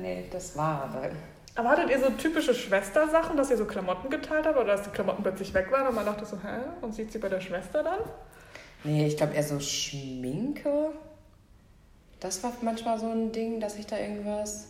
Nee, 0.00 0.24
das 0.30 0.56
war 0.56 0.84
aber. 0.84 1.08
Aber 1.54 1.70
hattet 1.70 1.90
ihr 1.90 1.98
so 1.98 2.10
typische 2.10 2.54
Schwestersachen, 2.54 3.36
dass 3.36 3.50
ihr 3.50 3.56
so 3.56 3.64
Klamotten 3.64 4.10
geteilt 4.10 4.46
habt 4.46 4.56
oder 4.56 4.76
dass 4.76 4.82
die 4.82 4.90
Klamotten 4.90 5.22
plötzlich 5.22 5.52
weg 5.54 5.72
waren 5.72 5.88
und 5.88 5.94
man 5.94 6.06
dachte 6.06 6.24
so, 6.24 6.36
hä? 6.36 6.60
Und 6.82 6.94
sieht 6.94 7.10
sie 7.10 7.18
bei 7.18 7.28
der 7.28 7.40
Schwester 7.40 7.82
dann? 7.82 7.98
Nee, 8.84 9.06
ich 9.06 9.16
glaube 9.16 9.34
eher 9.34 9.42
so 9.42 9.58
Schminke. 9.58 10.90
Das 12.20 12.42
war 12.44 12.52
manchmal 12.62 12.98
so 12.98 13.10
ein 13.10 13.32
Ding, 13.32 13.58
dass 13.58 13.76
ich 13.76 13.86
da 13.86 13.98
irgendwas. 13.98 14.68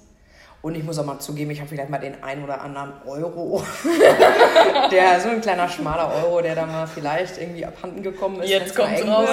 Und 0.61 0.75
ich 0.75 0.83
muss 0.83 0.99
auch 0.99 1.05
mal 1.05 1.18
zugeben, 1.21 1.51
ich 1.53 1.61
habe 1.61 1.68
vielleicht 1.68 1.88
mal 1.90 1.99
den 1.99 2.23
ein 2.23 2.42
oder 2.42 2.61
anderen 2.61 2.92
Euro. 3.07 3.62
der 4.90 5.21
so 5.21 5.29
ein 5.29 5.40
kleiner 5.40 5.68
schmaler 5.68 6.12
Euro, 6.25 6.40
der 6.40 6.55
da 6.55 6.66
mal 6.66 6.87
vielleicht 6.87 7.38
irgendwie 7.38 7.64
abhanden 7.64 8.03
gekommen 8.03 8.40
ist. 8.42 8.51
Jetzt 8.51 8.77
eng 8.79 9.09
raus. 9.09 9.29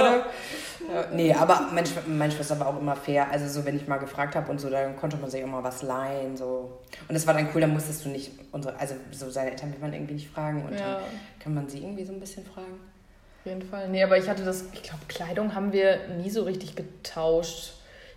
Ja, 0.87 1.05
nee, 1.13 1.33
aber 1.33 1.67
Schw- 1.77 2.07
meine 2.07 2.31
Schwester 2.31 2.59
war 2.59 2.67
auch 2.67 2.79
immer 2.79 2.95
fair. 2.95 3.27
Also 3.31 3.47
so, 3.47 3.65
wenn 3.65 3.75
ich 3.75 3.87
mal 3.87 3.97
gefragt 3.97 4.35
habe 4.35 4.51
und 4.51 4.59
so, 4.61 4.69
dann 4.69 4.95
konnte 4.97 5.17
man 5.17 5.29
sich 5.31 5.43
auch 5.43 5.47
mal 5.47 5.63
was 5.63 5.81
leihen. 5.81 6.37
So. 6.37 6.79
Und 7.07 7.15
das 7.15 7.25
war 7.25 7.33
dann 7.33 7.49
cool, 7.55 7.61
dann 7.61 7.73
musstest 7.73 8.05
du 8.05 8.09
nicht 8.09 8.31
unsere, 8.51 8.79
also 8.79 8.93
so 9.11 9.29
seine 9.31 9.49
Eltern 9.49 9.71
will 9.71 9.79
man 9.79 9.93
irgendwie 9.93 10.13
nicht 10.13 10.29
fragen. 10.29 10.63
Und 10.63 10.73
Ja. 10.77 10.95
dann 10.95 11.03
kann 11.39 11.53
man 11.55 11.67
sie 11.67 11.79
irgendwie 11.79 12.05
so 12.05 12.13
ein 12.13 12.19
bisschen 12.19 12.45
fragen. 12.45 12.79
Auf 13.39 13.45
jeden 13.49 13.63
Fall. 13.63 13.89
Nee, 13.89 14.03
aber 14.03 14.17
ich 14.19 14.29
hatte 14.29 14.43
das, 14.43 14.65
ich 14.73 14.83
glaube, 14.83 15.01
Kleidung 15.07 15.55
haben 15.55 15.73
wir 15.73 16.07
nie 16.19 16.29
so 16.29 16.43
richtig 16.43 16.75
getauscht. 16.75 17.73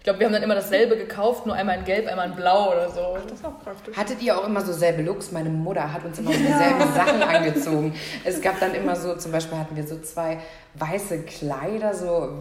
Ich 0.09 0.11
glaube, 0.11 0.21
wir 0.21 0.27
haben 0.29 0.33
dann 0.33 0.43
immer 0.43 0.55
dasselbe 0.55 0.97
gekauft, 0.97 1.45
nur 1.45 1.55
einmal 1.55 1.81
in 1.81 1.85
Gelb, 1.85 2.09
einmal 2.09 2.31
in 2.31 2.35
Blau 2.35 2.73
oder 2.73 2.89
so. 2.89 3.19
Das 3.29 3.41
ist 3.41 3.45
auch 3.45 3.63
praktisch. 3.63 3.95
Hattet 3.95 4.23
ihr 4.23 4.39
auch 4.39 4.47
immer 4.47 4.63
so 4.63 4.73
selbe 4.73 5.03
Looks? 5.03 5.33
Meine 5.33 5.51
Mutter 5.51 5.93
hat 5.93 6.03
uns 6.03 6.19
immer 6.19 6.33
so 6.33 6.39
dieselben 6.39 6.95
Sachen 6.95 7.23
angezogen. 7.23 7.95
Es 8.25 8.41
gab 8.41 8.59
dann 8.59 8.75
immer 8.75 8.97
so, 8.97 9.17
zum 9.17 9.33
Beispiel 9.33 9.59
hatten 9.59 9.77
wir 9.77 9.87
so 9.87 10.01
zwei 10.01 10.39
weiße 10.77 11.25
Kleider, 11.25 11.93
so, 11.93 12.39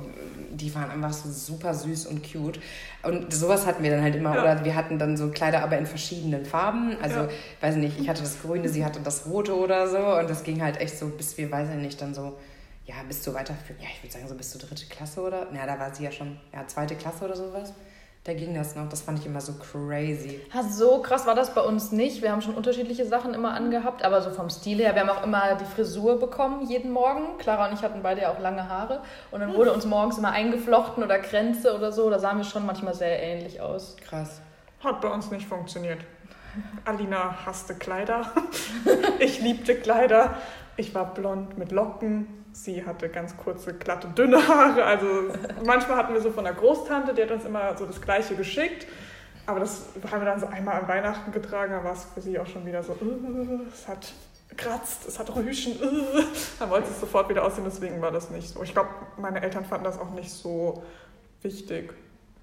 die 0.49 0.73
waren 0.75 0.91
einfach 0.91 1.11
so 1.11 1.29
super 1.29 1.73
süß 1.73 2.05
und 2.05 2.21
cute. 2.31 2.61
Und 3.03 3.33
sowas 3.33 3.65
hatten 3.65 3.83
wir 3.83 3.91
dann 3.91 4.01
halt 4.01 4.15
immer. 4.15 4.33
Ja. 4.35 4.41
Oder 4.43 4.63
wir 4.63 4.73
hatten 4.73 4.97
dann 4.97 5.17
so 5.17 5.27
Kleider, 5.27 5.61
aber 5.61 5.77
in 5.77 5.87
verschiedenen 5.87 6.45
Farben. 6.45 6.95
Also, 7.01 7.19
Ja. 7.19 7.27
weiß 7.59 7.75
nicht, 7.75 7.99
ich 7.99 8.07
hatte 8.07 8.21
das 8.21 8.41
Grüne, 8.41 8.69
sie 8.69 8.85
hatte 8.85 9.01
das 9.01 9.25
Rote 9.25 9.53
oder 9.53 9.89
so. 9.89 9.97
Und 9.97 10.29
das 10.29 10.43
ging 10.45 10.63
halt 10.63 10.79
echt 10.79 10.97
so, 10.97 11.09
bis 11.09 11.37
wir, 11.37 11.51
weiß 11.51 11.67
ich 11.71 11.81
nicht, 11.81 12.01
dann 12.01 12.13
so, 12.13 12.37
ja, 12.87 12.95
bis 13.07 13.21
zu 13.21 13.33
weiterführen. 13.33 13.79
Ja, 13.81 13.89
ich 13.93 14.01
würde 14.01 14.13
sagen, 14.13 14.27
so 14.27 14.35
bis 14.35 14.51
zur 14.51 14.61
dritte 14.61 14.85
Klasse 14.87 15.21
oder? 15.21 15.47
Ja, 15.53 15.65
da 15.65 15.77
war 15.77 15.93
sie 15.93 16.05
ja 16.05 16.11
schon, 16.11 16.39
ja, 16.53 16.65
zweite 16.67 16.95
Klasse 16.95 17.25
oder 17.25 17.35
sowas. 17.35 17.73
Da 18.23 18.33
ging 18.33 18.53
das 18.53 18.75
noch. 18.75 18.89
Das 18.89 19.01
fand 19.01 19.19
ich 19.19 19.25
immer 19.25 19.39
so 19.39 19.53
crazy. 19.53 20.41
Ha, 20.53 20.63
so 20.63 21.01
krass 21.01 21.25
war 21.25 21.35
das 21.35 21.53
bei 21.53 21.61
uns 21.61 21.93
nicht. 21.93 22.21
Wir 22.21 22.31
haben 22.31 22.41
schon 22.41 22.55
unterschiedliche 22.55 23.05
Sachen 23.05 23.33
immer 23.33 23.53
angehabt, 23.53 24.03
aber 24.03 24.21
so 24.21 24.31
vom 24.31 24.49
Stil 24.49 24.79
her. 24.79 24.95
Wir 24.95 25.01
haben 25.01 25.09
auch 25.09 25.23
immer 25.23 25.55
die 25.55 25.63
Frisur 25.63 26.19
bekommen, 26.19 26.67
jeden 26.67 26.91
Morgen. 26.91 27.37
Clara 27.37 27.67
und 27.67 27.73
ich 27.73 27.83
hatten 27.83 28.01
beide 28.01 28.23
ja 28.23 28.31
auch 28.33 28.39
lange 28.39 28.67
Haare. 28.67 29.01
Und 29.31 29.39
dann 29.39 29.53
wurde 29.53 29.71
uns 29.71 29.85
morgens 29.85 30.17
immer 30.17 30.31
eingeflochten 30.31 31.03
oder 31.03 31.19
Kränze 31.19 31.73
oder 31.73 31.93
so. 31.93 32.09
Da 32.09 32.19
sahen 32.19 32.37
wir 32.37 32.43
schon 32.43 32.65
manchmal 32.65 32.95
sehr 32.95 33.21
ähnlich 33.21 33.61
aus. 33.61 33.95
Krass. 34.01 34.41
Hat 34.81 34.99
bei 34.99 35.07
uns 35.07 35.31
nicht 35.31 35.47
funktioniert. 35.47 35.99
Alina 36.83 37.45
hasste 37.45 37.75
Kleider. 37.75 38.31
Ich 39.19 39.41
liebte 39.41 39.75
Kleider. 39.75 40.35
Ich 40.75 40.93
war 40.93 41.13
blond 41.13 41.57
mit 41.57 41.71
Locken. 41.71 42.45
Sie 42.57 42.83
hatte 42.83 43.07
ganz 43.09 43.37
kurze, 43.37 43.75
glatte, 43.75 44.07
dünne 44.07 44.45
Haare. 44.47 44.83
Also 44.83 45.05
manchmal 45.63 45.97
hatten 45.97 46.13
wir 46.15 46.21
so 46.21 46.31
von 46.31 46.43
der 46.43 46.53
Großtante, 46.53 47.13
die 47.13 47.21
hat 47.21 47.29
uns 47.29 47.45
immer 47.45 47.77
so 47.77 47.85
das 47.85 48.01
Gleiche 48.01 48.35
geschickt. 48.35 48.87
Aber 49.45 49.59
das 49.59 49.89
haben 50.11 50.21
wir 50.21 50.25
dann 50.25 50.39
so 50.39 50.47
einmal 50.47 50.81
an 50.81 50.87
Weihnachten 50.87 51.31
getragen. 51.31 51.71
Da 51.71 51.83
war 51.83 51.93
es 51.93 52.05
für 52.05 52.19
sie 52.19 52.39
auch 52.39 52.47
schon 52.47 52.65
wieder 52.65 52.81
so, 52.81 52.93
äh, 52.93 53.67
es 53.71 53.87
hat 53.87 54.11
kratzt, 54.57 55.07
es 55.07 55.19
hat 55.19 55.33
Rüschen. 55.35 55.73
Äh. 55.73 56.23
Dann 56.59 56.71
wollte 56.71 56.89
es 56.89 56.99
sofort 56.99 57.29
wieder 57.29 57.45
aussehen, 57.45 57.63
deswegen 57.63 58.01
war 58.01 58.11
das 58.11 58.31
nicht 58.31 58.49
so. 58.49 58.63
Ich 58.63 58.73
glaube, 58.73 58.89
meine 59.17 59.43
Eltern 59.43 59.63
fanden 59.63 59.85
das 59.85 59.99
auch 59.99 60.09
nicht 60.09 60.31
so 60.31 60.83
wichtig. 61.43 61.93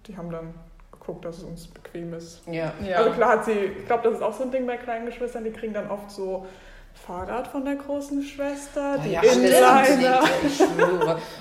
Die 0.06 0.16
haben 0.16 0.30
dann 0.30 0.54
geguckt, 0.92 1.24
dass 1.24 1.38
es 1.38 1.42
uns 1.42 1.66
bequem 1.66 2.14
ist. 2.14 2.40
Ja. 2.46 2.72
Ja. 2.86 2.98
Also 2.98 3.10
klar 3.10 3.30
hat 3.30 3.46
sie, 3.46 3.50
ich 3.50 3.86
glaube, 3.86 4.04
das 4.04 4.14
ist 4.14 4.22
auch 4.22 4.32
so 4.32 4.44
ein 4.44 4.52
Ding 4.52 4.64
bei 4.64 4.76
kleinen 4.76 5.06
Geschwistern, 5.06 5.42
die 5.42 5.50
kriegen 5.50 5.74
dann 5.74 5.90
oft 5.90 6.12
so 6.12 6.46
Fahrrad 6.94 7.46
von 7.48 7.64
der 7.64 7.76
großen 7.76 8.22
Schwester, 8.22 8.96
Oh 8.98 9.02
die 9.04 9.12
ja, 9.12 9.20
Inliner. 9.22 9.82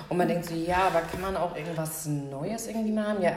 Und 0.10 0.18
man 0.18 0.28
denkt 0.28 0.46
so, 0.46 0.56
ja, 0.56 0.88
aber 0.88 1.02
kann 1.02 1.22
man 1.22 1.38
auch 1.38 1.56
irgendwas 1.56 2.06
Neues 2.06 2.68
irgendwie 2.68 2.92
mal 2.92 3.08
haben? 3.10 3.22
Ja, 3.22 3.34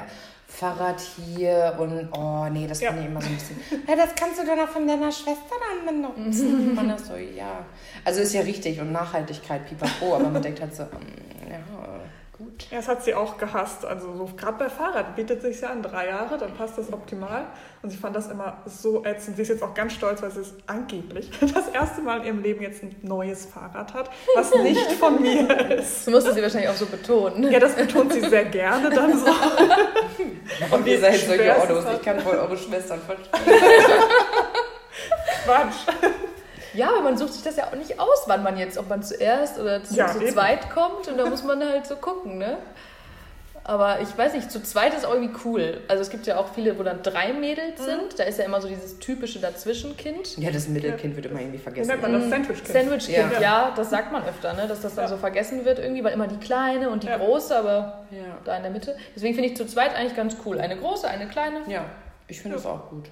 Fahrrad 0.49 1.01
hier 1.01 1.77
und 1.79 2.09
oh 2.17 2.47
nee, 2.51 2.67
das 2.67 2.81
Ja. 2.81 2.89
finde 2.89 3.03
ich 3.05 3.11
immer 3.11 3.21
so 3.21 3.29
ein 3.29 3.35
bisschen. 3.35 3.61
Ja, 3.87 3.97
das 3.97 4.15
kannst 4.15 4.41
du 4.41 4.47
doch 4.47 4.57
noch 4.57 4.69
von 4.69 4.87
deiner 4.87 5.13
Schwester 5.13 5.55
dann 5.85 5.95
benutzen. 6.03 6.75
man 6.75 6.91
ist 6.91 7.07
so, 7.07 7.17
ja. 7.17 7.65
Also 8.05 8.21
ist 8.23 8.33
ja 8.33 8.41
richtig 8.41 8.81
und 8.81 8.93
Nachhaltigkeit, 8.93 9.67
pipapo, 9.67 10.15
aber 10.17 10.29
man 10.31 10.43
denkt 10.43 10.61
halt 10.61 10.75
so, 10.75 10.85
ähm, 10.85 11.51
ja, 11.51 11.59
gut. 12.39 12.67
Ja, 12.71 12.79
das 12.79 12.89
hat 12.89 13.05
sie 13.05 13.15
auch 13.15 13.39
gehasst. 13.39 13.85
Also 13.85 14.15
so 14.15 14.29
gerade 14.37 14.59
bei 14.59 14.69
Fahrrad 14.69 15.17
bietet 15.17 15.43
sich 15.43 15.61
ja 15.61 15.71
an 15.71 15.83
drei 15.83 16.09
Jahre, 16.09 16.39
dann 16.39 16.55
passt 16.55 16.79
das 16.79 16.93
optimal. 16.93 17.47
Und 17.83 17.91
sie 17.91 17.97
fand 17.97 18.17
das 18.17 18.29
immer 18.29 18.59
so 18.67 19.05
ätzend. 19.05 19.37
Sie 19.37 19.43
ist 19.43 19.49
jetzt 19.49 19.63
auch 19.63 19.75
ganz 19.75 19.93
stolz, 19.93 20.23
weil 20.23 20.31
sie 20.31 20.41
es 20.41 20.55
angeblich 20.67 21.31
das 21.41 21.69
erste 21.69 22.03
Mal 22.03 22.21
in 22.21 22.25
ihrem 22.25 22.43
Leben 22.43 22.63
jetzt 22.63 22.83
ein 22.83 22.95
neues 23.03 23.47
Fahrrad 23.47 23.95
hat, 23.95 24.11
was 24.35 24.55
nicht 24.55 24.93
von 24.93 25.21
mir 25.23 25.49
ist. 25.71 26.07
Das 26.07 26.13
musste 26.13 26.35
sie 26.35 26.43
wahrscheinlich 26.43 26.71
auch 26.71 26.75
so 26.75 26.87
betonen. 26.87 27.51
Ja, 27.51 27.61
das 27.61 27.75
betont 27.75 28.13
sie 28.13 28.21
sehr 28.21 28.45
gerne 28.47 28.91
dann 28.91 29.19
so. 29.19 29.27
Und 30.75 30.87
ihr 30.87 31.01
seid 31.01 31.17
solche 31.21 31.45
es 31.45 31.85
ich 31.97 32.03
kann 32.03 32.21
voll 32.21 32.37
eure 32.37 32.57
Schwestern 32.57 33.01
verstehen. 33.01 33.31
Quatsch. 35.45 36.23
Ja, 36.77 36.89
aber 36.91 37.01
man 37.03 37.17
sucht 37.17 37.33
sich 37.33 37.43
das 37.43 37.57
ja 37.57 37.67
auch 37.69 37.75
nicht 37.75 37.99
aus, 37.99 38.25
wann 38.27 38.43
man 38.43 38.57
jetzt, 38.59 38.77
ob 38.79 38.89
man 38.89 39.03
zuerst 39.03 39.59
oder 39.59 39.83
zu, 39.83 39.95
Ja, 39.95 40.09
zu 40.09 40.21
eben. 40.21 40.33
zweit 40.33 40.71
kommt 40.71 41.09
und 41.09 41.17
da 41.19 41.27
muss 41.27 41.43
man 41.43 41.63
halt 41.65 41.87
so 41.87 41.97
gucken, 41.97 42.39
ne? 42.39 42.59
Aber 43.69 44.01
ich 44.01 44.17
weiß 44.17 44.35
nicht, 44.35 44.49
zu 44.53 44.63
zweit 44.63 44.95
ist 44.95 45.05
auch 45.05 45.13
irgendwie 45.15 45.35
cool. 45.45 45.81
Also 45.89 46.01
es 46.01 46.09
gibt 46.11 46.25
ja 46.29 46.37
auch 46.39 46.55
viele, 46.55 46.79
wo 46.79 46.85
dann 46.85 47.03
drei 47.03 47.33
Mädels 47.33 47.85
sind. 47.85 48.17
Da 48.17 48.23
ist 48.23 48.39
ja 48.39 48.45
immer 48.45 48.61
so 48.61 48.69
dieses 48.69 49.01
typische 49.01 49.41
Dazwischenkind. 49.41 50.39
Ja, 50.39 50.53
das 50.53 50.69
Mittelkind 50.69 51.17
wird 51.17 51.27
immer 51.27 51.41
irgendwie 51.41 51.59
Wie 51.59 51.63
vergessen. 51.63 51.89
nennt 51.91 52.03
man 52.03 52.13
das? 52.13 52.29
Sandwich-Kind. 52.31 52.69
Sandwich-Kind, 52.69 53.33
Ja. 53.33 53.41
ja. 53.41 53.73
das 53.75 53.91
sagt 53.91 54.13
man 54.13 54.23
öfter, 54.25 54.53
ne? 54.53 54.69
dass 54.69 54.83
das 54.83 54.95
dann 54.95 55.07
Ja. 55.07 55.09
so 55.09 55.17
vergessen 55.17 55.65
wird 55.65 55.81
irgendwie, 55.81 56.05
weil 56.05 56.13
immer 56.13 56.29
die 56.29 56.37
kleine 56.37 56.91
und 56.91 57.03
die 57.03 57.09
Ja. 57.09 57.17
große, 57.19 57.57
aber 57.57 58.05
Ja. 58.13 58.19
da 58.45 58.57
in 58.57 58.63
der 58.63 58.71
Mitte. 58.71 58.97
Deswegen 59.17 59.35
finde 59.35 59.49
ich 59.51 59.57
zu 59.57 59.67
zweit 59.67 59.97
eigentlich 59.97 60.15
ganz 60.15 60.37
cool. 60.45 60.61
Eine 60.61 60.77
große, 60.77 61.09
eine 61.09 61.27
kleine. 61.27 61.63
ja, 61.67 61.87
ich 62.29 62.41
finde 62.41 62.59
das 62.59 62.67
auch 62.67 62.89
gut. 62.89 63.07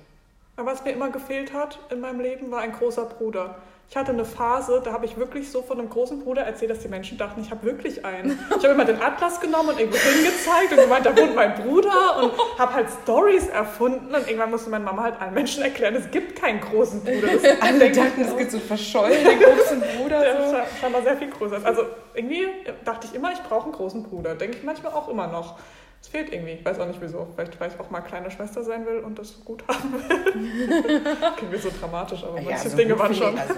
Aber 0.56 0.70
was 0.72 0.84
mir 0.84 0.92
immer 0.92 1.10
gefehlt 1.10 1.52
hat 1.52 1.78
in 1.90 2.00
meinem 2.00 2.20
Leben, 2.20 2.50
war 2.50 2.60
ein 2.60 2.72
großer 2.72 3.06
Bruder. 3.06 3.56
Ich 3.90 3.96
hatte 3.96 4.12
eine 4.12 4.24
Phase, 4.24 4.80
da 4.82 4.92
habe 4.92 5.04
ich 5.04 5.18
wirklich 5.18 5.50
so 5.50 5.60
von 5.60 5.78
einem 5.78 5.90
großen 5.90 6.20
Bruder 6.24 6.42
erzählt, 6.42 6.70
dass 6.70 6.78
die 6.78 6.88
Menschen 6.88 7.18
dachten, 7.18 7.40
ich 7.42 7.50
habe 7.50 7.64
wirklich 7.66 8.04
einen. 8.04 8.38
Ich 8.50 8.54
habe 8.64 8.68
immer 8.68 8.86
den 8.86 9.00
Atlas 9.02 9.40
genommen 9.40 9.70
und 9.70 9.78
irgendwo 9.80 9.98
hingezeigt 9.98 10.72
und 10.72 10.78
gemeint, 10.78 11.04
da 11.04 11.14
wohnt 11.16 11.34
mein 11.34 11.54
Bruder 11.54 12.22
und 12.22 12.32
habe 12.58 12.72
halt 12.72 12.86
Stories 13.02 13.48
erfunden. 13.48 14.14
Und 14.14 14.26
irgendwann 14.26 14.50
musste 14.50 14.70
meine 14.70 14.84
Mama 14.84 15.02
halt 15.02 15.20
allen 15.20 15.34
Menschen 15.34 15.62
erklären, 15.64 15.94
es 15.96 16.10
gibt 16.10 16.40
keinen 16.40 16.60
großen 16.62 17.02
Bruder. 17.04 17.28
Alle 17.60 17.90
dachten, 17.92 18.22
es 18.22 18.36
gibt 18.36 18.50
so 18.52 18.58
verschollene 18.58 19.36
großen 19.36 19.82
Bruder. 19.98 20.20
der 20.20 20.36
So. 20.48 20.56
scha- 20.56 20.64
scheinbar 20.80 21.02
sehr 21.02 21.16
viel 21.18 21.30
größer 21.30 21.56
ist. 21.58 21.66
Also 21.66 21.82
irgendwie 22.14 22.46
dachte 22.86 23.06
ich 23.08 23.14
immer, 23.14 23.32
ich 23.32 23.42
brauche 23.42 23.64
einen 23.64 23.72
großen 23.72 24.02
Bruder. 24.04 24.34
Denke 24.34 24.56
ich 24.56 24.62
manchmal 24.64 24.92
auch 24.92 25.08
immer 25.08 25.26
noch. 25.26 25.58
Es 26.04 26.08
fehlt 26.08 26.30
irgendwie. 26.34 26.52
Ich 26.52 26.64
weiß 26.66 26.78
auch 26.80 26.86
nicht 26.86 27.00
wieso. 27.00 27.26
Vielleicht, 27.34 27.58
weil 27.58 27.70
ich 27.70 27.80
auch 27.80 27.88
mal 27.88 28.02
kleine 28.02 28.30
Schwester 28.30 28.62
sein 28.62 28.84
will 28.84 28.98
und 28.98 29.18
das 29.18 29.30
so 29.30 29.38
gut 29.42 29.64
haben 29.66 29.90
will. 29.90 31.00
Klingt 31.36 31.50
mir 31.50 31.58
so 31.58 31.70
dramatisch, 31.80 32.22
aber 32.24 32.42
manche 32.42 32.68
so 32.68 32.76
Dinge 32.76 32.92
gut 32.92 33.00
waren 33.00 33.14
schon. 33.14 33.38
Also, 33.38 33.54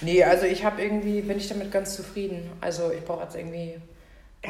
nee, 0.00 0.24
also 0.24 0.44
ich 0.44 0.64
habe 0.64 0.82
irgendwie, 0.82 1.20
bin 1.20 1.36
ich 1.36 1.48
damit 1.48 1.70
ganz 1.70 1.94
zufrieden. 1.94 2.50
Also 2.60 2.90
ich 2.90 3.04
brauche 3.04 3.22
jetzt 3.22 3.36
irgendwie. 3.36 3.76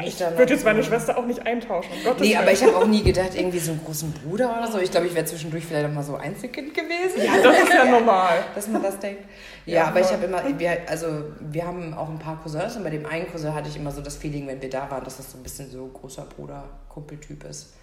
Ich 0.04 0.20
würde 0.20 0.52
jetzt 0.54 0.64
meine 0.64 0.82
Schwester 0.82 1.16
auch 1.18 1.24
nicht 1.26 1.46
eintauschen. 1.46 1.90
Um 1.92 2.04
Gottes 2.04 2.20
Nee, 2.22 2.28
Willen. 2.30 2.38
aber 2.42 2.52
ich 2.52 2.62
habe 2.62 2.76
auch 2.76 2.86
nie 2.86 3.02
gedacht, 3.02 3.34
irgendwie 3.34 3.58
so 3.58 3.72
einen 3.72 3.84
großen 3.84 4.12
Bruder 4.12 4.56
oder 4.58 4.70
so. 4.70 4.78
Ich 4.78 4.90
glaube, 4.90 5.06
ich 5.06 5.14
wäre 5.14 5.24
zwischendurch 5.24 5.64
vielleicht 5.64 5.86
auch 5.86 5.92
mal 5.92 6.02
so 6.02 6.16
Einzelkind 6.16 6.74
gewesen. 6.74 7.22
Ja, 7.24 7.32
das 7.42 7.62
ist 7.62 7.72
ja 7.72 7.84
normal. 7.84 8.44
dass 8.54 8.68
man 8.68 8.82
das 8.82 8.98
denkt. 8.98 9.24
Ja, 9.64 9.74
Ja, 9.74 9.84
aber 9.88 10.00
ich 10.00 10.12
habe 10.12 10.24
immer, 10.24 10.42
wir, 10.58 10.78
also 10.88 11.06
wir 11.40 11.66
haben 11.66 11.94
auch 11.94 12.08
ein 12.08 12.18
paar 12.18 12.40
Cousins 12.42 12.76
und 12.76 12.84
bei 12.84 12.90
dem 12.90 13.06
einen 13.06 13.30
Cousin 13.30 13.54
hatte 13.54 13.68
ich 13.68 13.76
immer 13.76 13.90
so 13.92 14.00
das 14.00 14.16
Feeling, 14.16 14.46
wenn 14.46 14.60
wir 14.62 14.70
da 14.70 14.90
waren, 14.90 15.04
dass 15.04 15.16
das 15.16 15.32
so 15.32 15.38
ein 15.38 15.42
bisschen 15.42 15.70
so 15.70 15.86
großer 15.86 16.22
Bruder, 16.36 16.64
Kumpeltyp 16.88 17.44
ist. 17.44 17.74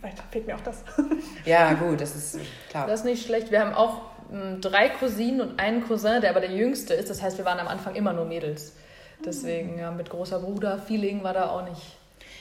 Vielleicht 0.00 0.18
fehlt 0.30 0.46
mir 0.46 0.56
auch 0.56 0.60
das. 0.62 0.82
Ja, 1.44 1.72
gut, 1.74 2.00
das 2.00 2.16
ist 2.16 2.38
klar. 2.70 2.86
Das 2.86 3.00
ist 3.00 3.04
nicht 3.06 3.24
schlecht. 3.24 3.50
Wir 3.50 3.60
haben 3.60 3.74
auch 3.74 4.00
m, 4.32 4.60
drei 4.60 4.88
Cousinen 4.88 5.40
und 5.40 5.60
einen 5.60 5.86
Cousin, 5.86 6.20
der 6.20 6.30
aber 6.30 6.40
der 6.40 6.50
jüngste 6.50 6.94
ist. 6.94 7.10
Das 7.10 7.22
heißt, 7.22 7.38
wir 7.38 7.44
waren 7.44 7.58
am 7.60 7.68
Anfang 7.68 7.94
immer 7.94 8.12
nur 8.12 8.24
Mädels. 8.24 8.72
Deswegen, 9.24 9.78
ja, 9.78 9.90
mit 9.90 10.10
großer 10.10 10.38
Bruder-Feeling 10.38 11.22
war 11.22 11.32
da 11.32 11.50
auch 11.50 11.68
nicht. 11.68 11.96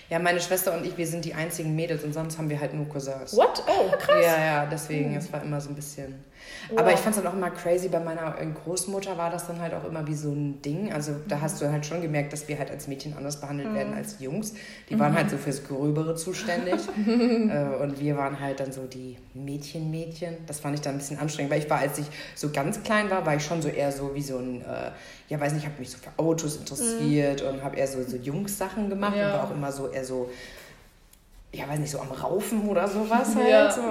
Ja, 0.09 0.19
meine 0.19 0.39
Schwester 0.39 0.73
und 0.75 0.85
ich, 0.85 0.97
wir 0.97 1.07
sind 1.07 1.25
die 1.25 1.33
einzigen 1.33 1.75
Mädels 1.75 2.03
und 2.03 2.13
sonst 2.13 2.37
haben 2.37 2.49
wir 2.49 2.59
halt 2.59 2.73
nur 2.73 2.87
Cousins. 2.87 3.35
What? 3.35 3.63
Oh, 3.67 3.89
krass. 3.97 4.23
Ja, 4.23 4.43
ja, 4.43 4.65
deswegen, 4.65 5.15
es 5.15 5.31
war 5.31 5.41
immer 5.41 5.59
so 5.61 5.69
ein 5.69 5.75
bisschen. 5.75 6.23
Aber 6.75 6.93
ich 6.93 6.99
fand 6.99 7.15
es 7.15 7.21
dann 7.21 7.31
auch 7.31 7.35
immer 7.35 7.49
crazy, 7.51 7.89
bei 7.89 7.99
meiner 7.99 8.39
äh, 8.39 8.45
Großmutter 8.45 9.17
war 9.17 9.29
das 9.29 9.47
dann 9.47 9.59
halt 9.59 9.73
auch 9.73 9.83
immer 9.83 10.05
wie 10.07 10.15
so 10.15 10.31
ein 10.31 10.61
Ding. 10.61 10.91
Also 10.93 11.13
da 11.27 11.41
hast 11.41 11.61
du 11.61 11.71
halt 11.71 11.85
schon 11.85 12.01
gemerkt, 12.01 12.33
dass 12.33 12.47
wir 12.47 12.57
halt 12.57 12.71
als 12.71 12.87
Mädchen 12.87 13.15
anders 13.17 13.39
behandelt 13.39 13.73
werden 13.73 13.93
als 13.93 14.19
Jungs. 14.19 14.53
Die 14.89 14.97
waren 14.99 15.13
halt 15.13 15.29
so 15.29 15.37
fürs 15.37 15.63
Gröbere 15.63 16.15
zuständig. 16.15 16.75
äh, 17.07 17.81
und 17.81 17.99
wir 17.99 18.17
waren 18.17 18.39
halt 18.39 18.59
dann 18.59 18.71
so 18.71 18.83
die 18.85 19.17
Mädchen-Mädchen. 19.33 20.37
Das 20.47 20.59
fand 20.59 20.75
ich 20.75 20.81
dann 20.81 20.95
ein 20.95 20.97
bisschen 20.99 21.19
anstrengend, 21.19 21.51
weil 21.51 21.59
ich 21.59 21.69
war, 21.69 21.79
als 21.79 21.97
ich 21.97 22.05
so 22.35 22.49
ganz 22.49 22.83
klein 22.83 23.09
war, 23.09 23.25
war 23.25 23.35
ich 23.35 23.43
schon 23.43 23.61
so 23.61 23.69
eher 23.69 23.91
so 23.91 24.13
wie 24.15 24.21
so 24.21 24.37
ein, 24.37 24.61
äh, 24.61 24.91
ja 25.29 25.39
weiß 25.39 25.53
nicht, 25.53 25.63
ich 25.63 25.69
habe 25.69 25.79
mich 25.79 25.89
so 25.89 25.97
für 25.97 26.11
Autos 26.17 26.57
interessiert 26.57 27.41
und 27.41 27.63
habe 27.63 27.75
eher 27.77 27.87
so, 27.87 28.01
so 28.03 28.17
Jungs-Sachen 28.17 28.89
gemacht 28.89 29.15
Ja. 29.17 29.27
und 29.27 29.33
war 29.33 29.43
auch 29.45 29.51
immer 29.51 29.71
so 29.71 29.89
eher 29.89 30.05
so 30.05 30.29
ja, 31.53 31.69
weiß 31.69 31.79
nicht, 31.79 31.91
so 31.91 31.99
am 31.99 32.11
Raufen 32.11 32.67
oder 32.67 32.87
sowas 32.87 33.35
halt. 33.35 33.49
Ja. 33.49 33.71
So. 33.71 33.81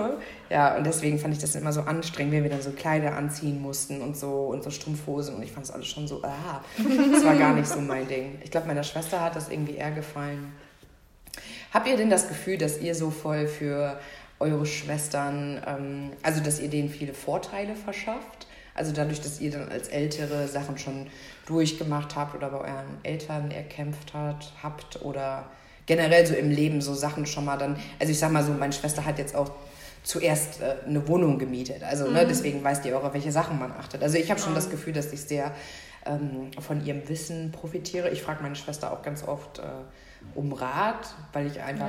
ja, 0.50 0.76
und 0.76 0.84
deswegen 0.84 1.18
fand 1.18 1.32
ich 1.32 1.40
das 1.40 1.54
immer 1.54 1.72
so 1.72 1.82
anstrengend, 1.82 2.32
wenn 2.32 2.42
wir 2.42 2.50
dann 2.50 2.60
so 2.60 2.72
Kleider 2.72 3.16
anziehen 3.16 3.62
mussten 3.62 4.00
und 4.02 4.16
so 4.16 4.46
und 4.46 4.64
so 4.64 4.70
Strumpfhosen 4.70 5.36
und 5.36 5.42
ich 5.42 5.52
fand 5.52 5.66
es 5.66 5.70
alles 5.70 5.86
schon 5.86 6.08
so, 6.08 6.22
ah, 6.24 6.62
das 6.76 7.24
war 7.24 7.36
gar 7.36 7.54
nicht 7.54 7.68
so 7.68 7.80
mein 7.80 8.06
Ding. 8.08 8.38
Ich 8.42 8.50
glaube, 8.50 8.66
meiner 8.66 8.82
Schwester 8.82 9.20
hat 9.20 9.36
das 9.36 9.48
irgendwie 9.48 9.76
eher 9.76 9.92
gefallen. 9.92 10.52
Habt 11.72 11.86
ihr 11.86 11.96
denn 11.96 12.10
das 12.10 12.28
Gefühl, 12.28 12.58
dass 12.58 12.80
ihr 12.80 12.94
so 12.94 13.10
voll 13.10 13.46
für 13.46 13.98
eure 14.40 14.66
Schwestern, 14.66 15.62
ähm, 15.66 16.10
also 16.22 16.42
dass 16.42 16.60
ihr 16.60 16.68
denen 16.68 16.90
viele 16.90 17.14
Vorteile 17.14 17.76
verschafft? 17.76 18.48
Also 18.74 18.92
dadurch, 18.92 19.20
dass 19.20 19.40
ihr 19.40 19.50
dann 19.52 19.68
als 19.68 19.88
Ältere 19.88 20.48
Sachen 20.48 20.78
schon 20.78 21.06
durchgemacht 21.46 22.16
habt 22.16 22.34
oder 22.34 22.48
bei 22.50 22.58
euren 22.58 22.98
Eltern 23.02 23.50
erkämpft 23.50 24.14
hat, 24.14 24.52
habt 24.62 25.02
oder 25.02 25.46
generell 25.86 26.26
so 26.26 26.34
im 26.34 26.50
Leben 26.50 26.80
so 26.80 26.94
Sachen 26.94 27.26
schon 27.26 27.44
mal 27.44 27.56
dann, 27.58 27.76
also 27.98 28.10
ich 28.12 28.18
sag 28.18 28.30
mal 28.32 28.42
so, 28.44 28.52
meine 28.52 28.72
Schwester 28.72 29.04
hat 29.04 29.18
jetzt 29.18 29.34
auch 29.34 29.50
zuerst 30.04 30.60
äh, 30.60 30.74
eine 30.86 31.06
Wohnung 31.08 31.38
gemietet, 31.38 31.82
also 31.84 32.08
ne, 32.10 32.26
deswegen 32.26 32.62
weiß 32.64 32.82
die 32.82 32.92
auch, 32.92 33.04
auf 33.04 33.14
welche 33.14 33.30
Sachen 33.32 33.58
man 33.58 33.70
achtet. 33.72 34.02
Also 34.02 34.18
ich 34.18 34.30
habe 34.30 34.40
schon 34.40 34.54
das 34.54 34.68
Gefühl, 34.70 34.92
dass 34.92 35.12
ich 35.12 35.20
sehr 35.22 35.52
ähm, 36.04 36.50
von 36.60 36.84
ihrem 36.84 37.08
Wissen 37.08 37.52
profitiere. 37.52 38.08
Ich 38.10 38.22
frage 38.22 38.42
meine 38.42 38.56
Schwester 38.56 38.92
auch 38.92 39.02
ganz 39.02 39.22
oft 39.26 39.60
äh, 39.60 39.62
um 40.34 40.52
Rat, 40.52 41.14
weil 41.32 41.46
ich 41.46 41.60
einfach 41.60 41.88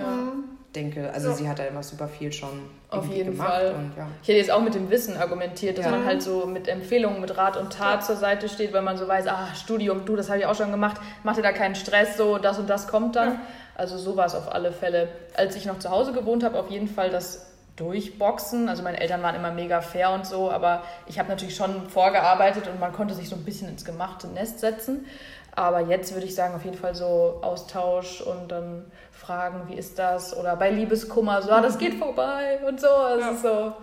denke, 0.75 1.11
also 1.11 1.29
Ja. 1.29 1.35
sie 1.35 1.49
hat 1.49 1.57
da 1.59 1.63
immer 1.65 1.81
super 1.83 2.07
viel 2.07 2.31
schon 2.31 2.49
Auf 2.89 2.97
irgendwie 3.05 3.17
jeden 3.17 3.31
gemacht 3.31 3.49
Fall. 3.49 3.73
und 3.75 3.93
ja. 3.97 4.07
Ich 4.21 4.27
hätte 4.27 4.37
jetzt 4.39 4.51
auch 4.51 4.61
mit 4.61 4.73
dem 4.75 4.89
Wissen 4.91 5.17
argumentiert, 5.17 5.77
dass 5.79 5.85
Ja. 5.85 5.91
man 5.91 6.05
halt 6.05 6.21
so 6.21 6.45
mit 6.47 6.67
Empfehlungen, 6.67 7.21
mit 7.21 7.35
Rat 7.37 7.57
und 7.57 7.73
Tat 7.73 8.03
zur 8.05 8.15
Seite 8.15 8.49
steht, 8.49 8.73
weil 8.73 8.81
man 8.83 8.97
so 8.97 9.07
weiß, 9.07 9.27
ah, 9.27 9.47
Studium, 9.55 10.05
du, 10.05 10.15
das 10.15 10.29
habe 10.29 10.39
ich 10.39 10.45
auch 10.47 10.55
schon 10.55 10.71
gemacht, 10.71 10.99
mach 11.23 11.35
dir 11.35 11.43
da 11.43 11.51
keinen 11.51 11.75
Stress, 11.75 12.17
so 12.17 12.37
das 12.39 12.57
und 12.59 12.69
das 12.69 12.87
kommt 12.87 13.15
dann. 13.15 13.39
Also 13.75 13.97
so 13.97 14.15
war 14.15 14.25
es 14.25 14.35
auf 14.35 14.53
alle 14.53 14.71
Fälle. 14.71 15.09
Als 15.35 15.55
ich 15.55 15.65
noch 15.65 15.79
zu 15.79 15.89
Hause 15.89 16.13
gewohnt 16.13 16.43
habe, 16.43 16.59
auf 16.59 16.69
jeden 16.69 16.87
Fall 16.87 17.09
das 17.09 17.47
Durchboxen. 17.75 18.69
Also 18.69 18.83
meine 18.83 18.99
Eltern 18.99 19.23
waren 19.23 19.35
immer 19.35 19.51
mega 19.51 19.81
fair 19.81 20.11
und 20.11 20.25
so, 20.27 20.51
aber 20.51 20.83
ich 21.07 21.17
habe 21.17 21.29
natürlich 21.29 21.55
schon 21.55 21.89
vorgearbeitet 21.89 22.67
und 22.67 22.79
man 22.79 22.93
konnte 22.93 23.13
sich 23.15 23.29
so 23.29 23.35
ein 23.35 23.43
bisschen 23.43 23.67
ins 23.69 23.83
gemachte 23.83 24.27
Nest 24.27 24.59
setzen. 24.59 25.07
Aber 25.55 25.81
jetzt 25.81 26.13
würde 26.13 26.25
ich 26.25 26.33
sagen, 26.35 26.55
auf 26.55 26.65
jeden 26.65 26.77
Fall 26.77 26.95
so 26.95 27.39
Austausch 27.41 28.21
und 28.21 28.51
dann 28.51 28.85
fragen, 29.11 29.67
wie 29.67 29.75
ist 29.75 29.99
das? 29.99 30.35
Oder 30.35 30.55
bei 30.55 30.71
Liebeskummer, 30.71 31.41
so, 31.41 31.51
ah, 31.51 31.61
das 31.61 31.77
geht 31.77 31.95
vorbei 31.95 32.59
und 32.67 32.79
so. 32.79 32.87
Also 32.87 33.27
Ja. 33.27 33.35
so, 33.35 33.73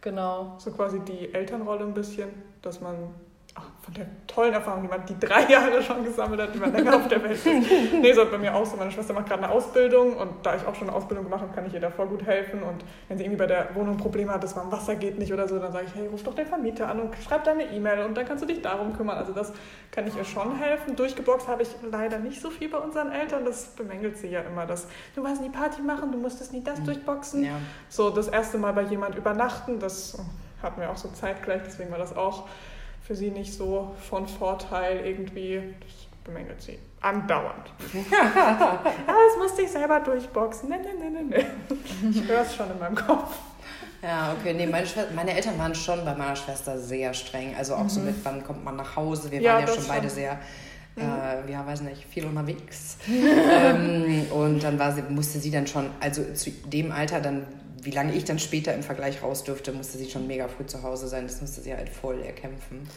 genau. 0.00 0.54
So 0.58 0.72
quasi 0.72 1.00
die 1.00 1.32
Elternrolle 1.32 1.84
ein 1.84 1.94
bisschen, 1.94 2.30
dass 2.62 2.80
man 2.80 3.14
von 3.84 3.92
der 3.92 4.06
tollen 4.26 4.54
Erfahrung, 4.54 4.82
die 4.82 4.88
man 4.88 5.04
die 5.04 5.18
drei 5.18 5.42
Jahre 5.52 5.82
schon 5.82 6.02
gesammelt 6.04 6.40
hat, 6.40 6.54
die 6.54 6.58
man 6.58 6.72
länger 6.72 6.96
auf 6.96 7.06
der 7.06 7.22
Welt 7.22 7.32
ist. 7.32 7.46
Nee, 8.00 8.12
so 8.12 8.24
bei 8.24 8.38
mir 8.38 8.54
auch 8.54 8.64
so. 8.64 8.76
Meine 8.76 8.90
Schwester 8.90 9.12
macht 9.12 9.26
gerade 9.28 9.42
eine 9.44 9.52
Ausbildung 9.52 10.16
und 10.16 10.30
da 10.42 10.56
ich 10.56 10.66
auch 10.66 10.74
schon 10.74 10.88
eine 10.88 10.96
Ausbildung 10.96 11.24
gemacht 11.24 11.42
habe, 11.42 11.52
kann 11.52 11.66
ich 11.66 11.74
ihr 11.74 11.80
davor 11.80 12.06
gut 12.06 12.24
helfen. 12.24 12.62
Und 12.62 12.84
wenn 13.08 13.18
sie 13.18 13.24
irgendwie 13.24 13.38
bei 13.38 13.46
der 13.46 13.74
Wohnung 13.74 13.96
Probleme 13.98 14.32
hat, 14.32 14.42
dass 14.42 14.56
warm 14.56 14.72
Wasser 14.72 14.96
geht 14.96 15.18
nicht 15.18 15.32
oder 15.32 15.46
so, 15.46 15.58
dann 15.58 15.72
sage 15.72 15.86
ich, 15.86 15.94
hey, 15.94 16.06
ruf 16.06 16.22
doch 16.22 16.34
den 16.34 16.46
Vermieter 16.46 16.88
an 16.88 17.00
und 17.00 17.14
schreib 17.26 17.44
deine 17.44 17.64
E-Mail 17.64 18.04
und 18.04 18.16
dann 18.16 18.24
kannst 18.24 18.42
du 18.42 18.46
dich 18.46 18.62
darum 18.62 18.96
kümmern. 18.96 19.18
Also 19.18 19.32
das 19.32 19.52
kann 19.90 20.06
ich 20.06 20.16
ihr 20.16 20.24
schon 20.24 20.56
helfen. 20.56 20.96
Durchgeboxt 20.96 21.46
habe 21.48 21.62
ich 21.62 21.68
leider 21.90 22.18
nicht 22.18 22.40
so 22.40 22.50
viel 22.50 22.70
bei 22.70 22.78
unseren 22.78 23.12
Eltern. 23.12 23.44
Das 23.44 23.66
bemängelt 23.76 24.16
sie 24.16 24.28
ja 24.28 24.40
immer, 24.40 24.64
dass 24.66 24.86
du 25.14 25.22
warst 25.22 25.42
nie 25.42 25.50
Party 25.50 25.82
machen, 25.82 26.10
du 26.10 26.18
musstest 26.18 26.52
nie 26.52 26.64
das 26.64 26.82
durchboxen. 26.82 27.44
ja. 27.44 27.52
So 27.90 28.10
das 28.10 28.28
erste 28.28 28.56
Mal 28.58 28.72
bei 28.72 28.82
jemand 28.82 29.14
übernachten, 29.16 29.78
das 29.78 30.18
hatten 30.62 30.80
wir 30.80 30.90
auch 30.90 30.96
so 30.96 31.08
zeitgleich, 31.10 31.60
deswegen 31.64 31.90
war 31.90 31.98
das 31.98 32.16
auch 32.16 32.48
für 33.06 33.14
sie 33.14 33.30
nicht 33.30 33.52
so 33.54 33.94
von 34.08 34.26
Vorteil 34.26 35.04
irgendwie. 35.04 35.60
Das 35.80 35.90
bemängelt 36.24 36.60
sie 36.62 36.78
andauernd. 37.00 37.70
ja, 38.10 38.82
das 39.06 39.36
musste 39.38 39.62
ich 39.62 39.70
selber 39.70 40.00
durchboxen. 40.00 40.70
Nee, 40.70 40.76
nee, 40.78 41.10
nee, 41.10 41.20
nee, 41.22 41.36
nee. 42.02 42.10
Ich 42.10 42.26
höre 42.26 42.40
es 42.40 42.54
schon 42.54 42.70
in 42.70 42.78
meinem 42.78 42.94
Kopf. 42.94 43.36
Ja, 44.02 44.34
okay. 44.38 44.54
Nee, 44.54 44.66
meine, 44.66 44.86
Schwester, 44.86 45.12
meine 45.14 45.34
Eltern 45.34 45.58
waren 45.58 45.74
schon 45.74 46.04
bei 46.04 46.14
meiner 46.14 46.36
Schwester 46.36 46.78
sehr 46.78 47.12
streng. 47.14 47.54
Also 47.56 47.74
auch 47.74 47.88
so 47.88 48.00
mit, 48.00 48.14
wann 48.24 48.42
kommt 48.44 48.64
man 48.64 48.76
nach 48.76 48.96
Hause. 48.96 49.30
Wir 49.30 49.40
Ja, 49.40 49.54
waren 49.54 49.66
ja 49.66 49.74
schon 49.74 49.86
beide 49.86 50.08
schon. 50.08 50.16
sehr, 50.16 50.38
äh, 50.96 51.50
ja, 51.50 51.66
weiß 51.66 51.82
nicht, 51.82 52.04
viel 52.06 52.24
unterwegs. 52.26 52.96
ähm, 53.08 54.26
und 54.30 54.62
dann 54.62 54.78
war 54.78 54.92
sie, 54.92 55.02
musste 55.02 55.38
sie 55.38 55.50
dann 55.50 55.66
schon, 55.66 55.90
also 56.00 56.22
zu 56.34 56.50
dem 56.50 56.92
Alter 56.92 57.20
dann, 57.20 57.46
wie 57.84 57.90
lange 57.90 58.14
ich 58.14 58.24
dann 58.24 58.38
später 58.38 58.74
im 58.74 58.82
Vergleich 58.82 59.22
raus 59.22 59.44
dürfte, 59.44 59.72
musste 59.72 59.98
sie 59.98 60.10
schon 60.10 60.26
mega 60.26 60.48
früh 60.48 60.66
zu 60.66 60.82
Hause 60.82 61.08
sein. 61.08 61.26
Das 61.26 61.40
musste 61.40 61.60
sie 61.60 61.74
halt 61.74 61.88
voll 61.88 62.20
erkämpfen. 62.22 62.88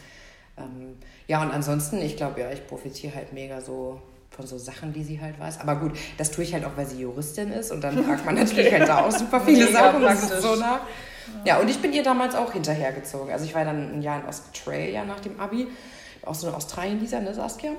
Ähm, 0.56 0.96
ja, 1.26 1.42
und 1.42 1.50
ansonsten, 1.50 2.00
ich 2.02 2.16
glaube, 2.16 2.40
ja, 2.40 2.50
ich 2.50 2.66
profitiere 2.66 3.14
halt 3.14 3.32
mega 3.32 3.60
so 3.60 4.00
von 4.30 4.46
so 4.46 4.58
Sachen, 4.58 4.92
die 4.92 5.02
sie 5.02 5.20
halt 5.20 5.38
weiß. 5.38 5.60
Aber 5.60 5.76
gut, 5.76 5.92
das 6.16 6.30
tue 6.30 6.44
ich 6.44 6.54
halt 6.54 6.64
auch, 6.64 6.76
weil 6.76 6.86
sie 6.86 7.00
Juristin 7.00 7.52
ist 7.52 7.72
und 7.72 7.82
dann 7.82 8.04
fragt 8.04 8.24
man 8.24 8.34
natürlich 8.34 8.72
halt 8.72 8.88
da 8.88 9.04
auch 9.04 9.10
super 9.10 9.40
viele 9.40 9.66
Mega 9.66 9.72
Sachen. 9.72 10.02
Praktisch. 10.02 10.38
so 10.40 10.56
nach. 10.56 10.80
Ja, 11.44 11.58
und 11.58 11.68
ich 11.68 11.80
bin 11.80 11.92
ihr 11.92 12.02
damals 12.02 12.34
auch 12.34 12.52
hinterhergezogen. 12.52 13.32
Also 13.32 13.44
ich 13.44 13.54
war 13.54 13.64
dann 13.64 13.98
ein 13.98 14.02
Jahr 14.02 14.20
in 14.20 14.26
Australia 14.26 15.04
nach 15.04 15.20
dem 15.20 15.38
Abi. 15.38 15.68
Auch 16.24 16.34
so 16.34 16.46
eine 16.46 16.56
Australien-Lisa, 16.56 17.20
ne, 17.20 17.34
Saskia? 17.34 17.72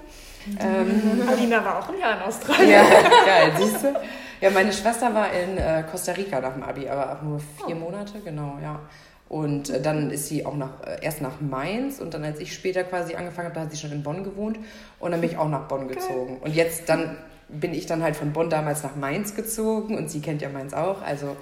Ähm, 0.59 1.21
Alina 1.27 1.63
war 1.63 1.79
auch 1.79 1.89
ein 1.89 1.99
Jahr 1.99 2.17
in 2.17 2.23
Australien. 2.23 2.69
ja, 2.69 2.83
geil, 3.25 3.53
siehst 3.57 3.83
du? 3.83 3.93
Ja, 4.41 4.49
meine 4.51 4.71
Schwester 4.71 5.13
war 5.13 5.31
in 5.33 5.57
äh, 5.57 5.83
Costa 5.89 6.13
Rica 6.13 6.39
nach 6.39 6.53
dem 6.53 6.63
Abi, 6.63 6.87
aber 6.87 7.13
auch 7.13 7.21
nur 7.21 7.39
vier 7.65 7.75
Monate, 7.75 8.19
genau, 8.23 8.57
ja. 8.61 8.79
Und 9.27 9.69
äh, 9.69 9.81
dann 9.81 10.09
ist 10.09 10.27
sie 10.27 10.45
auch 10.45 10.55
nach, 10.55 10.81
äh, 10.85 10.97
erst 11.01 11.21
nach 11.21 11.39
Mainz 11.41 11.99
und 11.99 12.13
dann, 12.13 12.23
als 12.23 12.39
ich 12.39 12.53
später 12.53 12.83
quasi 12.83 13.15
angefangen 13.15 13.47
habe, 13.47 13.55
da 13.55 13.61
hat 13.61 13.71
sie 13.71 13.77
schon 13.77 13.91
in 13.91 14.01
Bonn 14.01 14.23
gewohnt 14.23 14.57
und 14.99 15.11
dann 15.11 15.21
bin 15.21 15.29
ich 15.29 15.37
auch 15.37 15.49
nach 15.49 15.67
Bonn 15.67 15.87
gezogen. 15.87 16.37
Und 16.41 16.55
jetzt 16.55 16.89
dann 16.89 17.17
bin 17.49 17.73
ich 17.73 17.85
dann 17.85 18.03
halt 18.03 18.15
von 18.15 18.31
Bonn 18.31 18.49
damals 18.49 18.83
nach 18.83 18.95
Mainz 18.95 19.35
gezogen 19.35 19.97
und 19.97 20.09
sie 20.09 20.21
kennt 20.21 20.41
ja 20.41 20.49
Mainz 20.49 20.73
auch. 20.73 21.01
Also 21.01 21.35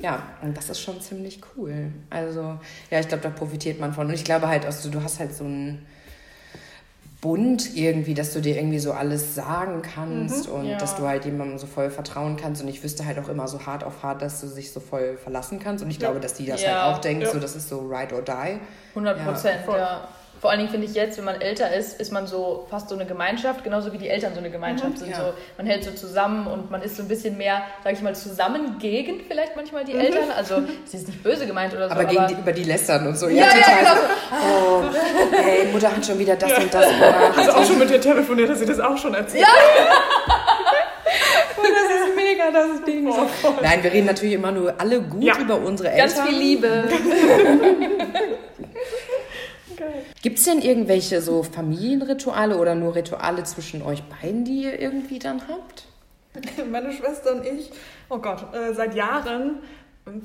ja, 0.00 0.22
und 0.42 0.56
das 0.56 0.68
ist 0.68 0.80
schon 0.80 1.00
ziemlich 1.00 1.40
cool. 1.56 1.92
Also 2.10 2.58
ja, 2.90 3.00
ich 3.00 3.08
glaube, 3.08 3.22
da 3.22 3.30
profitiert 3.30 3.80
man 3.80 3.92
von. 3.92 4.06
Und 4.06 4.14
ich 4.14 4.24
glaube 4.24 4.48
halt, 4.48 4.66
also, 4.66 4.90
du 4.90 5.02
hast 5.02 5.20
halt 5.20 5.34
so 5.34 5.44
ein 5.44 5.86
Bund 7.24 7.74
irgendwie, 7.74 8.12
dass 8.12 8.34
du 8.34 8.40
dir 8.42 8.54
irgendwie 8.56 8.78
so 8.78 8.92
alles 8.92 9.34
sagen 9.34 9.80
kannst 9.80 10.46
und 10.46 10.66
Ja. 10.66 10.76
dass 10.76 10.94
du 10.94 11.08
halt 11.08 11.24
jemandem 11.24 11.56
so 11.56 11.66
voll 11.66 11.88
vertrauen 11.88 12.36
kannst. 12.36 12.60
Und 12.60 12.68
ich 12.68 12.84
wüsste 12.84 13.06
halt 13.06 13.18
auch 13.18 13.28
immer 13.30 13.48
so 13.48 13.64
hart 13.64 13.82
auf 13.82 14.02
hart, 14.02 14.20
dass 14.20 14.42
du 14.42 14.46
dich 14.48 14.70
so 14.72 14.78
voll 14.78 15.16
verlassen 15.16 15.58
kannst. 15.58 15.82
Und 15.82 15.90
ich 15.90 15.98
glaube, 15.98 16.20
dass 16.20 16.34
die 16.34 16.44
das 16.44 16.60
Ja. 16.62 16.84
halt 16.84 16.94
auch 16.96 17.00
denkt, 17.00 17.22
Ja. 17.22 17.30
so 17.32 17.38
das 17.40 17.56
ist 17.56 17.70
so 17.70 17.78
ride 17.80 18.14
or 18.14 18.20
die. 18.20 18.60
100 18.94 19.24
Prozent, 19.24 19.64
voll. 19.64 19.78
ja. 19.78 20.06
Vor 20.44 20.50
allen 20.50 20.58
Dingen 20.60 20.70
finde 20.70 20.86
ich 20.86 20.92
jetzt, 20.92 21.16
wenn 21.16 21.24
man 21.24 21.40
älter 21.40 21.74
ist, 21.74 21.98
ist 21.98 22.12
man 22.12 22.26
so 22.26 22.66
fast 22.68 22.90
so 22.90 22.94
eine 22.94 23.06
Gemeinschaft, 23.06 23.64
genauso 23.64 23.94
wie 23.94 23.96
die 23.96 24.10
Eltern 24.10 24.34
so 24.34 24.40
eine 24.40 24.50
Gemeinschaft 24.50 24.98
sind. 24.98 25.08
ja. 25.12 25.16
So, 25.16 25.32
man 25.56 25.66
hält 25.66 25.84
so 25.84 25.90
zusammen 25.92 26.46
und 26.48 26.70
man 26.70 26.82
ist 26.82 26.98
so 26.98 27.02
ein 27.02 27.08
bisschen 27.08 27.38
mehr, 27.38 27.62
sag 27.82 27.94
ich 27.94 28.02
mal, 28.02 28.14
zusammen 28.14 28.76
gegen 28.78 29.22
vielleicht 29.26 29.56
manchmal 29.56 29.84
die 29.86 29.94
Eltern. 29.94 30.30
Also 30.36 30.56
es 30.86 30.92
ist 30.92 31.08
nicht 31.08 31.22
böse 31.22 31.46
gemeint 31.46 31.72
oder 31.72 31.88
so, 31.88 31.94
Aber, 31.94 32.04
gegen 32.04 32.26
die, 32.26 32.34
über 32.34 32.52
die 32.52 32.64
lästern 32.64 33.06
und 33.06 33.16
so. 33.16 33.28
Ja, 33.30 33.46
ja, 33.46 33.78
genau. 33.78 33.94
Oh, 34.30 34.82
ey, 35.34 35.64
Mutter 35.72 35.96
hat 35.96 36.04
schon 36.04 36.18
wieder 36.18 36.36
das 36.36 36.58
und 36.58 36.74
das 36.74 36.90
gemacht. 36.90 37.14
Hast 37.36 37.48
du 37.48 37.52
auch 37.56 37.64
schon 37.64 37.78
mit 37.78 37.90
ihr 37.90 38.00
telefoniert, 38.02 38.50
dass 38.50 38.58
sie 38.58 38.66
das 38.66 38.80
auch 38.80 38.98
schon 38.98 39.14
erzählt? 39.14 39.46
Oh, 41.56 41.62
das 41.62 42.08
ist 42.08 42.16
mega, 42.16 42.50
das 42.50 42.84
Ding. 42.84 43.10
So. 43.10 43.26
Nein, 43.62 43.82
wir 43.82 43.90
reden 43.90 44.06
natürlich 44.06 44.34
immer 44.34 44.52
nur 44.52 44.74
alle 44.76 45.00
gut 45.00 45.22
Ja. 45.22 45.38
über 45.38 45.56
unsere 45.56 45.90
Eltern. 45.90 46.08
Ganz 46.14 46.28
viel 46.28 46.38
Liebe. 46.38 46.84
Gibt 50.24 50.38
es 50.38 50.46
denn 50.46 50.62
irgendwelche 50.62 51.20
so 51.20 51.42
Familienrituale 51.42 52.56
oder 52.56 52.74
nur 52.74 52.94
Rituale 52.94 53.44
zwischen 53.44 53.82
euch 53.82 54.02
beiden, 54.04 54.46
die 54.46 54.62
ihr 54.62 54.80
irgendwie 54.80 55.18
dann 55.18 55.42
habt? 55.48 55.84
Meine 56.70 56.92
Schwester 56.92 57.34
und 57.34 57.44
ich, 57.44 57.70
oh 58.08 58.16
Gott, 58.16 58.54
äh, 58.54 58.72
seit 58.72 58.94
Jahren 58.94 59.58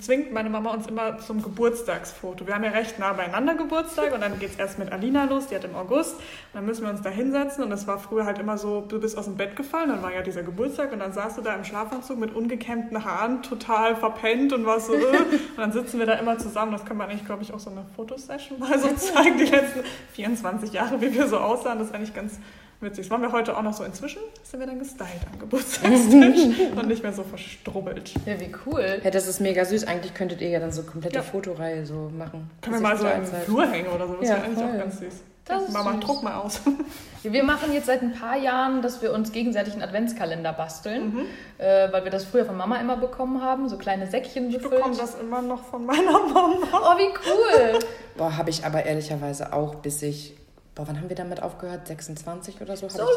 zwingt 0.01 0.33
meine 0.33 0.49
Mama 0.49 0.73
uns 0.73 0.87
immer 0.87 1.19
zum 1.19 1.41
Geburtstagsfoto. 1.41 2.45
Wir 2.45 2.55
haben 2.55 2.65
ja 2.65 2.71
recht 2.71 2.99
nah 2.99 3.13
beieinander 3.13 3.55
Geburtstag 3.55 4.13
und 4.13 4.19
dann 4.19 4.37
geht 4.37 4.51
es 4.51 4.55
erst 4.57 4.77
mit 4.77 4.91
Alina 4.91 5.23
los, 5.23 5.47
die 5.47 5.55
hat 5.55 5.63
im 5.63 5.73
August. 5.73 6.15
Und 6.15 6.23
dann 6.53 6.65
müssen 6.65 6.83
wir 6.83 6.89
uns 6.89 7.01
da 7.01 7.09
hinsetzen 7.09 7.63
und 7.63 7.71
es 7.71 7.87
war 7.87 7.97
früher 7.97 8.25
halt 8.25 8.39
immer 8.39 8.57
so, 8.57 8.81
du 8.81 8.99
bist 8.99 9.17
aus 9.17 9.25
dem 9.25 9.37
Bett 9.37 9.55
gefallen, 9.55 9.87
dann 9.87 10.03
war 10.03 10.13
ja 10.13 10.21
dieser 10.21 10.43
Geburtstag 10.43 10.91
und 10.91 10.99
dann 10.99 11.13
saßt 11.13 11.37
du 11.37 11.41
da 11.41 11.55
im 11.55 11.63
Schlafanzug 11.63 12.19
mit 12.19 12.35
ungekämmten 12.35 13.05
Haaren, 13.05 13.41
total 13.41 13.95
verpennt 13.95 14.51
und 14.51 14.65
warst 14.65 14.87
so, 14.87 14.95
äh. 14.95 14.97
und 14.97 15.57
dann 15.57 15.71
sitzen 15.71 15.97
wir 15.97 16.05
da 16.05 16.15
immer 16.15 16.37
zusammen. 16.37 16.73
Das 16.73 16.83
kann 16.83 16.97
man 16.97 17.09
eigentlich, 17.09 17.25
glaube 17.25 17.43
ich, 17.43 17.53
auch 17.53 17.59
so 17.59 17.69
eine 17.69 17.85
Fotosession 17.95 18.59
mal 18.59 18.77
so 18.77 18.89
zeigen, 18.95 19.37
die 19.37 19.45
letzten 19.45 19.83
24 20.13 20.73
Jahre, 20.73 20.99
wie 20.99 21.13
wir 21.13 21.27
so 21.27 21.37
aussahen. 21.37 21.79
Das 21.79 21.87
ist 21.87 21.95
eigentlich 21.95 22.13
ganz 22.13 22.37
witzig. 22.81 23.05
Das 23.05 23.11
waren 23.11 23.21
wir 23.21 23.31
heute 23.31 23.55
auch 23.57 23.61
noch 23.61 23.73
so 23.73 23.83
inzwischen, 23.83 24.19
sind 24.43 24.59
wir 24.59 24.67
dann 24.67 24.79
gestylt 24.79 25.09
am 25.31 25.39
Geburtstagstisch 25.39 26.59
und 26.75 26.87
nicht 26.87 27.03
mehr 27.03 27.13
so 27.13 27.23
verstrubbelt. 27.23 28.13
Ja, 28.25 28.39
wie 28.39 28.51
cool. 28.65 29.01
Ja, 29.03 29.11
das 29.11 29.27
ist 29.27 29.39
mega 29.39 29.65
süß. 29.65 29.85
Eigentlich 29.85 30.13
könntet 30.13 30.41
ihr 30.41 30.49
ja 30.49 30.59
dann 30.59 30.71
so 30.71 30.83
komplette 30.83 31.15
Ja. 31.17 31.21
Fotoreihe 31.23 31.85
so 31.85 32.11
machen. 32.17 32.49
Können 32.61 32.75
wir 32.77 32.81
mal 32.81 32.97
so 32.97 33.07
im. 33.07 33.25
Flur 33.25 33.67
hängen 33.69 33.87
oder 33.89 34.07
so. 34.07 34.13
Das 34.15 34.27
Ja, 34.29 34.35
wäre 34.35 34.45
eigentlich 34.45 34.59
voll. 34.59 34.73
auch 34.73 34.77
ganz 34.77 34.99
süß. 34.99 35.13
Das 35.45 35.63
ist 35.63 35.73
Mama, 35.73 35.93
süß. 35.93 36.01
druck 36.01 36.21
mal 36.23 36.35
aus. 36.35 36.61
Wir 37.23 37.43
machen 37.43 37.73
jetzt 37.73 37.87
seit 37.87 38.01
ein 38.03 38.13
paar 38.13 38.37
Jahren, 38.37 38.81
dass 38.83 39.01
wir 39.01 39.11
uns 39.11 39.31
gegenseitig 39.33 39.73
einen 39.73 39.81
Adventskalender 39.81 40.53
basteln, 40.53 41.13
Mhm. 41.15 41.25
äh, 41.57 41.91
weil 41.91 42.03
wir 42.05 42.11
das 42.11 42.23
früher 42.23 42.45
von 42.45 42.55
Mama 42.55 42.77
immer 42.79 42.95
bekommen 42.97 43.41
haben, 43.41 43.67
so 43.67 43.77
kleine 43.77 44.07
Säckchen 44.07 44.47
Ich 44.49 44.53
befüllt. 44.57 44.75
bekomme 44.75 44.95
das 44.95 45.15
immer 45.15 45.41
noch 45.41 45.63
von 45.65 45.85
meiner 45.85 46.11
Mama. 46.11 46.53
Oh, 46.71 46.97
wie 46.97 47.07
cool. 47.27 47.79
Boah, 48.15 48.37
habe 48.37 48.51
ich 48.51 48.63
aber 48.63 48.85
ehrlicherweise 48.85 49.51
auch, 49.51 49.75
bis 49.75 50.01
ich. 50.03 50.35
Boah, 50.79 50.87
wann 50.87 50.97
haben 50.97 51.09
wir 51.09 51.15
damit 51.17 51.43
aufgehört? 51.43 51.85
26 51.87 52.61
oder 52.61 52.77
so? 52.77 52.87
So 52.87 52.99
lange? 52.99 53.09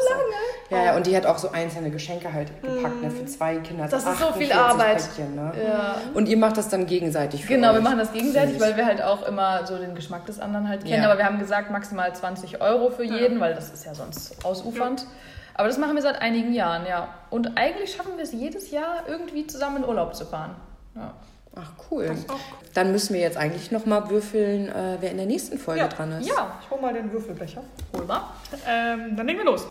Ja, 0.69 0.83
ja, 0.83 0.95
und 0.97 1.07
die 1.07 1.15
hat 1.15 1.25
auch 1.25 1.37
so 1.37 1.51
einzelne 1.51 1.91
Geschenke 1.91 2.33
halt 2.33 2.49
gepackt, 2.61 3.01
ne, 3.01 3.09
für 3.09 3.25
zwei 3.25 3.55
Kinder. 3.55 3.87
Das 3.87 4.03
ist 4.03 4.19
so 4.19 4.33
viel 4.33 4.51
48 4.51 4.53
Arbeit. 4.53 4.97
Päckchen, 4.97 5.35
ne? 5.35 5.53
Ja. 5.65 5.95
Und 6.13 6.27
ihr 6.27 6.35
macht 6.35 6.57
das 6.57 6.67
dann 6.67 6.85
gegenseitig 6.87 7.45
für 7.45 7.53
Genau, 7.53 7.69
euch. 7.69 7.75
wir 7.75 7.81
machen 7.81 7.99
das 7.99 8.11
gegenseitig, 8.11 8.59
weil 8.59 8.75
wir 8.75 8.85
halt 8.85 9.01
auch 9.01 9.25
immer 9.25 9.65
so 9.65 9.77
den 9.77 9.95
Geschmack 9.95 10.25
des 10.25 10.41
anderen 10.41 10.67
halt 10.67 10.83
kennen. 10.83 11.03
Ja. 11.03 11.09
Aber 11.09 11.17
wir 11.17 11.23
haben 11.23 11.39
gesagt, 11.39 11.71
maximal 11.71 12.13
20 12.13 12.59
Euro 12.59 12.89
für 12.89 13.05
jeden, 13.05 13.39
weil 13.39 13.55
das 13.55 13.71
ist 13.71 13.85
ja 13.85 13.95
sonst 13.95 14.43
ausufernd. 14.43 15.05
Aber 15.53 15.69
das 15.69 15.77
machen 15.77 15.95
wir 15.95 16.01
seit 16.01 16.21
einigen 16.21 16.51
Jahren, 16.51 16.85
ja. 16.85 17.13
Und 17.29 17.57
eigentlich 17.57 17.93
schaffen 17.95 18.17
wir 18.17 18.25
es 18.25 18.33
jedes 18.33 18.71
Jahr 18.71 19.07
irgendwie 19.07 19.47
zusammen 19.47 19.77
in 19.77 19.85
Urlaub 19.85 20.15
zu 20.15 20.25
fahren. 20.25 20.57
Ja. 20.95 21.13
Ach, 21.55 21.71
cool. 21.91 22.07
Das 22.07 22.19
ist 22.19 22.29
auch 22.29 22.39
Dann 22.73 22.91
müssen 22.91 23.13
wir 23.13 23.21
jetzt 23.21 23.37
eigentlich 23.37 23.71
nochmal 23.71 24.09
würfeln, 24.09 24.69
äh, 24.69 24.97
wer 24.99 25.11
in 25.11 25.17
der 25.17 25.25
nächsten 25.27 25.57
Folge 25.59 25.81
Ja. 25.81 25.87
dran 25.87 26.11
ist. 26.13 26.27
ja, 26.27 26.59
Ich 26.63 26.69
hole 26.71 26.81
mal 26.81 26.93
den 26.93 27.11
Würfelbecher. 27.11 27.61
hol 27.95 28.05
mal. 28.05 28.21
Ähm, 28.67 29.15
dann 29.15 29.27
legen 29.27 29.39
wir 29.39 29.45
los. 29.45 29.67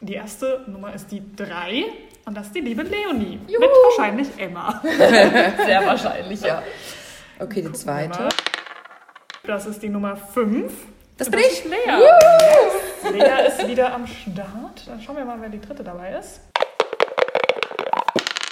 Die 0.00 0.14
erste 0.14 0.62
Nummer 0.66 0.92
ist 0.94 1.10
die 1.10 1.22
3 1.36 1.84
und 2.26 2.36
das 2.36 2.46
ist 2.48 2.54
die 2.54 2.60
liebe 2.60 2.82
Leonie. 2.82 3.40
Juhu. 3.48 3.60
Mit 3.60 3.70
wahrscheinlich 3.70 4.28
Emma. 4.38 4.80
Sehr 5.64 5.84
wahrscheinlich, 5.86 6.40
ja. 6.42 6.62
Okay, 7.40 7.62
die 7.62 7.72
zweite. 7.72 8.28
Das 9.44 9.64
ist 9.66 9.82
die 9.82 9.88
Nummer 9.88 10.16
5. 10.16 10.72
Das 11.16 11.30
bin 11.30 11.40
ich. 11.40 11.64
Lea. 11.64 11.76
Yes. 11.86 13.12
Lea 13.12 13.46
ist 13.48 13.66
wieder 13.68 13.94
am 13.94 14.06
Start. 14.06 14.86
Dann 14.86 15.00
schauen 15.00 15.16
wir 15.16 15.24
mal, 15.24 15.40
wer 15.40 15.48
die 15.48 15.60
dritte 15.60 15.82
dabei 15.82 16.12
ist. 16.18 16.40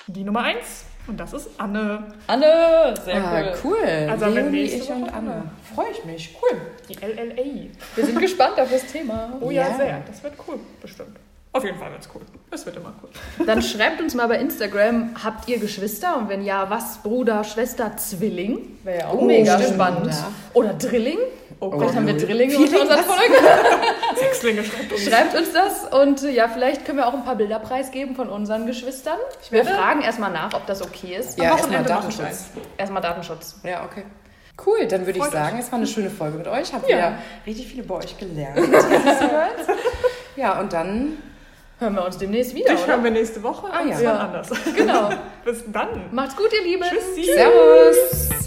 Die 0.06 0.22
Nummer 0.24 0.42
1 0.42 0.58
und 1.06 1.18
das 1.18 1.32
ist 1.32 1.48
Anne. 1.58 2.04
Anne, 2.26 2.94
sehr 3.04 3.16
Ah, 3.24 3.42
cool. 3.64 3.72
cool. 3.72 4.08
Also 4.10 4.26
haben 4.26 4.34
wir 4.34 4.42
Leonie, 4.42 4.62
ich 4.64 4.90
und 4.90 5.02
Woche 5.02 5.12
Anne. 5.14 5.42
Freue 5.74 5.86
ich 5.92 6.04
mich. 6.04 6.36
Cool. 6.42 6.60
Die 6.88 6.94
LLA. 6.94 7.68
Wir 7.96 8.04
sind 8.06 8.18
gespannt 8.20 8.58
auf 8.60 8.70
das 8.70 8.86
Thema. 8.86 9.32
Oh 9.40 9.50
ja, 9.50 9.68
Ja. 9.68 9.76
sehr. 9.76 10.02
Das 10.06 10.22
wird 10.22 10.34
cool, 10.46 10.58
bestimmt. 10.80 11.16
Auf 11.52 11.64
jeden 11.64 11.78
Fall 11.78 11.92
wird's 11.92 12.08
cool. 12.12 12.22
Es 12.50 12.66
wird 12.66 12.76
immer 12.76 12.92
cool. 13.02 13.46
Dann 13.46 13.62
schreibt 13.62 14.00
uns 14.00 14.14
mal 14.14 14.26
bei 14.26 14.38
Instagram, 14.40 15.10
habt 15.22 15.48
ihr 15.48 15.58
Geschwister? 15.60 16.16
Und 16.18 16.28
wenn 16.28 16.42
ja, 16.42 16.68
was? 16.68 16.98
Bruder, 16.98 17.44
Schwester, 17.44 17.96
Zwilling? 17.96 18.76
Wäre 18.82 18.98
ja 19.00 19.06
auch 19.08 19.18
Oh, 19.20 19.24
mega 19.24 19.56
stimmt, 19.58 19.74
spannend. 19.74 20.06
ja. 20.06 20.32
Oder 20.52 20.72
Drilling? 20.74 21.18
Oh 21.60 21.70
Vielleicht 21.70 21.86
Gott, 21.88 21.96
haben 21.96 22.06
wir. 22.06 22.16
Drillinge 22.16 22.56
unter 22.58 22.80
unseren 22.80 22.98
was? 22.98 23.06
Folgen. 23.06 23.34
Sechslinge 24.16 24.64
schreibt 24.64 24.92
uns. 24.92 25.02
Schreibt 25.04 25.34
uns 25.36 25.52
das 25.52 26.00
und 26.00 26.22
äh, 26.22 26.30
ja, 26.30 26.48
vielleicht 26.48 26.84
können 26.84 26.98
wir 26.98 27.06
auch 27.06 27.14
ein 27.14 27.24
paar 27.24 27.36
Bilder 27.36 27.58
preisgeben 27.58 28.14
von 28.16 28.28
unseren 28.28 28.66
Geschwistern. 28.66 29.18
Wir 29.50 29.64
werde- 29.64 29.76
fragen 29.78 30.02
erstmal 30.02 30.30
nach, 30.32 30.52
ob 30.54 30.66
das 30.66 30.82
okay 30.82 31.16
ist. 31.16 31.38
Ja, 31.38 31.52
erstmal 31.56 31.82
ich 31.82 31.86
Datenschutz. 31.86 32.44
Erstmal 32.76 33.02
Datenschutz. 33.02 33.56
Ja, 33.64 33.84
okay. 33.84 34.04
Cool, 34.64 34.86
dann 34.86 35.04
würde 35.06 35.18
ich 35.18 35.24
sagen, 35.24 35.56
euch. 35.56 35.64
es 35.64 35.72
war 35.72 35.78
eine 35.78 35.86
schöne 35.88 36.10
Folge 36.10 36.38
mit 36.38 36.46
euch. 36.46 36.72
Habt 36.72 36.88
Ja. 36.88 36.96
wieder 36.96 37.18
richtig 37.46 37.66
viele 37.66 37.82
bei 37.82 37.96
euch 37.96 38.16
gelernt. 38.18 38.58
ja, 40.36 40.60
und 40.60 40.72
dann 40.72 41.18
Hören 41.80 41.96
wir 41.96 42.04
uns 42.06 42.16
demnächst 42.18 42.54
wieder, 42.54 42.72
Dich 42.72 42.86
hören 42.86 43.02
wir 43.02 43.10
nächste 43.10 43.42
Woche. 43.42 43.66
Ah, 43.72 43.82
ja. 43.84 43.98
Ja. 44.00 44.18
anders. 44.18 44.48
Genau. 44.76 45.10
Bis 45.44 45.64
dann. 45.72 46.04
Macht's 46.12 46.36
gut, 46.36 46.48
ihr 46.52 46.62
Lieben. 46.62 46.84
Tschüssi. 46.84 47.24
Servus! 47.24 48.43